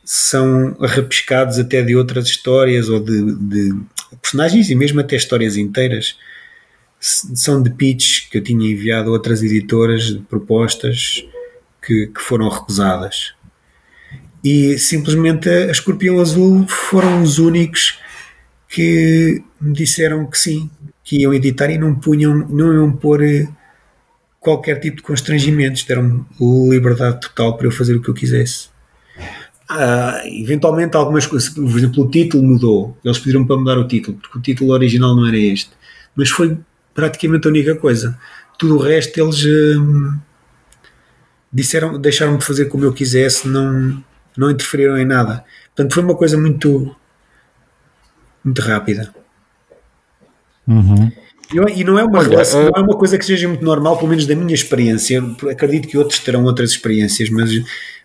são 0.05 0.77
arrapiscados 0.81 1.59
até 1.59 1.83
de 1.83 1.97
outras 1.97 2.27
histórias 2.27 2.89
ou 2.89 3.01
de, 3.01 3.35
de 3.35 3.75
personagens 4.21 4.71
e 4.71 4.75
mesmo 4.75 5.01
até 5.01 5.17
histórias 5.17 5.57
inteiras 5.57 6.17
são 7.01 7.63
de 7.63 7.71
pitch 7.71 8.29
que 8.31 8.39
eu 8.39 8.43
tinha 8.43 8.71
enviado 8.71 9.11
a 9.11 9.13
outras 9.13 9.43
editoras 9.43 10.05
de 10.05 10.19
propostas 10.21 11.25
que, 11.83 12.09
que 12.09 12.21
foram 12.21 12.49
recusadas 12.49 13.35
e 14.43 14.79
simplesmente 14.79 15.49
a 15.49 15.71
Escorpião 15.71 16.21
Azul 16.21 16.67
foram 16.67 17.23
os 17.23 17.39
únicos 17.39 17.99
que 18.69 19.43
me 19.61 19.73
disseram 19.73 20.27
que 20.27 20.39
sim, 20.39 20.71
que 21.03 21.23
iam 21.23 21.33
editar 21.33 21.71
e 21.71 21.79
não 21.79 21.95
punham, 21.95 22.47
não 22.49 22.73
iam 22.73 22.93
pôr 22.93 23.23
eh, 23.23 23.49
qualquer 24.39 24.79
tipo 24.79 24.99
de 24.99 25.03
constrangimentos, 25.03 25.85
deram 25.85 26.27
liberdade 26.41 27.21
total 27.21 27.57
para 27.57 27.67
eu 27.67 27.71
fazer 27.71 27.97
o 27.97 28.03
que 28.03 28.09
eu 28.09 28.15
quisesse. 28.15 28.69
Ah, 29.69 30.23
eventualmente 30.25 30.97
algumas 30.97 31.27
coisas, 31.27 31.51
por 31.51 31.65
exemplo, 31.65 32.05
o 32.05 32.11
título 32.11 32.43
mudou. 32.43 32.97
Eles 33.05 33.19
pediram 33.19 33.47
para 33.47 33.57
mudar 33.57 33.79
o 33.79 33.87
título, 33.87 34.17
porque 34.17 34.39
o 34.39 34.41
título 34.41 34.73
original 34.73 35.15
não 35.15 35.27
era 35.27 35.37
este. 35.37 35.71
Mas 36.17 36.31
foi 36.31 36.59
praticamente 36.95 37.47
a 37.47 37.51
única 37.51 37.75
coisa. 37.77 38.19
Tudo 38.59 38.77
o 38.77 38.79
resto 38.79 39.21
eles 39.21 39.45
hum, 39.45 40.19
disseram, 41.53 41.99
deixaram-me 41.99 42.41
fazer 42.41 42.67
como 42.67 42.85
eu 42.85 42.93
quisesse, 42.93 43.47
não, 43.47 44.03
não 44.37 44.51
interferiram 44.51 44.97
em 44.97 45.05
nada. 45.05 45.45
Portanto, 45.75 45.95
foi 45.95 46.03
uma 46.03 46.17
coisa 46.17 46.39
muito, 46.39 46.95
muito 48.45 48.61
rápida. 48.63 49.15
Uhum. 50.67 51.11
E, 51.75 51.83
não, 51.83 51.99
é 51.99 52.05
uma 52.05 52.19
Olha, 52.19 52.29
relação, 52.29 52.65
não 52.65 52.73
é 52.77 52.81
uma 52.81 52.97
coisa 52.97 53.17
que 53.17 53.25
seja 53.25 53.49
muito 53.49 53.65
normal, 53.65 53.97
pelo 53.97 54.11
menos 54.11 54.27
da 54.27 54.35
minha 54.35 54.55
experiência. 54.55 55.23
acredito 55.51 55.89
que 55.89 55.97
outros 55.97 56.19
terão 56.19 56.45
outras 56.45 56.71
experiências, 56.71 57.31
mas, 57.31 57.51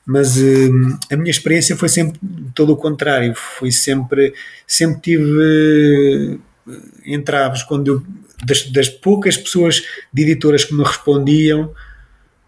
mas 0.06 0.38
uh, 0.38 0.98
a 1.12 1.18
minha 1.18 1.32
experiência 1.32 1.76
foi 1.76 1.90
sempre 1.90 2.20
todo 2.56 2.72
o 2.72 2.78
contrário. 2.78 3.34
Foi 3.36 3.70
sempre, 3.70 4.34
sempre 4.66 5.02
tive 5.02 6.40
uh, 6.66 6.72
entraves 7.06 7.64
quando 7.64 7.88
eu, 7.88 8.04
das, 8.46 8.72
das 8.72 8.88
poucas 8.88 9.36
pessoas 9.36 9.84
de 10.14 10.22
editoras 10.22 10.64
que 10.64 10.74
me 10.74 10.84
respondiam 10.84 11.70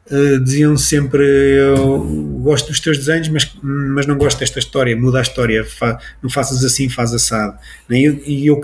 Uh, 0.09 0.39
diziam 0.39 0.77
sempre 0.77 1.23
eu 1.23 2.03
gosto 2.43 2.67
dos 2.67 2.79
teus 2.79 2.99
desenhos 2.99 3.27
mas, 3.29 3.51
mas 3.63 4.05
não 4.05 4.15
gosto 4.15 4.37
desta 4.37 4.59
história 4.59 4.95
muda 4.95 5.17
a 5.17 5.23
história, 5.23 5.65
fa, 5.65 5.99
não 6.21 6.29
faças 6.29 6.63
assim, 6.63 6.87
faz 6.87 7.11
assado. 7.11 7.57
E 7.89 8.45
eu, 8.45 8.61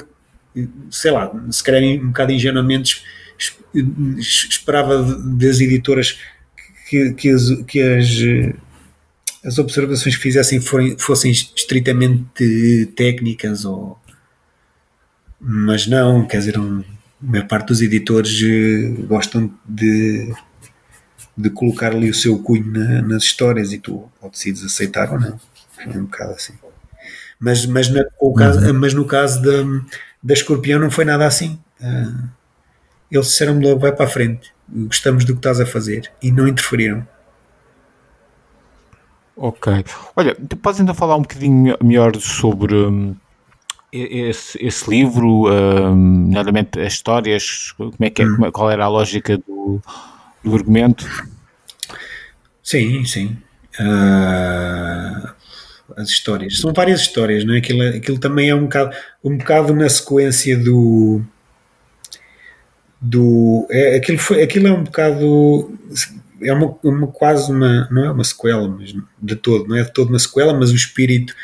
eu 0.55 0.67
sei 0.91 1.09
lá, 1.09 1.31
se 1.49 1.63
calhar 1.63 1.81
um 1.81 2.07
bocado 2.07 2.31
ingenuamente 2.31 3.03
esperava 4.19 5.01
das 5.01 5.59
editoras 5.59 6.19
que, 6.87 7.13
que, 7.13 7.29
as, 7.29 7.49
que 7.67 7.81
as, 7.81 8.07
as 9.43 9.57
observações 9.57 10.15
que 10.15 10.21
fizessem 10.21 10.61
forem, 10.61 10.97
fossem 10.99 11.31
estritamente 11.31 12.85
técnicas 12.95 13.65
ou 13.65 13.99
mas 15.43 15.87
não, 15.87 16.27
quer 16.27 16.37
dizer, 16.37 16.59
um, 16.59 16.81
a 16.81 17.31
maior 17.31 17.47
parte 17.47 17.67
dos 17.67 17.81
editores 17.81 18.39
eh, 18.43 19.01
gostam 19.07 19.51
de 19.67 20.31
de 21.35 21.49
colocar 21.49 21.91
ali 21.91 22.09
o 22.09 22.13
seu 22.13 22.39
cunho 22.39 22.71
na, 22.71 23.01
nas 23.01 23.23
histórias 23.23 23.71
e 23.71 23.79
tu 23.79 24.09
ou 24.21 24.29
decides 24.29 24.63
aceitar 24.63 25.11
ou 25.11 25.19
não. 25.19 25.39
É 25.79 25.97
um 25.97 26.05
bocado 26.05 26.33
assim. 26.33 26.53
Mas, 27.39 27.65
mas, 27.65 27.89
na, 27.89 28.03
caso, 28.37 28.59
uhum. 28.59 28.79
mas 28.79 28.93
no 28.93 29.05
caso 29.05 29.41
da, 29.41 29.63
da 30.21 30.33
Escorpião 30.33 30.79
não 30.79 30.91
foi 30.91 31.05
nada 31.05 31.25
assim. 31.25 31.59
Uh, 31.81 32.29
eles 33.09 33.27
disseram-me 33.27 33.65
logo: 33.65 33.79
vai 33.79 33.91
para 33.91 34.05
a 34.05 34.09
frente, 34.09 34.53
gostamos 34.69 35.25
do 35.25 35.33
que 35.33 35.39
estás 35.39 35.59
a 35.59 35.65
fazer 35.65 36.11
e 36.21 36.31
não 36.31 36.47
interferiram. 36.47 37.05
Ok. 39.35 39.83
Olha, 40.15 40.35
tu 40.35 40.55
podes 40.55 40.79
ainda 40.79 40.93
falar 40.93 41.15
um 41.15 41.21
bocadinho 41.21 41.75
melhor 41.81 42.15
sobre 42.17 42.75
um, 42.75 43.15
esse, 43.91 44.63
esse, 44.63 44.87
livro, 44.87 45.51
um, 45.51 45.95
nomeadamente 45.95 46.79
as 46.79 46.93
histórias, 46.93 47.73
como 47.75 47.93
é 48.01 48.09
que 48.11 48.21
é, 48.21 48.25
hum. 48.25 48.51
qual 48.51 48.69
era 48.69 48.85
a 48.85 48.87
lógica 48.87 49.37
do, 49.37 49.81
do 50.43 50.55
argumento? 50.55 51.05
Sim, 52.63 53.03
sim. 53.05 53.37
Uh, 53.79 55.29
as 55.97 56.09
histórias. 56.09 56.59
São 56.59 56.73
várias 56.73 57.01
histórias, 57.01 57.43
não 57.43 57.53
é? 57.53 57.57
Aquilo, 57.57 57.81
aquilo 57.83 58.19
também 58.19 58.49
é 58.49 58.55
um 58.55 58.63
bocado, 58.63 58.95
um 59.23 59.37
bocado 59.37 59.73
na 59.73 59.89
sequência 59.89 60.57
do. 60.57 61.21
do 62.99 63.67
é, 63.69 63.95
aquilo, 63.95 64.17
foi, 64.17 64.41
aquilo 64.41 64.67
é 64.67 64.71
um 64.71 64.83
bocado. 64.83 65.77
É 66.41 66.53
uma, 66.53 66.75
uma, 66.83 67.07
quase 67.07 67.51
uma. 67.51 67.87
Não 67.91 68.05
é 68.05 68.11
uma 68.11 68.23
sequela, 68.23 68.67
mas 68.67 68.93
de 69.21 69.35
todo, 69.35 69.67
não 69.67 69.75
é 69.75 69.83
de 69.83 69.93
todo 69.93 70.09
uma 70.09 70.19
sequela, 70.19 70.53
mas 70.53 70.71
o 70.71 70.75
espírito 70.75 71.35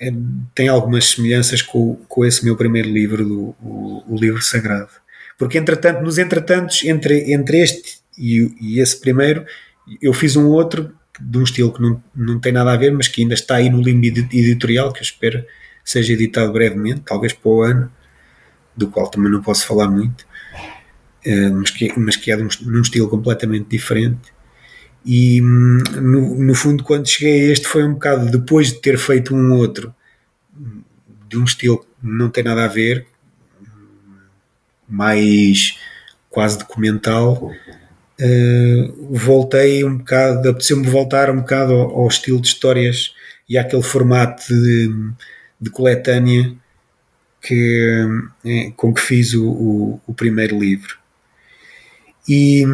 é, 0.00 0.12
tem 0.54 0.68
algumas 0.68 1.06
semelhanças 1.10 1.62
com, 1.62 1.96
com 2.08 2.24
esse 2.24 2.44
meu 2.44 2.56
primeiro 2.56 2.88
livro, 2.88 3.24
do, 3.24 3.56
o, 3.62 4.04
o 4.08 4.16
livro 4.16 4.42
sagrado. 4.42 4.90
Porque, 5.38 5.56
entretanto, 5.56 6.02
nos 6.02 6.18
entretantos, 6.18 6.84
entre, 6.84 7.32
entre 7.32 7.60
este 7.60 7.98
e, 8.18 8.54
e, 8.60 8.80
esse 8.80 9.00
primeiro, 9.00 9.44
eu 10.02 10.12
fiz 10.12 10.36
um 10.36 10.48
outro 10.48 10.92
de 11.20 11.38
um 11.38 11.42
estilo 11.42 11.72
que 11.72 11.80
não, 11.80 12.02
não 12.14 12.38
tem 12.38 12.52
nada 12.52 12.72
a 12.72 12.76
ver, 12.76 12.92
mas 12.92 13.08
que 13.08 13.22
ainda 13.22 13.34
está 13.34 13.56
aí 13.56 13.70
no 13.70 13.80
limbo 13.80 14.06
editorial, 14.06 14.92
que 14.92 15.00
eu 15.00 15.04
espero 15.04 15.44
seja 15.84 16.12
editado 16.12 16.52
brevemente, 16.52 17.00
talvez 17.00 17.32
para 17.32 17.50
o 17.50 17.62
ano, 17.62 17.90
do 18.76 18.88
qual 18.88 19.08
também 19.08 19.32
não 19.32 19.42
posso 19.42 19.66
falar 19.66 19.88
muito, 19.88 20.22
uh, 21.26 21.54
mas, 21.54 21.70
que, 21.70 21.98
mas 21.98 22.16
que 22.16 22.30
é 22.30 22.36
um, 22.36 22.48
num 22.62 22.82
estilo 22.82 23.08
completamente 23.08 23.68
diferente. 23.70 24.32
E 25.04 25.40
hum, 25.40 25.78
no, 25.94 26.44
no 26.44 26.54
fundo, 26.54 26.84
quando 26.84 27.08
cheguei 27.08 27.48
a 27.48 27.52
este, 27.52 27.66
foi 27.66 27.84
um 27.84 27.94
bocado 27.94 28.30
depois 28.30 28.68
de 28.68 28.80
ter 28.80 28.98
feito 28.98 29.34
um 29.34 29.52
outro 29.54 29.94
de 31.26 31.38
um 31.38 31.44
estilo 31.44 31.78
que 31.78 31.86
não 32.02 32.28
tem 32.28 32.44
nada 32.44 32.64
a 32.64 32.68
ver, 32.68 33.06
mais 34.88 35.78
quase 36.28 36.58
documental 36.58 37.50
uh, 38.20 39.08
voltei 39.10 39.84
um 39.84 39.98
bocado, 39.98 40.48
apeteceu-me 40.48 40.86
voltar 40.86 41.30
um 41.30 41.36
bocado 41.36 41.72
ao, 41.72 42.00
ao, 42.00 42.08
estilo 42.08 42.40
de 42.40 42.48
histórias 42.48 43.14
e 43.48 43.56
àquele 43.56 43.82
formato 43.82 44.46
de, 44.48 44.90
de 45.60 45.70
coletânea 45.70 46.52
que, 47.40 48.06
é, 48.44 48.70
com 48.76 48.92
que 48.92 49.00
fiz 49.00 49.34
o, 49.34 49.48
o, 49.48 50.00
o 50.06 50.14
primeiro 50.14 50.58
livro. 50.58 50.98
E, 52.28 52.64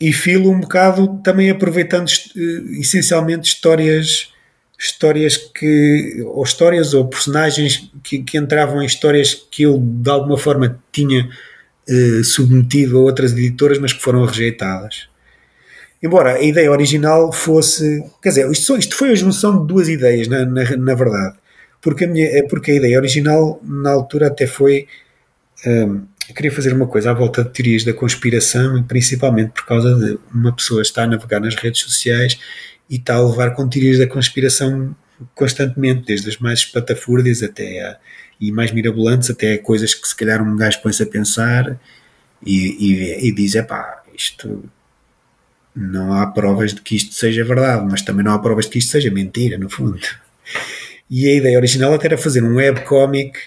e 0.00 0.12
filo 0.12 0.50
um 0.50 0.60
bocado 0.60 1.20
também 1.24 1.50
aproveitando 1.50 2.08
uh, 2.08 2.80
essencialmente 2.80 3.48
histórias 3.48 4.32
histórias 4.78 5.36
que 5.36 6.22
ou 6.26 6.44
histórias 6.44 6.92
ou 6.92 7.08
personagens 7.08 7.90
que, 8.02 8.22
que 8.22 8.36
entravam 8.36 8.82
em 8.82 8.86
histórias 8.86 9.34
que 9.50 9.62
eu 9.62 9.78
de 9.78 10.10
alguma 10.10 10.36
forma 10.36 10.78
tinha 10.92 11.30
eh, 11.88 12.22
submetido 12.24 12.98
a 12.98 13.00
outras 13.00 13.32
editoras, 13.32 13.78
mas 13.78 13.92
que 13.92 14.02
foram 14.02 14.24
rejeitadas. 14.24 15.08
Embora 16.02 16.34
a 16.34 16.42
ideia 16.42 16.70
original 16.70 17.32
fosse. 17.32 18.04
Quer 18.22 18.30
dizer, 18.30 18.50
isto, 18.50 18.76
isto 18.76 18.96
foi 18.96 19.10
a 19.10 19.14
junção 19.14 19.60
de 19.60 19.66
duas 19.66 19.88
ideias, 19.88 20.28
na, 20.28 20.44
na, 20.44 20.76
na 20.76 20.94
verdade. 20.94 21.36
Porque 21.80 22.04
a, 22.04 22.08
minha, 22.08 22.26
é 22.26 22.42
porque 22.42 22.72
a 22.72 22.74
ideia 22.74 22.98
original, 22.98 23.60
na 23.62 23.90
altura, 23.92 24.28
até 24.28 24.46
foi. 24.46 24.86
Um, 25.64 25.70
ehm, 25.70 26.02
queria 26.34 26.50
fazer 26.52 26.72
uma 26.72 26.86
coisa 26.86 27.10
à 27.12 27.14
volta 27.14 27.44
de 27.44 27.50
teorias 27.50 27.84
da 27.84 27.92
conspiração, 27.92 28.82
principalmente 28.82 29.52
por 29.52 29.64
causa 29.64 29.94
de 29.94 30.18
uma 30.34 30.54
pessoa 30.54 30.82
estar 30.82 31.04
a 31.04 31.06
navegar 31.06 31.40
nas 31.40 31.54
redes 31.54 31.82
sociais 31.82 32.38
e 32.90 32.96
está 32.96 33.14
a 33.14 33.24
levar 33.24 33.52
com 33.54 33.68
teorias 33.68 33.98
da 33.98 34.06
conspiração 34.06 34.94
constantemente, 35.34 36.04
desde 36.06 36.28
as 36.28 36.38
mais 36.38 36.60
espatafúrdias 36.60 37.42
até 37.42 37.80
a, 37.80 37.96
e 38.40 38.52
mais 38.52 38.72
mirabolantes, 38.72 39.30
até 39.30 39.58
coisas 39.58 39.94
que 39.94 40.06
se 40.06 40.14
calhar 40.14 40.42
um 40.42 40.56
gajo 40.56 40.80
põe-se 40.82 41.02
a 41.02 41.06
pensar 41.06 41.78
e, 42.44 42.76
e, 42.78 43.28
e 43.28 43.32
diz: 43.32 43.54
é 43.54 43.62
pá, 43.62 44.02
isto 44.14 44.64
não 45.74 46.12
há 46.12 46.26
provas 46.26 46.74
de 46.74 46.80
que 46.80 46.96
isto 46.96 47.14
seja 47.14 47.44
verdade, 47.44 47.86
mas 47.90 48.02
também 48.02 48.24
não 48.24 48.32
há 48.32 48.38
provas 48.38 48.64
de 48.64 48.72
que 48.72 48.78
isto 48.78 48.90
seja 48.90 49.10
mentira, 49.10 49.58
no 49.58 49.68
fundo. 49.68 49.98
E 51.08 51.28
a 51.28 51.34
ideia 51.36 51.56
original 51.56 51.94
até 51.94 52.08
era 52.08 52.18
fazer 52.18 52.42
um 52.42 52.56
webcomic 52.56 53.38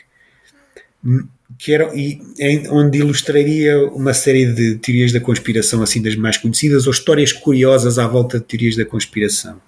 que 1.57 1.73
era, 1.73 1.93
e, 1.93 2.21
onde 2.69 2.99
ilustraria 2.99 3.85
uma 3.87 4.13
série 4.13 4.45
de 4.53 4.75
teorias 4.75 5.11
da 5.11 5.19
conspiração, 5.19 5.81
assim 5.81 6.01
das 6.01 6.15
mais 6.15 6.37
conhecidas, 6.37 6.87
ou 6.87 6.93
histórias 6.93 7.33
curiosas 7.33 7.97
à 7.99 8.07
volta 8.07 8.39
de 8.39 8.45
teorias 8.45 8.77
da 8.77 8.85
conspiração. 8.85 9.59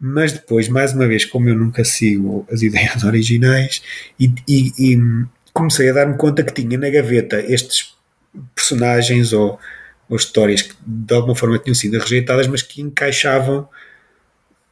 Mas 0.00 0.32
depois, 0.32 0.66
mais 0.68 0.94
uma 0.94 1.06
vez, 1.06 1.26
como 1.26 1.48
eu 1.48 1.54
nunca 1.54 1.84
sigo 1.84 2.46
as 2.50 2.62
ideias 2.62 3.04
originais, 3.04 3.82
e, 4.18 4.32
e, 4.48 4.72
e 4.78 4.98
comecei 5.52 5.90
a 5.90 5.92
dar-me 5.92 6.16
conta 6.16 6.42
que 6.42 6.54
tinha 6.54 6.78
na 6.78 6.88
gaveta 6.88 7.40
estes 7.40 7.94
personagens 8.54 9.32
ou, 9.32 9.58
ou 10.08 10.16
histórias 10.16 10.62
que 10.62 10.74
de 10.86 11.14
alguma 11.14 11.34
forma 11.34 11.58
tinham 11.58 11.74
sido 11.74 11.98
rejeitadas, 11.98 12.46
mas 12.46 12.62
que 12.62 12.80
encaixavam 12.80 13.68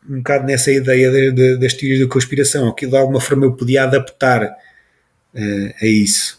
um 0.09 0.18
bocado 0.18 0.47
nessa 0.47 0.70
ideia 0.70 1.11
de, 1.11 1.33
de, 1.33 1.57
das 1.59 1.74
teorias 1.74 2.01
da 2.01 2.07
conspiração, 2.07 2.74
que 2.74 2.87
de 2.87 2.97
alguma 2.97 3.20
forma 3.20 3.45
eu 3.45 3.53
podia 3.53 3.85
adaptar 3.85 4.43
uh, 4.45 5.74
a 5.83 5.87
isso. 5.87 6.39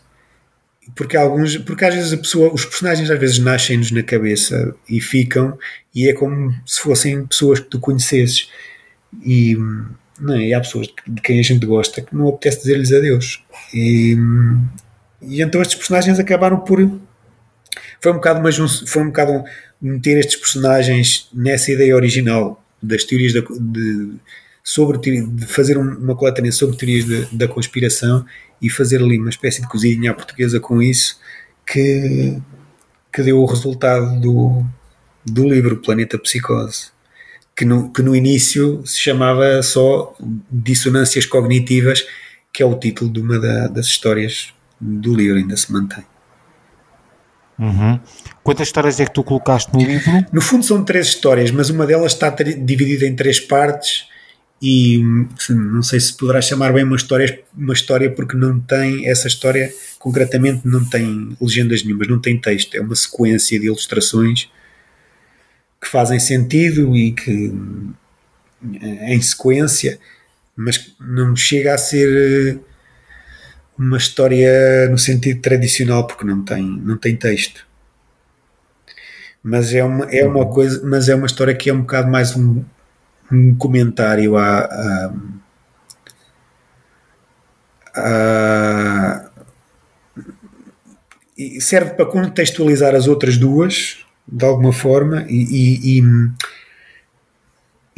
Porque, 0.96 1.16
alguns, 1.16 1.58
porque 1.58 1.86
às 1.86 1.94
vezes 1.94 2.14
a 2.14 2.18
pessoa, 2.18 2.52
os 2.52 2.66
personagens 2.66 3.12
às 3.12 3.20
vezes 3.20 3.38
nascem-nos 3.38 3.92
na 3.92 4.02
cabeça 4.02 4.76
e 4.90 5.00
ficam, 5.00 5.58
e 5.94 6.10
é 6.10 6.14
como 6.14 6.52
se 6.66 6.82
fossem 6.82 7.26
pessoas 7.28 7.60
que 7.60 7.68
tu 7.68 7.80
conhecesses. 7.80 8.50
E, 9.24 9.55
não 10.20 10.36
é? 10.36 10.47
E 10.47 10.53
há 10.53 10.60
pessoas 10.60 10.88
de 11.07 11.22
quem 11.22 11.39
a 11.39 11.43
gente 11.43 11.66
gosta 11.66 12.01
que 12.01 12.16
não 12.16 12.30
apetece 12.30 12.60
dizer-lhes 12.60 12.91
adeus. 12.91 13.43
E, 13.74 14.16
e 15.22 15.41
então 15.41 15.62
estes 15.62 15.78
personagens 15.78 16.20
acabaram 16.20 16.60
por. 16.60 16.80
Foi 18.01 18.12
um 18.12 18.16
bocado, 18.16 18.41
mas 18.41 18.57
foi 18.57 19.01
um 19.01 19.07
bocado 19.07 19.43
meter 19.82 20.18
estes 20.18 20.36
personagens 20.36 21.30
nessa 21.34 21.72
ideia 21.72 21.95
original 21.95 22.64
das 22.82 23.03
teorias 23.03 23.34
da, 23.34 23.41
de, 23.41 24.14
sobre 24.64 24.97
de 24.97 25.45
fazer 25.45 25.78
uma 25.78 26.16
coletânea 26.16 26.51
sobre 26.51 26.78
teorias 26.78 27.05
de, 27.05 27.26
da 27.36 27.47
conspiração 27.47 28.26
e 28.62 28.70
fazer 28.70 29.01
ali 29.01 29.18
uma 29.18 29.30
espécie 29.30 29.62
de 29.62 29.68
cozinha 29.68 30.12
à 30.12 30.14
portuguesa 30.14 30.60
com 30.60 30.82
isso 30.82 31.20
que, 31.66 32.38
que 33.12 33.24
deu 33.24 33.39
o 33.39 33.45
resultado 33.45 34.20
do, 34.20 34.66
do 35.26 35.47
livro 35.47 35.78
Planeta 35.78 36.18
Psicose 36.18 36.91
que 37.60 37.66
no, 37.66 37.91
que 37.91 38.01
no 38.01 38.16
início 38.16 38.82
se 38.86 38.97
chamava 38.97 39.62
só 39.62 40.16
Dissonâncias 40.49 41.26
Cognitivas 41.26 42.05
que 42.53 42.64
é 42.64 42.66
o 42.66 42.74
título 42.74 43.12
de 43.12 43.20
uma 43.20 43.38
da, 43.38 43.68
das 43.68 43.88
histórias 43.88 44.53
do 44.80 45.14
livro, 45.14 45.38
ainda 45.38 45.57
se 45.57 45.70
mantém. 45.70 46.05
Uhum. 47.60 47.99
Quantas 48.41 48.70
histórias 48.70 48.97
é 49.01 49.05
que 49.05 49.14
tu 49.14 49.26
colocaste 49.26 49.74
no 49.74 49.82
livro? 49.82 50.26
No 50.32 50.41
fundo 50.41 50.64
são 50.64 50.86
três 50.86 51.07
histórias, 51.07 51.51
mas 51.51 51.70
uma 51.70 51.86
delas 51.86 52.14
está 52.14 52.30
dividida 52.30 53.05
em 53.05 53.14
três 53.14 53.41
partes 53.41 54.05
e 54.62 55.03
não 55.49 55.84
sei 55.84 55.99
se 55.99 56.16
poderá 56.16 56.41
chamar 56.41 56.72
bem 56.72 56.86
uma 56.86 56.95
história, 56.95 57.43
uma 57.53 57.74
história 57.74 58.10
porque 58.10 58.38
não 58.38 58.57
tem 58.57 59.05
essa 59.05 59.28
história 59.28 59.74
concretamente 59.99 60.62
não 60.66 60.84
tem 60.86 61.36
legendas 61.41 61.84
nenhumas, 61.84 62.07
não 62.07 62.20
tem 62.20 62.39
texto, 62.39 62.76
é 62.76 62.80
uma 62.80 62.95
sequência 62.95 63.60
de 63.60 63.66
ilustrações 63.66 64.49
que 65.82 65.88
fazem 65.88 66.20
sentido 66.20 66.96
e 66.96 67.12
que 67.12 67.54
em 68.62 69.22
sequência, 69.22 70.00
mas 70.56 70.94
não 71.00 71.36
chega 71.36 71.74
a 71.74 71.78
ser 71.78 72.60
uma 73.78 73.98
história 73.98 74.90
no 74.90 74.98
sentido 74.98 75.42
tradicional 75.42 76.06
porque 76.06 76.26
não 76.26 76.44
tem, 76.44 76.64
não 76.64 76.98
tem 76.98 77.16
texto. 77.16 77.66
Mas 79.42 79.74
é 79.74 79.82
uma, 79.84 80.06
é 80.12 80.28
uma 80.28 80.46
coisa, 80.46 80.86
mas 80.86 81.08
é 81.08 81.16
uma 81.16 81.26
história 81.26 81.56
que 81.56 81.70
é 81.70 81.74
um 81.74 81.82
bocado 81.82 82.12
mais 82.12 82.36
um, 82.36 82.62
um 83.32 83.56
comentário 83.56 84.36
a, 84.36 84.60
a, 84.60 85.14
a 87.96 89.30
serve 91.62 91.92
para 91.92 92.06
contextualizar 92.06 92.94
as 92.94 93.08
outras 93.08 93.38
duas 93.38 94.06
de 94.32 94.46
alguma 94.46 94.72
forma 94.72 95.26
e, 95.28 96.00
e, 96.00 96.04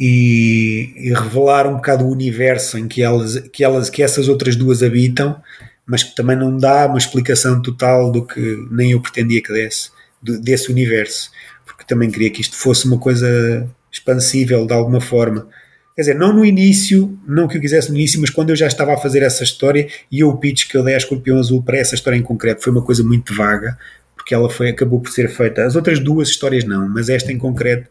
e, 0.00 1.08
e, 1.08 1.12
revelar 1.14 1.66
um 1.66 1.76
bocado 1.76 2.04
o 2.04 2.10
universo 2.10 2.78
em 2.78 2.88
que 2.88 3.02
elas, 3.02 3.38
que 3.52 3.62
elas 3.62 3.90
que 3.90 4.02
essas 4.02 4.28
outras 4.28 4.56
duas 4.56 4.82
habitam 4.82 5.40
mas 5.86 6.02
que 6.02 6.14
também 6.14 6.36
não 6.36 6.56
dá 6.56 6.86
uma 6.86 6.98
explicação 6.98 7.60
total 7.60 8.10
do 8.10 8.24
que 8.24 8.40
nem 8.70 8.92
eu 8.92 9.00
pretendia 9.00 9.42
que 9.42 9.52
desse, 9.52 9.90
desse 10.22 10.70
universo, 10.70 11.30
porque 11.66 11.84
também 11.84 12.10
queria 12.10 12.30
que 12.30 12.40
isto 12.40 12.56
fosse 12.56 12.86
uma 12.86 12.98
coisa 12.98 13.68
expansível 13.90 14.66
de 14.66 14.72
alguma 14.72 15.00
forma. 15.00 15.48
Quer 15.94 16.02
dizer, 16.02 16.14
não 16.14 16.32
no 16.32 16.44
início, 16.44 17.18
não 17.26 17.46
que 17.46 17.58
eu 17.58 17.60
quisesse 17.60 17.90
no 17.90 17.96
início, 17.96 18.20
mas 18.20 18.30
quando 18.30 18.50
eu 18.50 18.56
já 18.56 18.66
estava 18.66 18.94
a 18.94 18.96
fazer 18.96 19.22
essa 19.22 19.44
história 19.44 19.86
e 20.10 20.24
o 20.24 20.34
pitch 20.38 20.68
que 20.68 20.76
eu 20.76 20.82
dei 20.82 20.94
a 20.94 20.96
Escorpião 20.96 21.38
Azul 21.38 21.62
para 21.62 21.76
essa 21.76 21.94
história 21.94 22.16
em 22.16 22.22
concreto 22.22 22.62
foi 22.62 22.72
uma 22.72 22.82
coisa 22.82 23.02
muito 23.02 23.34
vaga, 23.34 23.76
porque 24.22 24.34
ela 24.34 24.48
foi, 24.48 24.68
acabou 24.68 25.00
por 25.00 25.10
ser 25.10 25.28
feita. 25.28 25.64
As 25.64 25.74
outras 25.74 25.98
duas 25.98 26.28
histórias 26.28 26.62
não, 26.62 26.88
mas 26.88 27.08
esta 27.08 27.32
em 27.32 27.38
concreto 27.38 27.90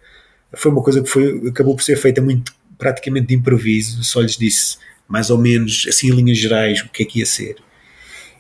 foi 0.53 0.71
uma 0.71 0.81
coisa 0.81 1.03
que 1.03 1.09
foi, 1.09 1.49
acabou 1.49 1.75
por 1.75 1.83
ser 1.83 1.97
feita 1.97 2.21
muito 2.21 2.53
praticamente 2.77 3.27
de 3.27 3.35
improviso, 3.35 4.01
só 4.03 4.21
lhes 4.21 4.37
disse 4.37 4.77
mais 5.07 5.29
ou 5.29 5.37
menos, 5.37 5.85
assim 5.89 6.07
em 6.07 6.15
linhas 6.15 6.37
gerais, 6.37 6.81
o 6.81 6.89
que 6.89 7.03
é 7.03 7.05
que 7.05 7.19
ia 7.19 7.25
ser. 7.25 7.57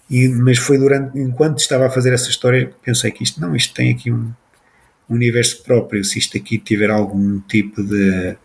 E, 0.09 0.29
mas 0.29 0.57
foi 0.57 0.77
durante, 0.77 1.19
enquanto 1.19 1.59
estava 1.59 1.85
a 1.85 1.89
fazer 1.89 2.13
essa 2.13 2.29
história, 2.29 2.71
pensei 2.81 3.11
que 3.11 3.23
isto 3.23 3.41
não, 3.41 3.53
isto 3.55 3.73
tem 3.73 3.91
aqui 3.91 4.09
um, 4.09 4.31
um 5.09 5.15
universo 5.15 5.61
próprio. 5.61 6.03
Se 6.05 6.17
isto 6.17 6.37
aqui 6.37 6.57
tiver 6.57 6.89
algum 6.89 7.41
tipo 7.41 7.83
de, 7.83 8.37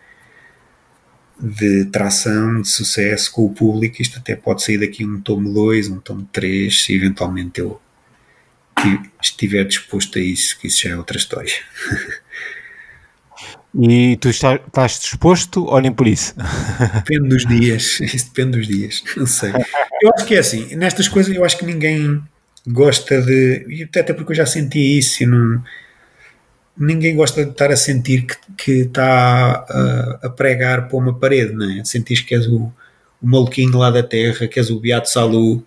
de 1.41 1.85
tração, 1.87 2.61
de 2.61 2.69
sucesso 2.69 3.31
com 3.31 3.47
o 3.47 3.55
público, 3.55 4.03
isto 4.03 4.19
até 4.19 4.35
pode 4.35 4.65
sair 4.65 4.79
daqui 4.79 5.05
um 5.05 5.21
tomo 5.21 5.53
2, 5.53 5.89
um 5.89 6.01
tomo 6.01 6.29
3, 6.33 6.85
se 6.85 6.95
eventualmente 6.95 7.61
eu 7.61 7.81
estiver 9.22 9.64
disposto 9.64 10.18
a 10.18 10.22
isso, 10.22 10.59
que 10.59 10.66
isso 10.66 10.83
já 10.83 10.91
é 10.91 10.97
outra 10.97 11.16
história. 11.16 11.53
E 13.79 14.16
tu 14.16 14.31
estás, 14.31 14.59
estás 14.66 14.99
disposto? 14.99 15.66
Olhem 15.66 15.93
por 15.93 16.07
isso. 16.09 16.35
Depende 16.95 17.29
dos 17.29 17.45
dias. 17.45 18.01
Isso 18.01 18.27
depende 18.27 18.59
dos 18.59 18.66
dias. 18.66 19.05
Não 19.16 19.27
sei. 19.27 19.53
Eu 20.03 20.11
acho 20.14 20.24
que 20.24 20.35
é 20.35 20.39
assim. 20.39 20.74
Nestas 20.77 21.09
coisas, 21.09 21.35
eu 21.35 21.45
acho 21.45 21.59
que 21.59 21.66
ninguém 21.66 22.22
gosta 22.66 23.20
de. 23.20 23.87
Até 23.95 24.12
porque 24.14 24.33
eu 24.33 24.37
já 24.37 24.47
senti 24.47 24.99
isso. 24.99 25.22
E 25.22 25.27
não, 25.27 25.62
ninguém 26.77 27.14
gosta 27.14 27.45
de 27.45 27.51
estar 27.51 27.70
a 27.70 27.77
sentir 27.77 28.27
que, 28.27 28.37
que 28.57 28.72
está 28.83 29.66
a, 29.68 30.27
a 30.27 30.31
pregar 30.31 30.89
para 30.89 30.97
uma 30.97 31.18
parede, 31.18 31.53
não 31.53 31.70
é? 31.70 31.85
Sentir 31.85 32.24
que 32.24 32.35
és 32.35 32.47
o, 32.47 32.72
o 33.20 33.27
maluquinho 33.27 33.77
lá 33.77 33.91
da 33.91 34.03
terra, 34.03 34.47
que 34.47 34.59
és 34.59 34.70
o 34.70 34.81
Beato 34.81 35.11
Salu. 35.11 35.62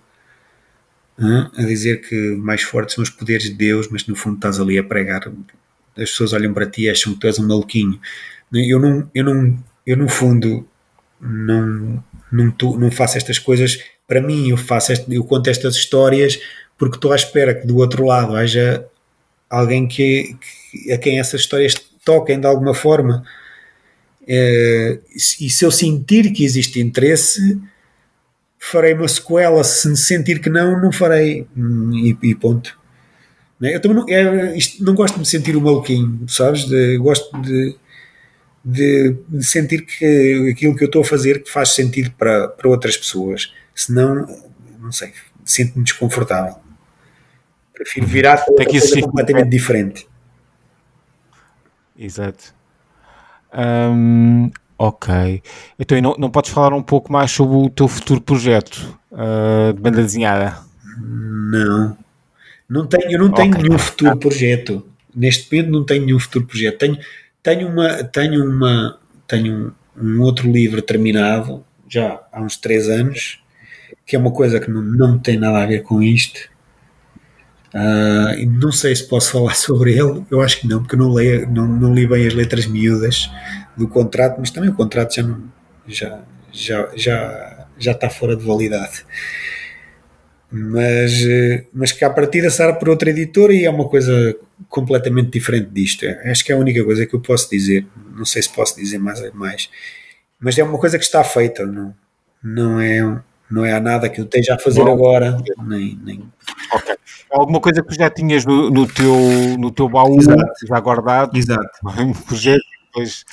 A 1.22 1.63
dizer 1.63 2.01
que 2.01 2.36
mais 2.36 2.61
fortes 2.61 2.95
são 2.95 3.03
os 3.03 3.09
poderes 3.09 3.43
de 3.43 3.53
Deus, 3.53 3.88
mas 3.89 4.07
no 4.07 4.15
fundo 4.15 4.36
estás 4.36 4.59
ali 4.59 4.78
a 4.78 4.84
pregar 4.84 5.30
as 5.97 6.11
pessoas 6.11 6.34
olham 6.34 6.53
para 6.53 6.65
ti 6.65 6.84
e 6.84 6.89
acham 6.89 7.13
que 7.13 7.20
tu 7.20 7.28
és 7.28 7.38
um 7.39 7.47
maluquinho. 7.47 7.99
Eu 8.53 8.80
não, 8.80 9.09
eu 9.13 9.24
não, 9.24 9.63
eu 9.86 9.97
no 9.97 10.07
fundo 10.07 10.67
não, 11.20 12.03
não, 12.32 12.51
tu, 12.51 12.78
não 12.78 12.89
faço 12.89 13.17
estas 13.17 13.38
coisas 13.38 13.84
para 14.07 14.22
mim, 14.22 14.49
eu 14.49 14.57
faço 14.57 14.91
este, 14.91 15.13
eu 15.13 15.24
conto 15.24 15.49
estas 15.49 15.76
histórias 15.76 16.39
porque 16.78 16.95
estou 16.95 17.11
à 17.11 17.15
espera 17.15 17.53
que 17.53 17.67
do 17.67 17.78
outro 17.78 18.05
lado 18.05 18.36
haja 18.36 18.86
alguém 19.49 19.88
que, 19.88 20.36
que 20.74 20.91
a 20.91 20.97
quem 20.97 21.20
essas 21.20 21.41
histórias 21.41 21.76
toquem 22.03 22.39
de 22.39 22.47
alguma 22.47 22.74
forma. 22.74 23.24
É, 24.28 24.99
e 25.13 25.49
se 25.49 25.65
eu 25.65 25.72
sentir 25.72 26.32
que 26.32 26.43
existe 26.43 26.80
interesse, 26.80 27.59
farei 28.60 28.93
uma 28.93 29.07
sequela. 29.07 29.64
Se 29.64 29.95
sentir 29.95 30.39
que 30.41 30.49
não, 30.49 30.80
não 30.80 30.91
farei. 30.91 31.47
E, 31.55 32.18
e 32.22 32.36
ponto. 32.36 32.78
Né? 33.60 33.76
Eu 33.76 33.82
também 33.82 33.97
não, 33.97 34.05
é, 34.10 34.57
isto, 34.57 34.84
não 34.84 34.93
gosto 34.93 35.16
de 35.16 35.20
me 35.22 35.26
sentir 35.26 35.55
o 35.55 35.62
maluquinho, 35.62 36.28
sabes? 36.28 36.66
De, 36.66 36.97
gosto 36.97 37.36
de, 37.41 37.76
de, 38.64 39.18
de, 39.28 39.43
sentir 39.43 39.86
que 39.86 40.51
aquilo 40.51 40.76
que 40.76 40.84
eu 40.84 40.88
estou 40.88 41.01
a 41.01 41.05
fazer 41.05 41.43
que 41.43 41.51
faz 41.51 41.70
sentido 41.70 42.12
para, 42.12 42.47
para 42.47 42.70
outras 42.70 42.95
pessoas. 42.95 43.53
Senão, 43.74 44.26
não 44.80 44.91
sei, 44.91 45.14
sinto-me 45.43 45.84
desconfortável. 45.84 46.55
Prefiro 47.74 48.05
virar 48.05 48.38
para 48.38 48.51
outra 48.51 48.66
coisa 48.66 49.01
completamente 49.01 49.49
diferente. 49.49 50.07
Exato. 51.97 52.53
Um, 53.53 54.51
ok. 54.80 55.44
Então, 55.78 56.02
não, 56.02 56.16
não 56.18 56.32
podes 56.32 56.52
falar 56.52 56.74
um 56.74 56.82
pouco 56.82 57.12
mais 57.12 57.30
sobre 57.30 57.56
o 57.58 57.70
teu 57.70 57.88
futuro 57.88 58.22
projeto 58.22 58.98
uh, 59.12 59.74
de 59.74 59.82
banda 59.82 60.02
desenhada? 60.02 60.58
Não. 60.98 61.98
Não 62.68 62.86
tenho, 62.88 63.12
eu 63.12 63.20
não 63.20 63.32
tenho 63.32 63.52
okay. 63.52 63.64
nenhum 63.64 63.78
futuro 63.78 64.18
projeto. 64.18 64.86
Neste 65.14 65.52
momento 65.52 65.72
não 65.72 65.84
tenho 65.84 66.06
nenhum 66.06 66.20
futuro 66.20 66.46
projeto. 66.46 66.78
Tenho, 66.78 66.98
tenho 67.44 67.68
uma, 67.68 68.04
tenho 68.06 68.46
uma, 68.46 68.98
tenho 69.28 69.74
um, 70.00 70.22
outro 70.22 70.50
livro 70.50 70.82
terminado 70.82 71.64
já 71.88 72.22
há 72.32 72.42
uns 72.42 72.56
três 72.56 72.88
anos, 72.88 73.44
que 74.06 74.16
é 74.16 74.20
uma 74.20 74.32
coisa 74.32 74.60
que 74.60 74.70
não, 74.72 74.82
não 74.82 75.20
tem 75.20 75.38
nada 75.38 75.64
a 75.64 75.66
ver 75.66 75.82
com 75.82 76.02
isto. 76.02 76.40
Uh, 77.74 78.46
não 78.48 78.72
sei 78.72 78.96
se 78.96 79.08
posso 79.08 79.32
falar 79.34 79.56
sobre 79.56 79.92
ele, 79.94 80.24
eu 80.32 80.42
acho 80.42 80.62
que 80.62 80.68
não, 80.68 80.80
porque 80.80 80.96
não, 80.96 81.12
leio, 81.12 81.50
não, 81.50 81.68
não 81.68 81.94
li 81.94 82.08
bem 82.08 82.26
as 82.26 82.34
letras 82.34 82.66
miúdas 82.66 83.30
do 83.80 83.88
contrato, 83.88 84.38
mas 84.40 84.52
também 84.52 84.70
o 84.70 84.76
contrato 84.76 85.16
já 85.16 85.24
não, 85.24 85.44
já, 85.88 86.22
já, 86.52 86.90
já, 86.96 87.68
já 87.78 87.92
está 87.94 88.10
fora 88.10 88.36
de 88.36 88.46
validade 88.46 89.06
mas, 90.52 91.24
eh, 91.26 91.66
mas 91.72 91.92
que 91.92 92.04
à 92.04 92.10
partida 92.10 92.50
será 92.50 92.74
por 92.74 92.90
outra 92.90 93.10
editora 93.12 93.54
e 93.54 93.66
é 93.66 93.70
uma 93.70 93.88
coisa 93.88 94.36
completamente 94.68 95.30
diferente 95.30 95.70
disto. 95.72 96.06
É, 96.06 96.32
acho 96.32 96.44
que 96.44 96.52
é 96.52 96.56
a 96.56 96.58
única 96.58 96.84
coisa 96.84 97.06
que 97.06 97.14
eu 97.14 97.22
posso 97.22 97.50
dizer. 97.50 97.86
Não 98.16 98.26
sei 98.26 98.42
se 98.42 98.50
posso 98.50 98.76
dizer 98.76 98.98
mais, 98.98 99.22
mais. 99.34 99.70
mas 100.40 100.58
é 100.58 100.64
uma 100.64 100.80
coisa 100.80 100.98
que 100.98 101.06
está 101.06 101.24
feita, 101.24 101.66
não, 101.66 101.94
não 102.44 102.80
é 102.80 103.22
não 103.50 103.66
é 103.66 103.80
nada 103.80 104.08
que 104.10 104.22
eu 104.22 104.26
esteja 104.26 104.56
a 104.56 104.60
fazer 104.60 104.84
Bom, 104.84 104.94
agora, 104.94 105.36
nem, 105.66 106.00
nem... 106.04 106.24
Okay. 106.72 106.96
Alguma 107.32 107.60
coisa 107.60 107.82
que 107.82 107.96
já 107.96 108.08
tinhas 108.08 108.46
no, 108.46 108.70
no, 108.70 108.86
teu, 108.86 109.16
no 109.58 109.72
teu 109.72 109.90
baú, 109.90 110.20
Exato. 110.20 110.68
já 110.68 110.80
guardado, 110.80 111.36
Exato. 111.36 111.68
um 112.00 112.14
projeto, 112.14 112.62
depois 112.86 113.26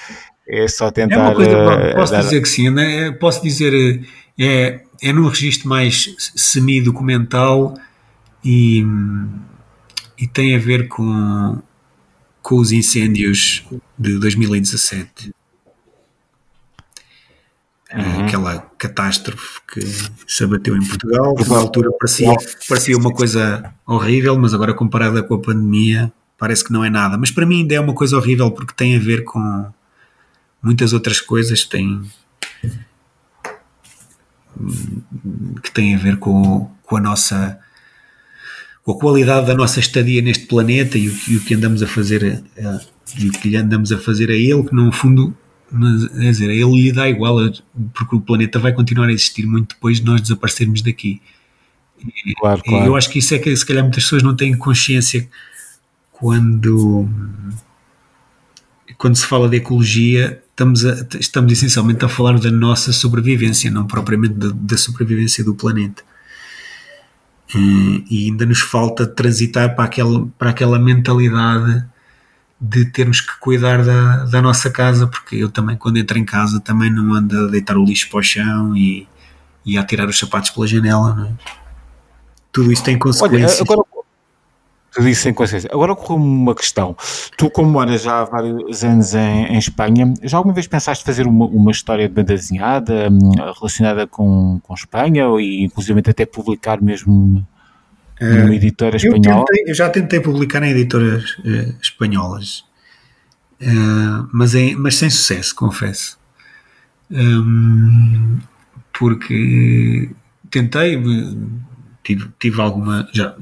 é 0.48 0.68
só 0.68 0.90
tentar. 0.90 1.14
É 1.14 1.18
uma 1.18 1.34
coisa, 1.34 1.50
uh, 1.50 1.94
posso 1.94 2.12
dar... 2.12 2.20
dizer 2.20 2.40
que 2.40 2.48
sim, 2.48 2.70
né? 2.70 3.10
posso 3.12 3.42
dizer, 3.42 4.00
é, 4.38 4.80
é 5.02 5.12
num 5.12 5.28
registro 5.28 5.68
mais 5.68 6.14
semi-documental 6.34 7.74
e, 8.44 8.84
e 10.18 10.26
tem 10.26 10.54
a 10.54 10.58
ver 10.58 10.88
com, 10.88 11.60
com 12.42 12.56
os 12.56 12.70
incêndios 12.70 13.64
de 13.98 14.18
2017. 14.18 15.32
uhum. 17.92 18.26
aquela 18.26 18.58
catástrofe 18.78 19.60
que 19.72 19.80
se 20.26 20.44
abateu 20.44 20.76
em 20.76 20.86
Portugal, 20.86 21.34
que 21.34 21.48
na 21.48 21.56
altura 21.56 21.90
parecia, 21.98 22.32
parecia 22.68 22.96
uma 22.96 23.12
coisa 23.12 23.72
horrível, 23.86 24.38
mas 24.38 24.54
agora 24.54 24.74
comparada 24.74 25.22
com 25.22 25.34
a 25.34 25.40
pandemia 25.40 26.12
parece 26.38 26.64
que 26.64 26.72
não 26.72 26.84
é 26.84 26.90
nada. 26.90 27.16
Mas 27.16 27.30
para 27.30 27.46
mim 27.46 27.62
ainda 27.62 27.74
é 27.74 27.80
uma 27.80 27.94
coisa 27.94 28.16
horrível 28.16 28.50
porque 28.50 28.74
tem 28.74 28.96
a 28.96 29.00
ver 29.00 29.24
com 29.24 29.66
muitas 30.66 30.92
outras 30.92 31.20
coisas, 31.20 31.64
tem 31.64 32.02
que 35.62 35.70
tem 35.70 35.94
a 35.94 35.98
ver 35.98 36.16
com, 36.16 36.70
com 36.82 36.96
a 36.96 37.00
nossa 37.00 37.58
com 38.82 38.92
a 38.92 38.98
qualidade 38.98 39.46
da 39.46 39.54
nossa 39.54 39.80
estadia 39.80 40.22
neste 40.22 40.46
planeta 40.46 40.96
e 40.96 41.08
o, 41.08 41.18
e 41.28 41.36
o 41.36 41.40
que 41.40 41.54
andamos 41.54 41.82
a 41.82 41.86
fazer 41.86 42.42
a, 42.58 42.80
e 43.18 43.28
o 43.28 43.32
que 43.32 43.48
lhe 43.48 43.56
andamos 43.56 43.92
a 43.92 43.98
fazer 43.98 44.30
a 44.30 44.34
ele, 44.34 44.62
que 44.64 44.74
no 44.74 44.90
fundo 44.92 45.36
mas, 45.70 46.04
é 46.16 46.30
dizer, 46.30 46.50
a 46.50 46.54
ele 46.54 46.82
lhe 46.82 46.92
dá 46.92 47.08
igual, 47.08 47.36
porque 47.92 48.16
o 48.16 48.20
planeta 48.20 48.58
vai 48.58 48.72
continuar 48.72 49.08
a 49.08 49.12
existir 49.12 49.46
muito 49.46 49.74
depois 49.74 49.98
de 49.98 50.06
nós 50.06 50.20
desaparecermos 50.20 50.80
daqui. 50.80 51.20
E, 52.24 52.34
claro, 52.34 52.62
claro. 52.62 52.84
E 52.84 52.86
eu 52.86 52.96
acho 52.96 53.10
que 53.10 53.18
isso 53.18 53.34
é 53.34 53.38
que 53.38 53.54
se 53.56 53.66
calhar 53.66 53.82
muitas 53.82 54.04
pessoas 54.04 54.22
não 54.22 54.36
têm 54.36 54.56
consciência 54.56 55.28
quando, 56.12 57.08
quando 58.96 59.16
se 59.16 59.26
fala 59.26 59.48
de 59.48 59.56
ecologia, 59.56 60.42
estamos, 60.56 60.86
a, 60.86 61.06
estamos 61.20 61.52
essencialmente 61.52 62.02
a 62.04 62.08
falar 62.08 62.40
da 62.40 62.50
nossa 62.50 62.90
sobrevivência, 62.92 63.70
não 63.70 63.86
propriamente 63.86 64.34
da, 64.34 64.48
da 64.52 64.78
sobrevivência 64.78 65.44
do 65.44 65.54
planeta. 65.54 66.02
E, 67.54 68.04
e 68.10 68.24
ainda 68.26 68.46
nos 68.46 68.60
falta 68.60 69.06
transitar 69.06 69.76
para 69.76 69.84
aquela, 69.84 70.26
para 70.38 70.50
aquela 70.50 70.78
mentalidade 70.78 71.84
de 72.58 72.86
termos 72.86 73.20
que 73.20 73.38
cuidar 73.38 73.84
da, 73.84 74.24
da 74.24 74.40
nossa 74.40 74.70
casa, 74.70 75.06
porque 75.06 75.36
eu 75.36 75.50
também, 75.50 75.76
quando 75.76 75.98
entro 75.98 76.18
em 76.18 76.24
casa, 76.24 76.58
também 76.58 76.90
não 76.90 77.12
ando 77.12 77.44
a 77.44 77.46
deitar 77.48 77.76
o 77.76 77.84
lixo 77.84 78.08
para 78.08 78.18
o 78.18 78.22
chão 78.22 78.74
e, 78.74 79.06
e 79.64 79.76
a 79.76 79.84
tirar 79.84 80.08
os 80.08 80.18
sapatos 80.18 80.50
pela 80.50 80.66
janela. 80.66 81.30
É? 81.30 81.56
Tudo 82.50 82.72
isso 82.72 82.82
tem 82.82 82.98
consequências. 82.98 83.60
Olha, 83.60 83.62
agora, 83.62 83.85
tudo 84.96 85.10
isso 85.10 85.24
sem 85.24 85.34
consciência. 85.34 85.68
Agora 85.70 85.92
ocorreu 85.92 86.16
uma 86.16 86.54
questão. 86.54 86.96
Tu, 87.36 87.50
como 87.50 87.70
moras 87.70 88.02
já 88.02 88.20
há 88.20 88.24
vários 88.24 88.82
anos 88.82 89.14
em, 89.14 89.44
em 89.44 89.58
Espanha, 89.58 90.14
já 90.22 90.38
alguma 90.38 90.54
vez 90.54 90.66
pensaste 90.66 91.04
fazer 91.04 91.26
uma, 91.26 91.44
uma 91.44 91.70
história 91.70 92.08
de 92.08 92.14
banda 92.14 92.34
desenhada 92.34 93.10
hum, 93.10 93.32
relacionada 93.58 94.06
com, 94.06 94.58
com 94.62 94.72
Espanha 94.72 95.26
e 95.38 95.64
inclusive 95.64 96.00
até 96.00 96.24
publicar 96.24 96.80
mesmo 96.80 97.46
numa 98.20 98.52
eh, 98.52 98.54
editora 98.54 98.96
espanhola? 98.96 99.40
Eu, 99.40 99.44
tentei, 99.44 99.70
eu, 99.70 99.74
já 99.74 99.90
tentei 99.90 100.18
publicar 100.18 100.62
em 100.62 100.70
editoras 100.70 101.32
uh, 101.40 101.76
espanholas, 101.82 102.64
uh, 103.60 104.26
mas, 104.32 104.54
em, 104.54 104.76
mas 104.76 104.96
sem 104.96 105.10
sucesso, 105.10 105.54
confesso. 105.54 106.18
Um, 107.10 108.38
porque 108.98 110.08
tentei, 110.50 110.98
tive, 112.02 112.30
tive 112.38 112.62
alguma. 112.62 113.06
Já, 113.12 113.36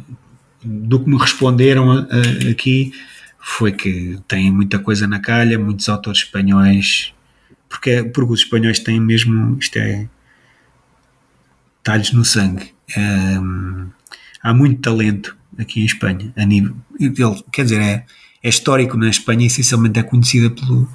do 0.64 1.00
que 1.00 1.10
me 1.10 1.18
responderam 1.18 1.90
a, 1.90 1.98
a, 2.00 2.50
aqui 2.50 2.92
foi 3.38 3.72
que 3.72 4.18
tem 4.26 4.50
muita 4.50 4.78
coisa 4.78 5.06
na 5.06 5.20
calha, 5.20 5.58
muitos 5.58 5.88
autores 5.88 6.20
espanhóis, 6.20 7.12
porque, 7.68 8.02
porque 8.04 8.32
os 8.32 8.40
espanhóis 8.40 8.78
têm 8.78 8.98
mesmo, 8.98 9.58
isto 9.60 9.76
é, 9.76 10.08
talhos 11.82 12.12
no 12.12 12.24
sangue. 12.24 12.72
Um, 12.96 13.90
há 14.42 14.54
muito 14.54 14.80
talento 14.80 15.36
aqui 15.58 15.82
em 15.82 15.84
Espanha, 15.84 16.32
a 16.36 16.44
nível, 16.46 16.74
ele, 16.98 17.44
quer 17.52 17.64
dizer, 17.64 17.80
é, 17.80 18.06
é 18.42 18.48
histórico 18.48 18.96
na 18.96 19.10
Espanha, 19.10 19.46
essencialmente 19.46 19.98
é 19.98 20.02
conhecida 20.02 20.48
pelo, 20.50 20.88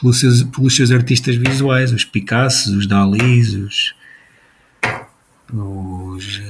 pelos, 0.00 0.18
seus, 0.18 0.42
pelos 0.44 0.74
seus 0.74 0.90
artistas 0.90 1.36
visuais, 1.36 1.92
os 1.92 2.04
Picasso, 2.04 2.76
os 2.76 2.86
Dalí, 2.86 3.40
os, 3.40 3.94
os 5.52 6.40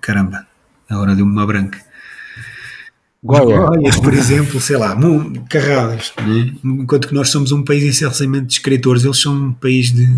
caramba, 0.00 0.46
agora 0.88 1.14
deu-me 1.14 1.32
uma 1.32 1.46
branca. 1.46 1.78
Goiás, 3.22 4.00
por 4.00 4.12
exemplo, 4.14 4.60
sei 4.60 4.76
lá, 4.76 4.96
carradas, 5.48 6.12
né? 6.18 6.52
enquanto 6.64 7.08
que 7.08 7.14
nós 7.14 7.28
somos 7.28 7.52
um 7.52 7.62
país 7.62 7.84
essencialmente 7.84 8.46
de 8.46 8.52
escritores, 8.54 9.04
eles 9.04 9.18
são 9.18 9.34
um 9.34 9.52
país 9.52 9.92
de, 9.92 10.08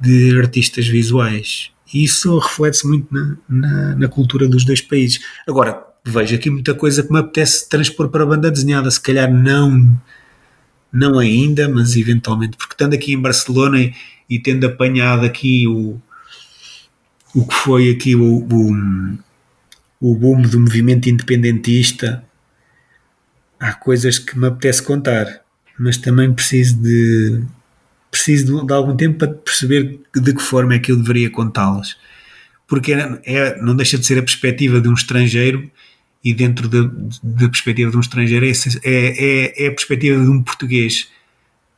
de 0.00 0.38
artistas 0.38 0.86
visuais. 0.86 1.72
E 1.92 2.04
isso 2.04 2.38
reflete-se 2.38 2.86
muito 2.86 3.12
na, 3.12 3.36
na, 3.48 3.96
na, 3.96 4.08
cultura 4.08 4.48
dos 4.48 4.64
dois 4.64 4.80
países. 4.80 5.20
Agora, 5.48 5.84
vejo 6.04 6.34
aqui 6.34 6.50
muita 6.50 6.74
coisa 6.74 7.02
que 7.02 7.12
me 7.12 7.18
apetece 7.18 7.68
transpor 7.68 8.08
para 8.08 8.22
a 8.22 8.26
banda 8.26 8.50
desenhada, 8.50 8.90
se 8.90 9.00
calhar 9.00 9.32
não, 9.32 10.00
não 10.92 11.18
ainda, 11.18 11.68
mas 11.68 11.96
eventualmente, 11.96 12.56
porque 12.56 12.74
estando 12.74 12.94
aqui 12.94 13.12
em 13.12 13.20
Barcelona 13.20 13.80
e, 13.80 13.92
e 14.30 14.38
tendo 14.38 14.66
apanhado 14.66 15.24
aqui 15.24 15.66
o, 15.66 16.00
o 17.36 17.46
que 17.46 17.54
foi 17.54 17.90
aqui 17.90 18.16
o, 18.16 18.38
o, 18.38 19.18
o 20.00 20.14
boom 20.14 20.40
do 20.40 20.58
movimento 20.58 21.06
independentista, 21.06 22.24
há 23.60 23.74
coisas 23.74 24.18
que 24.18 24.38
me 24.38 24.46
apetece 24.46 24.82
contar, 24.82 25.42
mas 25.78 25.98
também 25.98 26.32
preciso 26.32 26.80
de 26.80 27.42
preciso 28.10 28.60
de, 28.60 28.66
de 28.66 28.72
algum 28.72 28.96
tempo 28.96 29.18
para 29.18 29.28
perceber 29.28 30.00
de 30.14 30.34
que 30.34 30.40
forma 30.40 30.74
é 30.74 30.78
que 30.78 30.90
eu 30.90 30.96
deveria 30.96 31.28
contá-las. 31.28 31.98
Porque 32.66 32.94
é, 32.94 33.20
é, 33.26 33.60
não 33.60 33.76
deixa 33.76 33.98
de 33.98 34.06
ser 34.06 34.18
a 34.18 34.22
perspectiva 34.22 34.80
de 34.80 34.88
um 34.88 34.94
estrangeiro 34.94 35.70
e 36.24 36.32
dentro 36.32 36.66
da, 36.68 37.48
perspectiva 37.48 37.90
de 37.90 37.96
um 37.98 38.00
estrangeiro 38.00 38.46
é, 38.46 38.50
é, 38.82 39.64
é, 39.64 39.68
a 39.68 39.70
perspectiva 39.72 40.22
de 40.22 40.30
um 40.30 40.42
português. 40.42 41.08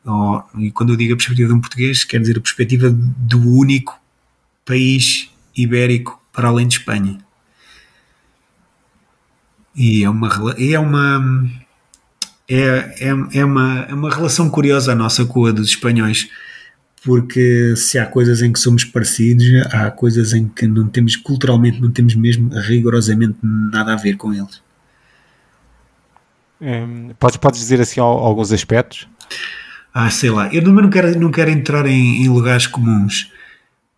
Oh, 0.06 0.40
e 0.56 0.70
quando 0.70 0.92
eu 0.92 0.96
digo 0.96 1.14
a 1.14 1.16
perspectiva 1.16 1.48
de 1.48 1.54
um 1.54 1.60
português, 1.60 2.04
quer 2.04 2.20
dizer 2.20 2.38
a 2.38 2.40
perspectiva 2.40 2.88
do 2.90 3.40
único 3.40 4.00
país 4.64 5.28
ibérico 5.58 6.22
para 6.32 6.48
além 6.48 6.66
de 6.66 6.74
Espanha. 6.74 7.18
E 9.74 10.02
é 10.02 10.10
uma 10.10 10.28
é 10.58 10.78
uma 10.78 11.48
é, 12.48 12.56
é, 13.00 13.38
é, 13.40 13.44
uma, 13.44 13.80
é 13.80 13.94
uma 13.94 14.10
relação 14.10 14.48
curiosa 14.48 14.92
a 14.92 14.94
nossa 14.94 15.24
com 15.26 15.44
a 15.44 15.52
dos 15.52 15.68
espanhóis, 15.68 16.28
porque 17.04 17.74
se 17.76 17.98
há 17.98 18.06
coisas 18.06 18.40
em 18.40 18.50
que 18.50 18.58
somos 18.58 18.84
parecidos, 18.84 19.44
há 19.70 19.90
coisas 19.90 20.32
em 20.32 20.48
que 20.48 20.66
não 20.66 20.88
temos, 20.88 21.14
culturalmente, 21.14 21.80
não 21.80 21.90
temos 21.90 22.14
mesmo 22.14 22.48
rigorosamente 22.60 23.36
nada 23.42 23.92
a 23.92 23.96
ver 23.96 24.16
com 24.16 24.32
eles. 24.32 24.62
Hum, 26.60 27.10
podes, 27.20 27.36
podes 27.36 27.60
dizer 27.60 27.80
assim 27.80 28.00
alguns 28.00 28.50
aspectos? 28.50 29.06
Ah, 29.92 30.10
sei 30.10 30.30
lá, 30.30 30.52
eu 30.52 30.62
não 30.62 30.88
quero, 30.88 31.18
não 31.20 31.30
quero 31.30 31.50
entrar 31.50 31.86
em, 31.86 32.24
em 32.24 32.28
lugares 32.28 32.66
comuns, 32.66 33.30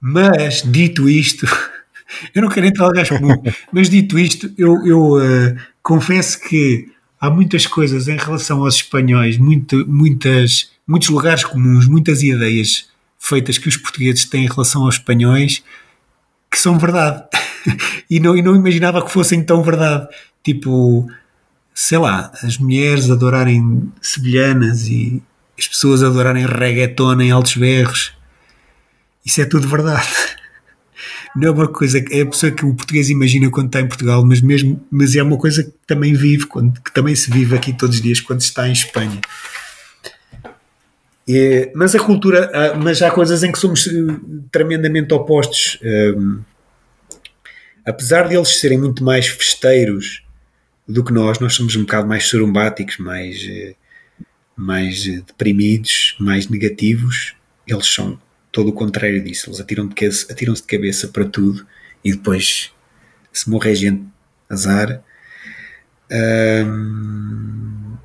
mas, 0.01 0.63
dito 0.65 1.09
isto, 1.09 1.47
eu 2.35 2.43
não 2.43 2.49
quero 2.49 2.67
entrar 2.67 2.87
em 2.87 2.89
lugares 2.89 3.09
comuns, 3.09 3.55
mas 3.73 3.91
dito 3.91 4.19
isto, 4.19 4.53
eu, 4.57 4.87
eu 4.87 5.01
uh, 5.17 5.57
confesso 5.83 6.41
que 6.41 6.89
há 7.21 7.31
muitas 7.31 7.67
coisas 7.67 8.09
em 8.09 8.17
relação 8.17 8.65
aos 8.65 8.77
espanhóis, 8.77 9.37
muito, 9.37 9.87
muitas, 9.87 10.71
muitos 10.87 11.09
lugares 11.09 11.45
comuns, 11.45 11.87
muitas 11.87 12.23
ideias 12.23 12.89
feitas 13.19 13.59
que 13.59 13.69
os 13.69 13.77
portugueses 13.77 14.25
têm 14.25 14.45
em 14.45 14.49
relação 14.49 14.85
aos 14.85 14.95
espanhóis 14.95 15.63
que 16.51 16.59
são 16.59 16.79
verdade. 16.79 17.25
e, 18.11 18.19
não, 18.19 18.37
e 18.37 18.43
não 18.43 18.57
imaginava 18.57 19.05
que 19.05 19.13
fossem 19.13 19.43
tão 19.43 19.63
verdade. 19.63 20.09
Tipo, 20.43 21.07
sei 21.73 21.99
lá, 21.99 22.33
as 22.43 22.59
mulheres 22.59 23.11
adorarem 23.11 23.93
sevilhanas 24.01 24.89
e 24.89 25.23
as 25.59 25.69
pessoas 25.69 26.03
adorarem 26.03 26.47
reggaeton 26.47 27.21
em 27.21 27.31
altos 27.31 27.57
berros 27.57 28.15
isso 29.25 29.41
é 29.41 29.45
tudo 29.45 29.69
verdade. 29.69 30.09
Não 31.35 31.49
é 31.49 31.51
uma 31.51 31.69
coisa 31.69 32.01
que 32.01 32.13
é 32.15 32.23
a 32.23 32.27
pessoa 32.27 32.51
que 32.51 32.65
o 32.65 32.75
português 32.75 33.09
imagina 33.09 33.51
quando 33.51 33.67
está 33.67 33.81
em 33.81 33.87
Portugal, 33.87 34.25
mas 34.25 34.41
mesmo, 34.41 34.85
mas 34.91 35.15
é 35.15 35.23
uma 35.23 35.39
coisa 35.39 35.63
que 35.63 35.73
também 35.87 36.13
vive, 36.13 36.47
quando, 36.47 36.81
que 36.81 36.93
também 36.93 37.15
se 37.15 37.31
vive 37.31 37.55
aqui 37.55 37.73
todos 37.73 37.97
os 37.97 38.03
dias 38.03 38.21
quando 38.21 38.41
está 38.41 38.69
em 38.69 38.73
Espanha. 38.73 39.21
É, 41.29 41.71
mas 41.75 41.95
a 41.95 42.01
cultura, 42.01 42.51
mas 42.83 43.01
há 43.03 43.11
coisas 43.11 43.45
em 43.45 43.53
que 43.53 43.59
somos 43.59 43.87
eh, 43.87 43.91
tremendamente 44.51 45.15
opostos. 45.15 45.79
Um, 45.83 46.41
apesar 47.85 48.29
de 48.29 48.35
eles 48.35 48.59
serem 48.59 48.79
muito 48.79 49.05
mais 49.05 49.29
festeiros 49.29 50.25
do 50.89 51.05
que 51.05 51.13
nós, 51.13 51.39
nós 51.39 51.55
somos 51.55 51.77
um 51.77 51.83
bocado 51.83 52.09
mais 52.09 52.27
sorumbáticos, 52.27 52.99
mais, 52.99 53.37
eh, 53.49 53.75
mais 54.57 55.07
eh, 55.07 55.23
deprimidos, 55.25 56.17
mais 56.19 56.49
negativos. 56.49 57.35
Eles 57.65 57.87
são 57.87 58.19
todo 58.53 58.69
o 58.69 58.73
contrário 58.73 59.23
disso. 59.23 59.49
Eles 59.49 59.61
atiram-se 59.61 59.95
de, 59.95 60.33
atiram 60.33 60.55
de 60.55 60.63
cabeça 60.63 61.09
para 61.09 61.25
tudo 61.25 61.67
e 62.05 62.13
depois, 62.13 62.73
se 63.33 63.49
morrer 63.49 63.75
gente, 63.75 64.05
azar. 64.49 65.03
Um, 66.11 67.97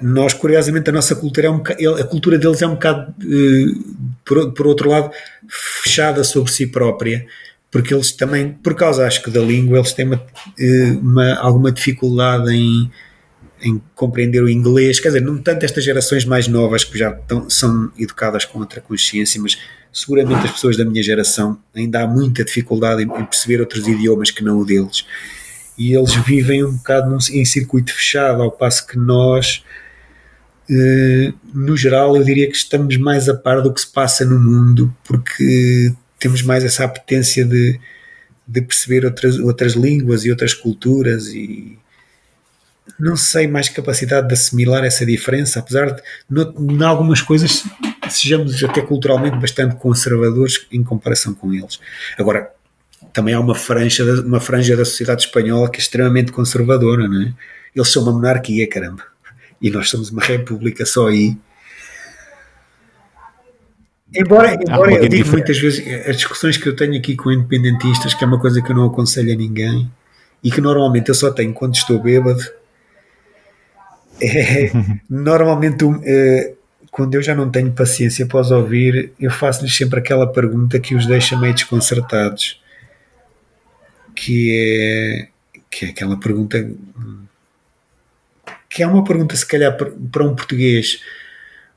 nós, 0.00 0.34
curiosamente, 0.34 0.90
a 0.90 0.92
nossa 0.92 1.16
cultura 1.16 1.46
é 1.46 1.50
um 1.50 1.62
a 2.00 2.04
cultura 2.04 2.38
deles 2.38 2.60
é 2.60 2.66
um 2.66 2.74
bocado, 2.74 3.14
uh, 3.24 3.84
por, 4.24 4.52
por 4.52 4.66
outro 4.66 4.90
lado, 4.90 5.10
fechada 5.48 6.22
sobre 6.22 6.52
si 6.52 6.66
própria, 6.66 7.26
porque 7.70 7.94
eles 7.94 8.12
também, 8.12 8.52
por 8.52 8.74
causa, 8.74 9.06
acho 9.06 9.22
que 9.22 9.30
da 9.30 9.40
língua, 9.40 9.78
eles 9.78 9.92
têm 9.92 10.06
uma, 10.06 10.16
uh, 10.16 10.98
uma 11.00 11.34
alguma 11.36 11.72
dificuldade 11.72 12.54
em, 12.54 12.90
em 13.60 13.80
compreender 13.94 14.42
o 14.42 14.48
inglês, 14.48 15.00
quer 15.00 15.08
dizer, 15.08 15.22
não 15.22 15.38
tanto 15.38 15.64
estas 15.64 15.82
gerações 15.82 16.24
mais 16.24 16.46
novas 16.46 16.84
que 16.84 16.98
já 16.98 17.18
são 17.48 17.90
educadas 17.98 18.44
com 18.44 18.58
outra 18.58 18.80
consciência, 18.80 19.40
mas 19.40 19.58
seguramente 19.92 20.46
as 20.46 20.52
pessoas 20.52 20.76
da 20.76 20.84
minha 20.84 21.02
geração 21.02 21.58
ainda 21.74 22.02
há 22.02 22.06
muita 22.06 22.44
dificuldade 22.44 23.02
em, 23.02 23.06
em 23.06 23.24
perceber 23.24 23.60
outros 23.60 23.86
idiomas 23.88 24.30
que 24.30 24.44
não 24.44 24.58
o 24.58 24.64
deles. 24.64 25.06
E 25.78 25.94
eles 25.94 26.14
vivem 26.26 26.64
um 26.64 26.76
bocado 26.76 27.10
num, 27.10 27.18
em 27.32 27.44
circuito 27.44 27.92
fechado, 27.92 28.42
ao 28.42 28.50
passo 28.50 28.86
que 28.86 28.98
nós, 28.98 29.64
eh, 30.70 31.32
no 31.52 31.76
geral, 31.76 32.16
eu 32.16 32.24
diria 32.24 32.48
que 32.48 32.56
estamos 32.56 32.96
mais 32.96 33.28
a 33.28 33.34
par 33.34 33.62
do 33.62 33.72
que 33.72 33.80
se 33.80 33.86
passa 33.86 34.24
no 34.24 34.38
mundo, 34.38 34.94
porque 35.04 35.92
temos 36.18 36.42
mais 36.42 36.64
essa 36.64 36.84
apetência 36.84 37.44
de, 37.44 37.78
de 38.46 38.62
perceber 38.62 39.04
outras, 39.04 39.38
outras 39.38 39.72
línguas 39.74 40.24
e 40.24 40.30
outras 40.30 40.54
culturas 40.54 41.28
e 41.28 41.78
não 42.98 43.16
sei 43.16 43.46
mais 43.46 43.68
capacidade 43.68 44.28
de 44.28 44.34
assimilar 44.34 44.84
essa 44.84 45.04
diferença, 45.04 45.60
apesar 45.60 45.90
de, 45.92 46.02
em 46.58 46.82
algumas 46.82 47.20
coisas, 47.20 47.64
sejamos 48.08 48.62
até 48.62 48.80
culturalmente 48.80 49.36
bastante 49.36 49.76
conservadores 49.76 50.66
em 50.72 50.82
comparação 50.82 51.34
com 51.34 51.52
eles. 51.52 51.80
Agora, 52.18 52.50
também 53.12 53.34
há 53.34 53.40
uma 53.40 53.54
franja, 53.54 54.04
uma 54.22 54.40
franja 54.40 54.76
da 54.76 54.84
sociedade 54.84 55.22
espanhola 55.22 55.70
que 55.70 55.78
é 55.78 55.80
extremamente 55.80 56.32
conservadora, 56.32 57.08
não 57.08 57.22
é? 57.22 57.34
Eles 57.74 57.88
são 57.92 58.02
uma 58.02 58.12
monarquia, 58.12 58.68
caramba. 58.68 59.02
E 59.60 59.70
nós 59.70 59.90
somos 59.90 60.10
uma 60.10 60.22
república 60.22 60.86
só 60.86 61.08
aí. 61.08 61.36
Embora, 64.14 64.54
embora 64.54 64.92
eu 64.92 65.08
digo 65.08 65.28
muitas 65.30 65.58
vezes, 65.58 65.86
as 66.06 66.16
discussões 66.16 66.56
que 66.56 66.68
eu 66.68 66.76
tenho 66.76 66.96
aqui 66.96 67.16
com 67.16 67.30
independentistas, 67.30 68.14
que 68.14 68.24
é 68.24 68.26
uma 68.26 68.40
coisa 68.40 68.62
que 68.62 68.70
eu 68.70 68.76
não 68.76 68.86
aconselho 68.86 69.32
a 69.32 69.36
ninguém, 69.36 69.90
e 70.42 70.50
que 70.50 70.60
normalmente 70.60 71.08
eu 71.08 71.14
só 71.14 71.30
tenho 71.30 71.52
quando 71.52 71.74
estou 71.74 72.00
bêbado, 72.00 72.42
é, 74.20 74.70
normalmente 75.08 75.84
é, 76.04 76.54
quando 76.90 77.14
eu 77.14 77.22
já 77.22 77.34
não 77.34 77.50
tenho 77.50 77.72
paciência 77.72 78.26
os 78.26 78.50
ouvir, 78.50 79.12
eu 79.20 79.30
faço-lhes 79.30 79.76
sempre 79.76 79.98
aquela 79.98 80.26
pergunta 80.26 80.80
que 80.80 80.94
os 80.94 81.06
deixa 81.06 81.38
meio 81.38 81.52
desconcertados, 81.52 82.60
que 84.14 84.50
é, 84.52 85.28
que 85.70 85.86
é 85.86 85.88
aquela 85.90 86.18
pergunta 86.18 86.66
que 88.68 88.82
é 88.82 88.86
uma 88.86 89.04
pergunta 89.04 89.36
se 89.36 89.46
calhar 89.46 89.76
para 89.76 90.24
um 90.24 90.34
português 90.34 91.00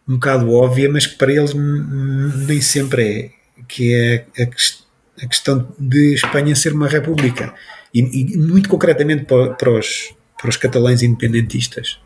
um 0.07 0.13
bocado 0.13 0.51
óbvia, 0.51 0.89
mas 0.89 1.05
que 1.05 1.17
para 1.17 1.31
eles 1.31 1.53
nem 1.53 2.59
sempre 2.59 3.03
é, 3.03 3.29
que 3.67 3.93
é 3.93 4.25
a, 4.41 5.23
a 5.23 5.27
questão 5.27 5.71
de 5.77 6.15
Espanha 6.15 6.55
ser 6.55 6.73
uma 6.73 6.87
república. 6.87 7.53
E, 7.93 7.99
e 8.01 8.37
muito 8.37 8.67
concretamente 8.67 9.25
para, 9.25 9.53
para, 9.53 9.69
os, 9.69 10.13
para 10.39 10.49
os 10.49 10.57
catalães 10.57 11.03
independentistas 11.03 11.99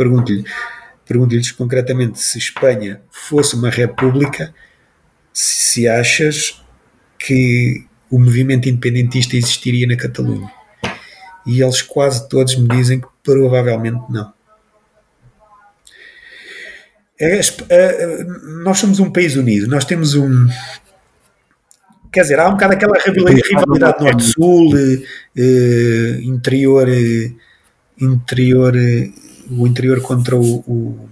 pergunto-lhe 0.00 0.44
pergunto-lhes 1.10 1.50
concretamente 1.50 2.20
se 2.20 2.38
Espanha 2.38 3.02
fosse 3.10 3.56
uma 3.56 3.68
república, 3.68 4.54
se 5.32 5.88
achas 5.88 6.62
que 7.18 7.84
o 8.08 8.16
movimento 8.16 8.68
independentista 8.68 9.36
existiria 9.36 9.88
na 9.88 9.96
Catalunha. 9.96 10.48
E 11.44 11.60
eles 11.60 11.82
quase 11.82 12.28
todos 12.28 12.54
me 12.54 12.68
dizem 12.68 13.00
que 13.00 13.08
provavelmente 13.24 14.00
não. 14.08 14.32
É, 17.20 17.40
é, 17.70 18.24
nós 18.62 18.78
somos 18.78 19.00
um 19.00 19.10
país 19.10 19.34
unido, 19.34 19.66
nós 19.66 19.84
temos 19.84 20.14
um. 20.14 20.46
Quer 22.12 22.20
dizer, 22.20 22.38
há 22.38 22.48
um 22.48 22.52
bocado 22.52 22.74
aquela 22.74 22.96
rivalidade 22.98 24.04
norte-sul, 24.04 24.76
eh, 24.76 25.02
eh, 25.36 26.20
interior, 26.22 26.88
eh, 26.88 27.32
interior 28.00 28.74
o 29.50 29.66
interior 29.66 30.00
contra 30.00 30.36
o, 30.36 30.58
o, 30.60 31.08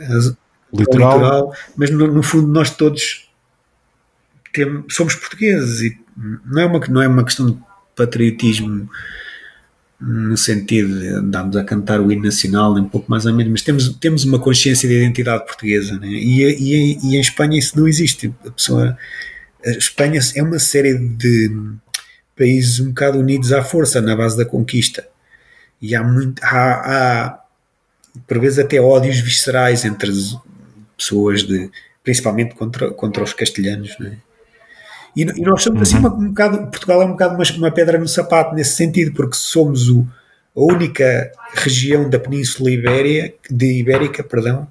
as, 0.00 0.34
litoral. 0.72 1.16
o 1.16 1.20
litoral. 1.20 1.56
mas 1.76 1.90
no, 1.90 2.06
no, 2.06 2.22
fundo 2.22 2.48
nós 2.48 2.70
todos 2.70 3.28
temos, 4.52 4.94
somos 4.94 5.14
portugueses 5.14 5.80
e 5.80 5.98
não 6.44 6.60
é, 6.60 6.66
uma, 6.66 6.78
não 6.88 7.02
é 7.02 7.08
uma 7.08 7.24
questão 7.24 7.46
de 7.46 7.58
patriotismo 7.96 8.88
no 10.00 10.36
sentido 10.36 10.98
de 10.98 11.08
andarmos 11.08 11.56
a 11.56 11.62
cantar 11.62 12.00
o 12.00 12.10
hino 12.10 12.24
nacional, 12.24 12.74
nem 12.74 12.82
um 12.82 12.88
pouco 12.88 13.08
mais 13.08 13.24
ou 13.24 13.32
menos, 13.32 13.52
mas 13.52 13.62
temos, 13.62 13.88
temos 14.00 14.24
uma 14.24 14.38
consciência 14.38 14.88
de 14.88 14.96
identidade 14.96 15.46
portuguesa, 15.46 15.96
né? 15.96 16.08
e, 16.08 16.42
e, 16.42 16.98
e 17.02 17.16
em 17.16 17.20
Espanha 17.20 17.56
isso 17.56 17.78
não 17.78 17.86
existe. 17.86 18.34
A 18.44 18.50
pessoa, 18.50 18.98
a 19.64 19.70
Espanha 19.70 20.20
é 20.34 20.42
uma 20.42 20.58
série 20.58 20.98
de 20.98 21.52
países 22.36 22.80
um 22.80 22.88
bocado 22.88 23.18
unidos 23.18 23.52
à 23.52 23.62
força, 23.62 24.00
na 24.00 24.16
base 24.16 24.36
da 24.36 24.44
conquista. 24.44 25.06
E 25.80 25.94
há, 25.94 26.02
muito, 26.02 26.42
há, 26.42 26.48
há 26.50 27.41
por 28.26 28.38
vezes 28.38 28.58
até 28.58 28.80
ódios 28.80 29.18
viscerais 29.20 29.84
entre 29.84 30.10
as 30.10 30.36
pessoas, 30.96 31.42
de, 31.42 31.70
principalmente 32.02 32.54
contra, 32.54 32.90
contra 32.90 33.22
os 33.22 33.32
castelhanos. 33.32 33.96
Não 33.98 34.08
é? 34.08 34.16
e, 35.16 35.22
e, 35.22 35.42
nós 35.42 35.62
somos 35.62 35.82
assim 35.82 35.96
uhum. 35.96 36.06
um, 36.06 36.28
bocado, 36.28 36.58
Portugal 36.70 37.02
é 37.02 37.04
um 37.04 37.12
bocado 37.12 37.34
uma, 37.34 37.44
uma 37.56 37.70
pedra 37.70 37.98
no 37.98 38.08
sapato 38.08 38.54
nesse 38.54 38.76
sentido, 38.76 39.12
porque 39.12 39.36
somos 39.36 39.88
o, 39.88 40.06
a 40.54 40.60
única 40.60 41.32
região 41.54 42.08
da 42.08 42.18
Península 42.18 42.70
Ibéria, 42.70 43.34
de 43.50 43.80
Ibérica, 43.80 44.22
perdão, 44.22 44.68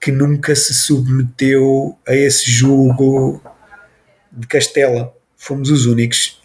que 0.00 0.10
nunca 0.12 0.54
se 0.54 0.74
submeteu 0.74 1.96
a 2.06 2.14
esse 2.14 2.50
julgo 2.50 3.40
de 4.30 4.46
Castela. 4.46 5.14
Fomos 5.36 5.70
os 5.70 5.86
únicos. 5.86 6.42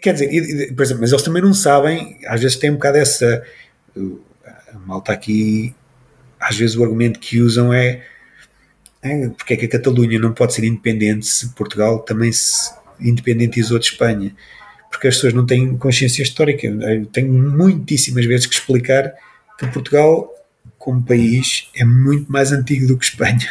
Quer 0.00 0.14
dizer, 0.14 0.74
por 0.74 0.82
exemplo, 0.82 1.00
mas 1.00 1.12
eles 1.12 1.24
também 1.24 1.42
não 1.42 1.52
sabem, 1.52 2.18
às 2.26 2.40
vezes 2.40 2.56
tem 2.56 2.70
um 2.70 2.74
bocado 2.74 2.98
essa 2.98 3.42
a 4.74 4.78
malta 4.78 5.12
aqui, 5.12 5.74
às 6.40 6.56
vezes 6.56 6.76
o 6.76 6.82
argumento 6.82 7.20
que 7.20 7.40
usam 7.40 7.72
é, 7.72 8.02
é 9.02 9.28
porque 9.28 9.54
é 9.54 9.56
que 9.56 9.66
a 9.66 9.68
Catalunha 9.68 10.18
não 10.18 10.32
pode 10.32 10.54
ser 10.54 10.64
independente 10.64 11.26
se 11.26 11.50
Portugal 11.50 12.00
também 12.00 12.32
se 12.32 12.72
independentizou 13.00 13.78
de 13.78 13.86
Espanha. 13.86 14.34
Porque 14.90 15.08
as 15.08 15.14
pessoas 15.14 15.32
não 15.32 15.46
têm 15.46 15.76
consciência 15.78 16.22
histórica. 16.22 16.66
Eu 16.66 17.06
tenho 17.06 17.32
muitíssimas 17.32 18.24
vezes 18.26 18.46
que 18.46 18.54
explicar 18.54 19.12
que 19.58 19.66
Portugal, 19.68 20.30
como 20.78 21.02
país, 21.02 21.68
é 21.74 21.84
muito 21.84 22.30
mais 22.30 22.52
antigo 22.52 22.86
do 22.86 22.98
que 22.98 23.04
Espanha. 23.04 23.48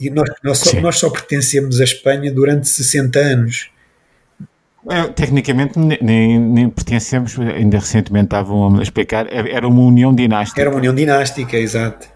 E 0.00 0.08
nós, 0.10 0.28
nós, 0.42 0.58
só, 0.58 0.80
nós 0.80 0.98
só 0.98 1.10
pertencemos 1.10 1.80
à 1.80 1.84
Espanha 1.84 2.32
durante 2.32 2.68
60 2.68 3.18
anos. 3.18 3.70
É, 4.90 5.06
tecnicamente 5.08 5.78
nem, 5.78 6.38
nem 6.38 6.70
pertencemos, 6.70 7.38
ainda 7.38 7.78
recentemente 7.78 8.26
estavam 8.26 8.78
a 8.78 8.82
explicar, 8.82 9.26
era 9.30 9.68
uma 9.68 9.82
união 9.82 10.14
dinástica. 10.14 10.62
Era 10.62 10.70
uma 10.70 10.78
união 10.78 10.94
dinástica, 10.94 11.56
exato. 11.58 12.08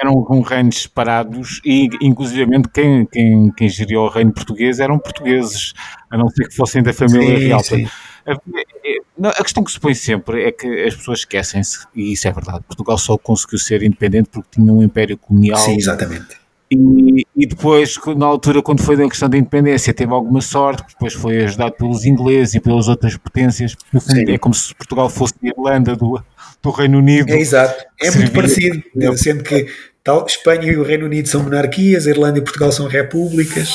Eram 0.00 0.22
com 0.24 0.40
reinos 0.40 0.82
separados 0.82 1.60
e, 1.64 1.88
inclusivamente, 2.00 2.68
quem, 2.70 3.04
quem, 3.06 3.50
quem 3.50 3.68
geriu 3.68 4.00
o 4.00 4.08
reino 4.08 4.32
português 4.32 4.80
eram 4.80 4.98
portugueses, 4.98 5.74
a 6.10 6.16
não 6.16 6.28
ser 6.28 6.48
que 6.48 6.56
fossem 6.56 6.82
da 6.82 6.92
família 6.92 7.38
sim, 7.38 7.44
real. 7.44 7.60
Sim. 7.62 7.88
A, 8.26 9.28
a 9.28 9.42
questão 9.42 9.62
que 9.62 9.70
se 9.70 9.78
põe 9.78 9.94
sempre 9.94 10.44
é 10.44 10.52
que 10.52 10.66
as 10.84 10.96
pessoas 10.96 11.20
esquecem-se, 11.20 11.86
e 11.94 12.12
isso 12.12 12.26
é 12.26 12.32
verdade, 12.32 12.64
Portugal 12.66 12.96
só 12.96 13.18
conseguiu 13.18 13.58
ser 13.58 13.82
independente 13.82 14.30
porque 14.32 14.48
tinha 14.52 14.72
um 14.72 14.82
império 14.82 15.18
colonial. 15.18 15.58
Sim, 15.58 15.76
exatamente 15.76 16.43
e, 16.74 17.26
e, 17.36 17.46
depois, 17.46 17.96
na 18.16 18.26
altura, 18.26 18.62
quando 18.62 18.82
foi 18.82 18.96
da 18.96 19.08
questão 19.08 19.28
da 19.28 19.36
independência, 19.36 19.92
teve 19.94 20.12
alguma 20.12 20.40
sorte, 20.40 20.84
depois 20.88 21.12
foi 21.14 21.44
ajudado 21.44 21.72
pelos 21.72 22.04
ingleses 22.04 22.54
e 22.54 22.60
pelas 22.60 22.88
outras 22.88 23.16
potências. 23.16 23.76
Fundo, 23.92 24.30
é 24.30 24.38
como 24.38 24.54
se 24.54 24.74
Portugal 24.74 25.08
fosse 25.08 25.34
a 25.42 25.48
Irlanda 25.48 25.94
do, 25.96 26.22
do 26.62 26.70
Reino 26.70 26.98
Unido. 26.98 27.30
É 27.30 27.38
exato, 27.38 27.84
é 28.00 28.10
muito 28.10 28.32
parecido, 28.32 28.82
é. 29.00 29.16
sendo 29.16 29.42
que 29.42 29.66
tal, 30.02 30.26
Espanha 30.26 30.70
e 30.70 30.76
o 30.76 30.82
Reino 30.82 31.06
Unido 31.06 31.28
são 31.28 31.42
monarquias, 31.42 32.06
a 32.06 32.10
Irlanda 32.10 32.38
e 32.38 32.42
Portugal 32.42 32.72
são 32.72 32.86
repúblicas. 32.86 33.74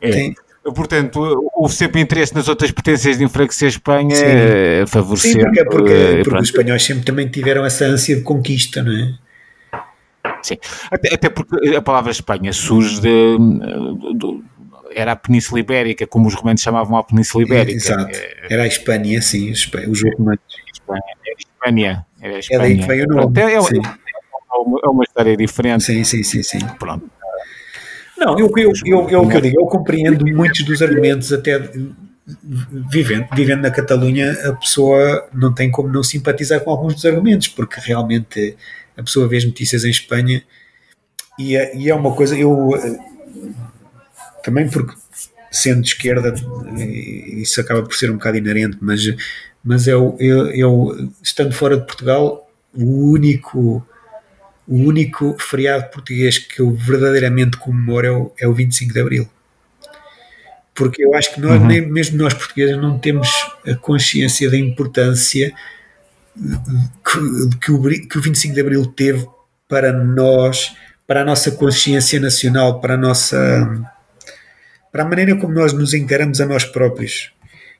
É. 0.00 0.10
Tem, 0.10 0.34
Portanto, 0.62 1.50
houve 1.54 1.74
sempre 1.74 2.00
interesse 2.00 2.32
nas 2.34 2.46
outras 2.46 2.70
potências 2.70 3.18
de 3.18 3.24
enfraquecer 3.24 3.66
a 3.66 3.68
Espanha, 3.68 4.14
Sim. 4.14 4.86
favorecer. 4.86 5.32
Sim, 5.32 5.40
porque, 5.40 5.64
porque, 5.64 5.92
eh, 5.92 6.22
porque 6.22 6.38
os 6.38 6.48
espanhóis 6.48 6.84
sempre 6.84 7.04
também 7.04 7.28
tiveram 7.28 7.64
essa 7.66 7.84
ânsia 7.84 8.14
de 8.14 8.22
conquista, 8.22 8.80
não 8.80 8.92
é? 8.92 9.12
Sim, 10.42 10.56
até, 10.90 11.14
até, 11.14 11.28
porque 11.28 11.76
a 11.76 11.82
palavra 11.82 12.10
Espanha 12.10 12.52
surge 12.52 13.00
de, 13.00 13.38
de, 13.38 14.42
era 14.94 15.12
a 15.12 15.16
Península 15.16 15.60
Ibérica, 15.60 16.06
como 16.06 16.28
os 16.28 16.34
romanos 16.34 16.60
chamavam 16.60 16.96
a 16.96 17.04
Península 17.04 17.44
Ibérica. 17.44 17.76
Exato, 17.76 18.18
era 18.50 18.64
a 18.64 18.66
Espanha, 18.66 19.22
sim, 19.22 19.50
os 19.50 19.64
romanos. 20.18 20.40
Espanha, 20.72 21.02
era 21.24 21.34
a 21.34 21.38
Espanha. 21.38 22.06
Era 22.20 22.36
a 22.36 22.38
Espanha. 22.38 22.58
É 22.58 22.62
daí 22.62 22.78
que 22.78 22.86
veio 22.86 23.04
o 23.04 23.08
nome. 23.08 23.20
Pronto, 23.22 23.38
é, 23.38 23.54
é, 23.54 23.60
uma, 23.60 24.80
é, 24.84 24.88
uma, 24.88 25.04
história 25.04 25.36
diferente. 25.36 25.84
Sim, 25.84 26.04
sim, 26.04 26.22
sim. 26.22 26.42
sim. 26.42 26.58
Pronto. 26.78 27.10
Não, 28.18 28.38
eu, 28.38 28.50
eu, 28.56 28.72
eu, 28.84 29.10
eu, 29.10 29.22
o 29.22 29.28
que 29.28 29.36
eu 29.36 29.40
digo, 29.40 29.60
eu 29.60 29.66
compreendo 29.66 30.24
muitos 30.26 30.64
dos 30.64 30.80
argumentos, 30.80 31.32
até 31.32 31.58
vivendo, 32.90 33.26
vivendo 33.34 33.62
na 33.62 33.70
Catalunha, 33.70 34.32
a 34.48 34.52
pessoa 34.52 35.28
não 35.32 35.52
tem 35.52 35.70
como 35.70 35.88
não 35.88 36.02
simpatizar 36.02 36.60
com 36.60 36.70
alguns 36.70 36.94
dos 36.94 37.04
argumentos, 37.04 37.48
porque 37.48 37.80
realmente 37.80 38.56
a 38.96 39.02
pessoa 39.02 39.28
vê 39.28 39.36
as 39.38 39.44
notícias 39.44 39.84
em 39.84 39.90
Espanha 39.90 40.42
e 41.38 41.56
é, 41.56 41.74
e 41.76 41.88
é 41.90 41.94
uma 41.94 42.14
coisa, 42.14 42.36
eu 42.36 42.76
eh, 42.76 42.98
também 44.44 44.68
porque 44.68 44.94
sendo 45.50 45.82
de 45.82 45.88
esquerda, 45.88 46.34
isso 46.76 47.60
acaba 47.60 47.82
por 47.82 47.94
ser 47.94 48.10
um 48.10 48.14
bocado 48.14 48.36
inerente, 48.38 48.78
mas 48.80 49.00
mas 49.64 49.86
o, 49.86 50.16
é, 50.18 50.60
é 50.60 50.66
o 50.66 51.08
estando 51.22 51.52
fora 51.52 51.76
de 51.76 51.86
Portugal, 51.86 52.50
o 52.74 53.10
único 53.12 53.86
o 54.66 54.76
único 54.76 55.36
feriado 55.38 55.90
português 55.90 56.38
que 56.38 56.60
eu 56.60 56.70
verdadeiramente 56.70 57.56
comemoro 57.56 58.06
é 58.06 58.10
o, 58.12 58.32
é 58.40 58.48
o 58.48 58.54
25 58.54 58.92
de 58.92 59.00
Abril. 59.00 59.28
Porque 60.74 61.04
eu 61.04 61.14
acho 61.14 61.34
que 61.34 61.40
nós, 61.40 61.60
Uhum. 61.60 61.88
mesmo 61.88 62.16
nós 62.16 62.32
portugueses, 62.32 62.76
não 62.78 62.98
temos 62.98 63.28
a 63.66 63.74
consciência 63.74 64.50
da 64.50 64.56
importância 64.56 65.52
que, 66.34 67.58
que, 67.60 67.72
o, 67.72 67.78
bri- 67.78 68.06
que 68.06 68.18
o 68.18 68.22
25 68.22 68.54
de 68.54 68.60
Abril 68.60 68.86
teve 68.86 69.26
para 69.68 69.92
nós, 69.92 70.74
para 71.06 71.22
a 71.22 71.24
nossa 71.24 71.50
consciência 71.50 72.18
nacional, 72.20 72.80
para 72.80 72.94
a 72.94 72.96
nossa 72.98 73.84
para 74.90 75.04
a 75.04 75.08
maneira 75.08 75.34
como 75.36 75.54
nós 75.54 75.72
nos 75.72 75.94
encaramos 75.94 76.38
a 76.40 76.46
nós 76.46 76.64
próprios. 76.66 77.32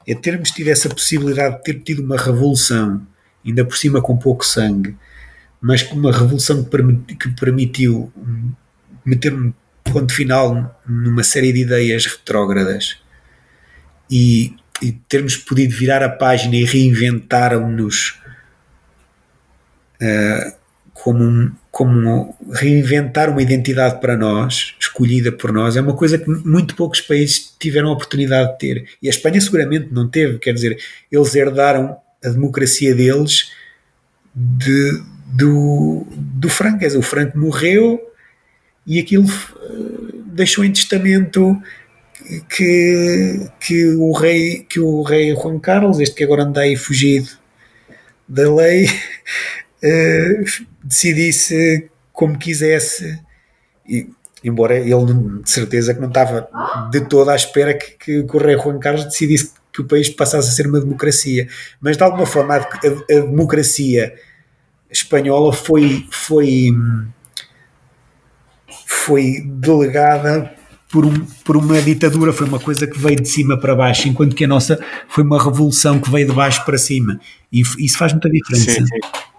É 0.07 0.15
termos 0.15 0.51
tido 0.51 0.69
essa 0.69 0.89
possibilidade 0.89 1.59
de 1.59 1.63
ter 1.65 1.81
tido 1.81 2.03
uma 2.03 2.17
revolução, 2.17 3.07
ainda 3.45 3.65
por 3.67 3.77
cima 3.77 4.01
com 4.01 4.17
pouco 4.17 4.45
sangue, 4.47 4.97
mas 5.61 5.83
com 5.83 5.95
uma 5.97 6.11
revolução 6.11 6.65
que, 6.65 6.71
permiti- 6.71 7.15
que 7.15 7.29
permitiu 7.33 8.11
meter 9.05 9.33
um 9.35 9.53
ponto 9.85 10.13
final 10.15 10.81
numa 10.87 11.23
série 11.23 11.53
de 11.53 11.61
ideias 11.61 12.07
retrógradas 12.07 12.97
e, 14.11 14.55
e 14.81 14.93
termos 14.93 15.37
podido 15.37 15.75
virar 15.77 16.03
a 16.03 16.09
página 16.09 16.57
e 16.57 16.65
reinventar-nos 16.65 18.22
como, 20.95 21.23
um- 21.25 21.53
como 21.71 22.37
reinventar 22.53 23.31
uma 23.31 23.43
identidade 23.43 24.01
para 24.01 24.17
nós, 24.17 24.75
escolhida 24.79 25.33
por 25.33 25.53
nós, 25.53 25.77
é 25.77 25.81
uma 25.81 25.95
coisa 25.97 26.19
que 26.19 26.29
muito 26.29 26.75
poucos 26.77 27.01
países 27.01 27.55
tiveram 27.59 27.89
a 27.89 27.93
oportunidade 27.93 28.53
de 28.53 28.59
ter. 28.59 28.89
E 29.03 29.07
a 29.09 29.11
Espanha 29.11 29.41
seguramente 29.41 29.89
não 29.93 30.09
teve, 30.09 30.39
quer 30.39 30.53
dizer, 30.53 30.79
eles 31.11 31.35
herdaram 31.35 31.97
a 32.25 32.29
democracia 32.29 32.95
deles 32.95 33.51
de, 34.35 35.03
do, 35.27 36.07
do 36.11 36.49
Franco. 36.49 36.79
Quer 36.81 36.87
dizer, 36.87 36.99
o 36.99 37.03
Franco 37.03 37.39
morreu 37.39 38.01
e 38.87 38.99
aquilo 39.01 39.27
eh, 39.29 40.15
deixou 40.27 40.65
em 40.65 40.73
testamento 40.73 41.61
que, 42.49 43.47
que, 43.61 43.87
o 43.95 44.13
rei, 44.13 44.65
que 44.69 44.79
o 44.81 45.03
rei 45.03 45.35
Juan 45.35 45.59
Carlos, 45.59 46.01
este 46.01 46.15
que 46.17 46.25
agora 46.25 46.45
anda 46.45 46.61
aí 46.61 46.77
fugido 46.77 47.29
da 48.29 48.53
lei, 48.55 48.87
eh, 49.83 50.45
decidisse 50.83 51.91
como 52.13 52.39
quisesse. 52.39 53.19
E, 53.89 54.09
embora 54.45 54.77
ele, 54.77 55.41
de 55.43 55.51
certeza, 55.51 55.95
que 55.95 56.01
não 56.01 56.09
estava 56.09 56.49
de 56.91 57.01
toda 57.03 57.33
à 57.33 57.37
espera 57.37 57.75
que, 57.75 57.93
que, 57.93 58.21
o 58.21 58.39
rei 58.39 58.57
Juan 58.59 58.79
Carlos 58.79 59.05
decidisse 59.05 59.53
que 59.73 59.81
o 59.81 59.85
país 59.87 60.09
passasse 60.11 60.49
a 60.49 60.53
ser 60.53 60.67
uma 60.67 60.81
democracia. 60.81 61.49
Mas, 61.81 61.97
de 61.97 62.03
alguma 62.03 62.27
forma, 62.27 62.57
a, 62.57 62.59
a- 62.59 62.91
democracia 63.09 64.15
espanhola 64.91 65.53
foi, 65.53 66.07
foi, 66.11 66.71
foi 68.87 69.43
delegada 69.47 70.53
por, 70.91 71.05
um- 71.07 71.25
por 71.45 71.57
uma 71.57 71.81
ditadura, 71.81 72.33
foi 72.33 72.47
uma 72.47 72.61
coisa 72.61 72.87
que 72.87 72.99
veio 72.99 73.17
de 73.17 73.29
cima 73.29 73.59
para 73.59 73.75
baixo, 73.75 74.09
enquanto 74.09 74.37
que 74.37 74.45
a 74.45 74.49
nossa 74.49 74.79
foi 75.09 75.25
uma 75.25 75.43
revolução 75.43 75.99
que 75.99 76.11
veio 76.11 76.27
de 76.27 76.33
baixo 76.35 76.65
para 76.65 76.77
cima. 76.79 77.19
E 77.51 77.63
isso 77.79 77.97
faz 77.97 78.13
muita 78.13 78.29
diferença. 78.29 78.71
Sim, 78.73 78.87
sim. 78.87 79.32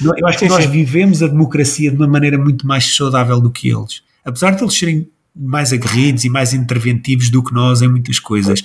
Eu 0.00 0.26
acho 0.26 0.38
que 0.38 0.48
nós 0.48 0.66
vivemos 0.66 1.22
a 1.22 1.26
democracia 1.26 1.90
de 1.90 1.96
uma 1.96 2.06
maneira 2.06 2.38
muito 2.38 2.66
mais 2.66 2.96
saudável 2.96 3.40
do 3.40 3.50
que 3.50 3.68
eles. 3.68 4.02
Apesar 4.24 4.54
de 4.54 4.62
eles 4.62 4.74
serem 4.74 5.08
mais 5.34 5.72
aguerridos 5.72 6.24
e 6.24 6.28
mais 6.28 6.52
interventivos 6.52 7.30
do 7.30 7.42
que 7.42 7.52
nós 7.52 7.82
em 7.82 7.88
muitas 7.88 8.18
coisas. 8.18 8.62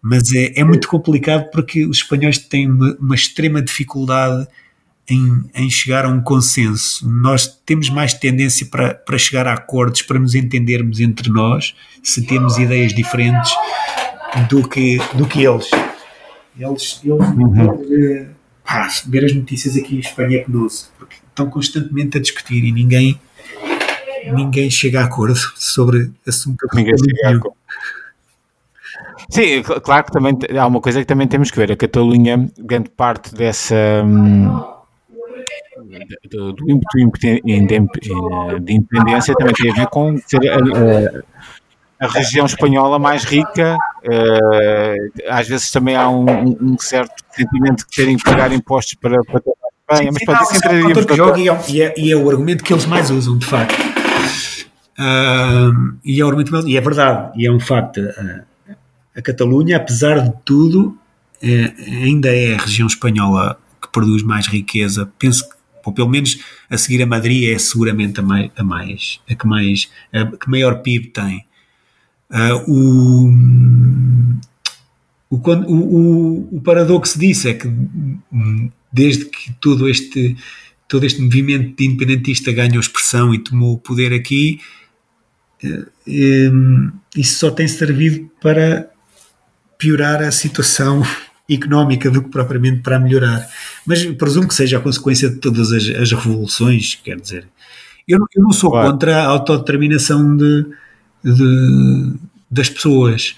Mas 0.00 0.32
é, 0.32 0.52
é 0.56 0.64
muito 0.64 0.88
complicado 0.88 1.50
porque 1.50 1.84
os 1.84 1.98
espanhóis 1.98 2.38
têm 2.38 2.70
uma, 2.70 2.96
uma 3.00 3.14
extrema 3.14 3.60
dificuldade 3.62 4.46
em, 5.08 5.44
em 5.54 5.70
chegar 5.70 6.04
a 6.04 6.08
um 6.08 6.20
consenso. 6.20 7.08
Nós 7.08 7.46
temos 7.64 7.90
mais 7.90 8.14
tendência 8.14 8.66
para, 8.66 8.94
para 8.94 9.18
chegar 9.18 9.46
a 9.46 9.52
acordos, 9.52 10.02
para 10.02 10.18
nos 10.18 10.34
entendermos 10.34 11.00
entre 11.00 11.30
nós, 11.30 11.74
se 12.02 12.22
temos 12.26 12.58
ideias 12.58 12.92
diferentes 12.92 13.52
do 14.48 14.68
que, 14.68 14.98
do 15.14 15.26
que 15.26 15.44
eles. 15.44 15.70
Eles, 16.58 17.00
eles, 17.04 17.28
eles, 17.80 18.28
pá, 18.66 18.88
ver 19.06 19.24
as 19.24 19.32
notícias 19.34 19.76
aqui 19.76 19.96
em 19.96 20.00
Espanha 20.00 20.38
é 20.38 20.44
penoso, 20.44 20.90
porque 20.98 21.16
estão 21.28 21.48
constantemente 21.48 22.18
a 22.18 22.20
discutir 22.20 22.64
e 22.64 22.72
ninguém, 22.72 23.18
ninguém 24.34 24.70
chega 24.70 25.00
a 25.00 25.04
acordo 25.04 25.36
sobre 25.54 26.10
assunto 26.26 26.66
Ninguém 26.74 26.94
chega 26.98 27.28
a 27.28 27.36
acordo. 27.36 27.56
Sim, 29.30 29.62
cl- 29.62 29.80
claro 29.80 30.04
que 30.04 30.12
também 30.12 30.36
há 30.58 30.66
uma 30.66 30.80
coisa 30.80 31.00
que 31.00 31.06
também 31.06 31.26
temos 31.28 31.50
que 31.50 31.58
ver. 31.58 31.72
A 31.72 31.76
Catalunha, 31.76 32.50
grande 32.58 32.90
parte 32.90 33.34
dessa. 33.34 33.74
hum, 34.04 34.48
do, 36.30 36.54
ímpeto 36.70 36.98
de 38.60 38.72
independência 38.72 39.34
também 39.34 39.54
tem 39.54 39.70
a 39.70 39.74
ver 39.74 39.86
com 39.88 40.16
ser 40.18 40.40
a, 42.00 42.06
região 42.08 42.46
espanhola 42.46 42.98
mais 42.98 43.24
rica. 43.24 43.76
eh, 44.04 44.96
às 45.28 45.48
vezes 45.48 45.70
também 45.70 45.96
há 45.96 46.08
um, 46.08 46.24
um- 46.28 46.58
um 46.72 46.78
certo 46.78 47.12
sentimento 47.32 47.78
de 47.88 47.96
terem 47.96 48.16
que 48.16 48.24
pagar 48.24 48.52
impostos 48.52 48.94
para, 48.94 49.18
para 49.24 49.40
Espanha, 49.88 50.10
mas 50.12 50.22
Não, 50.26 50.42
esse 50.42 50.66
é 51.00 51.04
que 51.04 51.16
joga 51.16 51.38
e 51.40 51.48
é, 51.48 51.60
e, 51.68 51.82
é, 51.82 51.94
e 51.96 52.12
é 52.12 52.16
o 52.16 52.28
argumento 52.30 52.62
que 52.64 52.72
eles 52.72 52.86
mais 52.86 53.10
usam, 53.10 53.36
de 53.38 53.46
facto. 53.46 53.74
Ahm, 54.98 55.96
e, 56.04 56.20
é 56.20 56.24
o 56.24 56.28
argumento, 56.28 56.66
e 56.68 56.76
é 56.76 56.80
verdade, 56.80 57.32
e 57.40 57.46
é 57.46 57.52
um 57.52 57.60
facto. 57.60 58.00
A, 58.00 58.78
a 59.18 59.22
Catalunha, 59.22 59.76
apesar 59.76 60.20
de 60.20 60.32
tudo, 60.44 60.96
é- 61.42 61.72
ainda 62.04 62.28
é 62.34 62.54
a 62.54 62.58
região 62.58 62.86
espanhola 62.86 63.58
que 63.80 63.88
produz 63.92 64.22
mais 64.22 64.46
riqueza. 64.46 65.10
Penso 65.18 65.48
que, 65.48 65.54
ou 65.84 65.92
pelo 65.92 66.08
menos 66.08 66.38
a 66.70 66.76
seguir 66.78 67.02
a 67.02 67.06
Madrid, 67.06 67.54
é 67.54 67.58
seguramente 67.58 68.20
a 68.20 68.22
mais, 68.22 68.50
a, 68.56 68.62
mais, 68.64 69.20
a 69.30 69.34
que 69.34 69.46
mais 69.46 69.90
a 70.12 70.24
que 70.36 70.50
maior 70.50 70.76
PIB 70.82 71.08
tem. 71.08 71.45
Ah, 72.30 72.56
o, 72.66 73.30
o, 75.30 75.38
quan- 75.38 75.64
o, 75.66 75.74
o, 75.74 76.56
o 76.56 76.60
paradoxo 76.60 77.18
disso 77.18 77.48
é 77.48 77.54
que 77.54 77.66
hum, 77.68 78.70
desde 78.92 79.26
que 79.26 79.52
todo 79.60 79.88
este, 79.88 80.36
todo 80.88 81.04
este 81.04 81.20
movimento 81.20 81.76
de 81.76 81.86
independentista 81.86 82.52
ganhou 82.52 82.80
expressão 82.80 83.34
e 83.34 83.38
tomou 83.38 83.74
o 83.74 83.78
poder 83.78 84.12
aqui, 84.12 84.60
eh, 86.06 86.50
hum, 86.52 86.90
isso 87.16 87.38
só 87.38 87.50
tem 87.50 87.66
servido 87.68 88.30
para 88.40 88.88
piorar 89.78 90.22
a 90.22 90.30
situação 90.30 91.02
económica 91.50 92.10
do 92.10 92.22
que 92.22 92.30
propriamente 92.30 92.80
para 92.82 92.98
melhorar. 92.98 93.46
Mas 93.86 94.04
presumo 94.04 94.48
que 94.48 94.54
seja 94.54 94.78
a 94.78 94.80
consequência 94.80 95.28
de 95.30 95.36
todas 95.36 95.72
as, 95.72 95.84
as 95.88 96.12
revoluções, 96.12 96.94
quer 96.96 97.20
dizer. 97.20 97.48
Eu, 98.06 98.18
não- 98.20 98.26
eu 98.34 98.42
não 98.42 98.52
sou 98.52 98.70
Claro. 98.70 98.92
contra 98.92 99.16
a 99.22 99.26
autodeterminação 99.26 100.36
de, 100.36 100.66
de- 101.32 102.14
das 102.50 102.68
pessoas. 102.70 103.36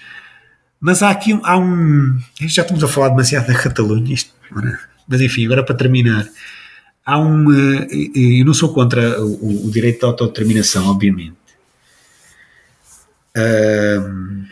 Mas 0.79 1.01
há 1.03 1.09
aqui 1.09 1.33
um- 1.33 1.45
há 1.45 1.57
um. 1.57 2.17
Já 2.41 2.61
estamos 2.61 2.83
a 2.83 2.87
falar 2.87 3.09
demasiado 3.09 3.47
da 3.47 3.53
Catalunha, 3.61 4.13
isto, 4.13 4.31
mas 5.07 5.21
enfim, 5.21 5.45
agora 5.45 5.63
para 5.65 5.75
terminar. 5.75 6.27
Há 7.05 7.19
um. 7.19 7.51
eh, 7.53 7.87
eh, 8.15 8.41
Eu 8.41 8.45
não 8.45 8.53
sou 8.53 8.73
contra 8.73 9.19
o, 9.21 9.67
o 9.67 9.71
direito 9.71 9.99
de 9.99 10.05
autodeterminação, 10.05 10.87
obviamente. 10.87 11.35
Ahm, 13.35 14.45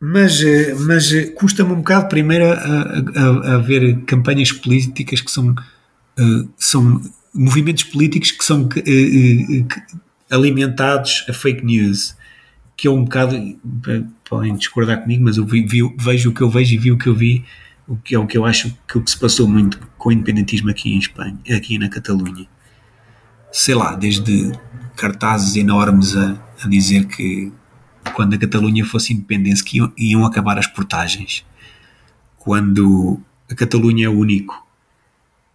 mas, 0.00 0.40
eh, 0.42 0.74
mas 0.74 1.10
custa-me 1.34 1.72
um 1.72 1.76
bocado 1.76 2.08
primeiro 2.08 2.44
a, 2.46 2.52
a- 2.54 3.54
a- 3.54 3.58
ver 3.58 4.00
campanhas 4.04 4.52
políticas 4.52 5.20
que 5.20 5.30
são, 5.30 5.54
eh, 6.18 6.44
são 6.56 7.02
movimentos 7.34 7.84
políticos 7.84 8.30
que 8.32 8.44
são 8.44 8.68
eh, 8.76 8.82
que- 8.82 9.82
alimentados 10.30 11.24
a 11.28 11.32
fake 11.32 11.64
news 11.64 12.16
que 12.76 12.86
é 12.86 12.90
um 12.90 13.04
bocado 13.04 13.34
podem 14.28 14.54
discordar 14.56 15.00
comigo 15.02 15.24
mas 15.24 15.36
eu 15.36 15.44
vi- 15.44 15.66
vi- 15.66 15.94
vejo 15.98 16.30
o 16.30 16.34
que 16.34 16.40
eu 16.42 16.50
vejo 16.50 16.74
e 16.74 16.78
vi 16.78 16.92
o 16.92 16.98
que 16.98 17.08
eu 17.08 17.14
vi 17.14 17.44
o 17.86 17.96
que 17.96 18.14
é 18.14 18.18
o 18.18 18.26
que 18.26 18.36
eu 18.36 18.44
acho 18.44 18.76
que 18.86 18.98
o 18.98 19.02
que 19.02 19.10
se 19.10 19.18
passou 19.18 19.48
muito 19.48 19.78
com 19.96 20.10
o 20.10 20.12
independentismo 20.12 20.70
aqui 20.70 20.92
em 20.94 20.98
Espanha 20.98 21.38
aqui 21.56 21.78
na 21.78 21.88
Catalunha. 21.88 22.46
Sei 23.50 23.74
lá 23.74 23.94
desde 23.96 24.52
cartazes 24.94 25.56
enormes 25.56 26.14
a, 26.14 26.36
a 26.62 26.68
dizer 26.68 27.06
que 27.06 27.50
quando 28.12 28.34
a 28.34 28.38
Catalunha 28.38 28.84
fosse 28.84 29.14
independente 29.14 29.64
que 29.64 29.78
iam, 29.78 29.90
iam 29.96 30.26
acabar 30.26 30.58
as 30.58 30.66
portagens. 30.66 31.46
Quando 32.36 33.18
a 33.50 33.54
Catalunha 33.54 34.04
é 34.06 34.08
o 34.08 34.18
único 34.18 34.66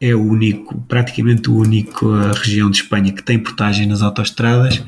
é 0.03 0.13
o 0.13 0.21
único, 0.21 0.81
praticamente 0.81 1.49
o 1.49 1.55
único 1.55 2.11
a 2.11 2.33
região 2.33 2.69
de 2.69 2.75
Espanha 2.75 3.13
que 3.13 3.23
tem 3.23 3.39
portagem 3.39 3.87
nas 3.87 4.01
autoestradas 4.01 4.83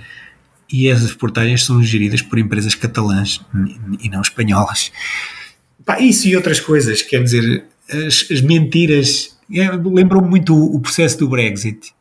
e 0.70 0.90
essas 0.90 1.14
portagens 1.14 1.64
são 1.64 1.82
geridas 1.82 2.22
por 2.22 2.38
empresas 2.38 2.76
catalãs 2.76 3.40
e 4.02 4.10
não 4.10 4.20
espanholas. 4.20 4.92
Pá, 5.86 6.02
isso 6.02 6.28
e 6.28 6.36
outras 6.36 6.60
coisas, 6.60 7.02
quer 7.02 7.24
dizer, 7.24 7.64
as, 7.90 8.30
as 8.30 8.42
mentiras. 8.42 9.38
é, 9.54 9.72
Lembrou-me 9.72 10.28
muito 10.28 10.54
o, 10.54 10.76
o 10.76 10.82
processo 10.82 11.18
do 11.20 11.30
Brexit 11.30 11.94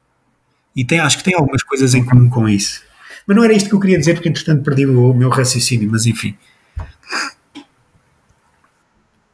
e 0.74 0.84
tem, 0.84 0.98
acho 0.98 1.18
que 1.18 1.24
tem 1.24 1.36
algumas 1.36 1.62
coisas 1.62 1.94
em 1.94 2.04
comum 2.04 2.28
com 2.28 2.48
isso. 2.48 2.82
Mas 3.28 3.36
não 3.36 3.44
era 3.44 3.52
isto 3.52 3.68
que 3.68 3.76
eu 3.76 3.80
queria 3.80 3.98
dizer, 3.98 4.14
porque 4.14 4.28
entretanto 4.28 4.64
perdi 4.64 4.86
o 4.86 5.14
meu 5.14 5.28
raciocínio, 5.28 5.88
mas 5.88 6.04
enfim. 6.04 6.34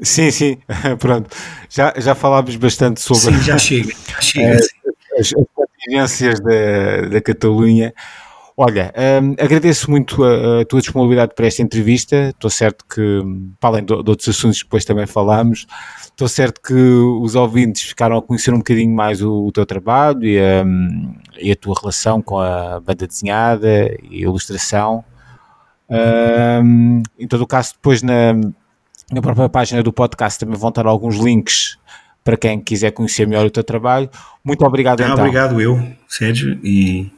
Sim, 0.02 0.30
sim, 0.30 0.58
pronto. 0.98 1.28
Já, 1.68 1.92
já 1.96 2.14
falámos 2.14 2.56
bastante 2.56 3.00
sobre 3.00 3.36
Sim, 3.36 3.42
já 3.42 3.58
chega. 3.58 3.92
Já 4.08 4.20
chega 4.20 4.56
as, 4.56 4.68
as 5.18 5.32
contingências 5.54 6.40
da, 6.40 7.08
da 7.08 7.20
Catalunha. 7.20 7.92
Olha, 8.56 8.92
hum, 9.22 9.34
agradeço 9.40 9.90
muito 9.90 10.22
a, 10.22 10.60
a 10.60 10.64
tua 10.66 10.80
disponibilidade 10.80 11.34
para 11.34 11.46
esta 11.46 11.62
entrevista. 11.62 12.28
Estou 12.28 12.50
certo 12.50 12.84
que, 12.84 13.22
para 13.58 13.70
além 13.70 13.84
de, 13.84 14.02
de 14.02 14.10
outros 14.10 14.28
assuntos 14.28 14.58
que 14.58 14.64
depois 14.64 14.84
também 14.84 15.06
falámos, 15.06 15.66
estou 16.04 16.28
certo 16.28 16.60
que 16.60 16.74
os 16.74 17.34
ouvintes 17.34 17.82
ficaram 17.82 18.18
a 18.18 18.22
conhecer 18.22 18.52
um 18.52 18.58
bocadinho 18.58 18.94
mais 18.94 19.22
o, 19.22 19.46
o 19.46 19.52
teu 19.52 19.64
trabalho 19.64 20.24
e 20.24 20.38
a, 20.38 20.64
e 21.38 21.50
a, 21.50 21.56
tua 21.56 21.74
relação 21.80 22.20
com 22.20 22.38
a 22.38 22.80
banda 22.80 23.06
desenhada 23.06 23.96
e 24.10 24.18
a 24.18 24.22
ilustração. 24.24 25.02
Em 27.18 27.26
todo 27.26 27.42
o 27.42 27.46
caso, 27.46 27.72
depois 27.74 28.02
na, 28.02 28.34
na 29.10 29.20
própria 29.20 29.48
página 29.48 29.82
do 29.82 29.92
podcast 29.92 30.38
também 30.38 30.58
vão 30.58 30.68
estar 30.68 30.86
alguns 30.86 31.16
links 31.16 31.78
para 32.22 32.36
quem 32.36 32.60
quiser 32.60 32.92
conhecer 32.92 33.26
melhor 33.26 33.46
o 33.46 33.50
teu 33.50 33.64
trabalho. 33.64 34.08
Muito 34.44 34.64
obrigado, 34.64 35.00
Ah, 35.00 35.04
então. 35.04 35.18
Obrigado 35.18 35.60
eu, 35.60 35.82
Sérgio, 36.08 36.58
e 36.62 37.10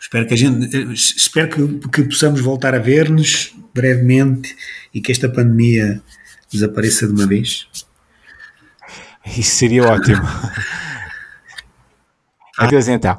espero 0.00 0.26
que 0.26 0.34
a 0.34 0.36
gente 0.36 0.92
espero 0.92 1.48
que, 1.48 1.88
que 1.88 2.04
possamos 2.04 2.40
voltar 2.40 2.74
a 2.74 2.78
ver-nos 2.78 3.54
brevemente 3.74 4.56
e 4.94 5.00
que 5.00 5.12
esta 5.12 5.28
pandemia 5.28 6.00
desapareça 6.50 7.06
de 7.06 7.12
uma 7.12 7.26
vez. 7.26 7.66
Isso 9.26 9.56
seria 9.56 9.84
ótimo. 9.84 10.22
Adeus 12.58 12.88
então. 12.88 13.18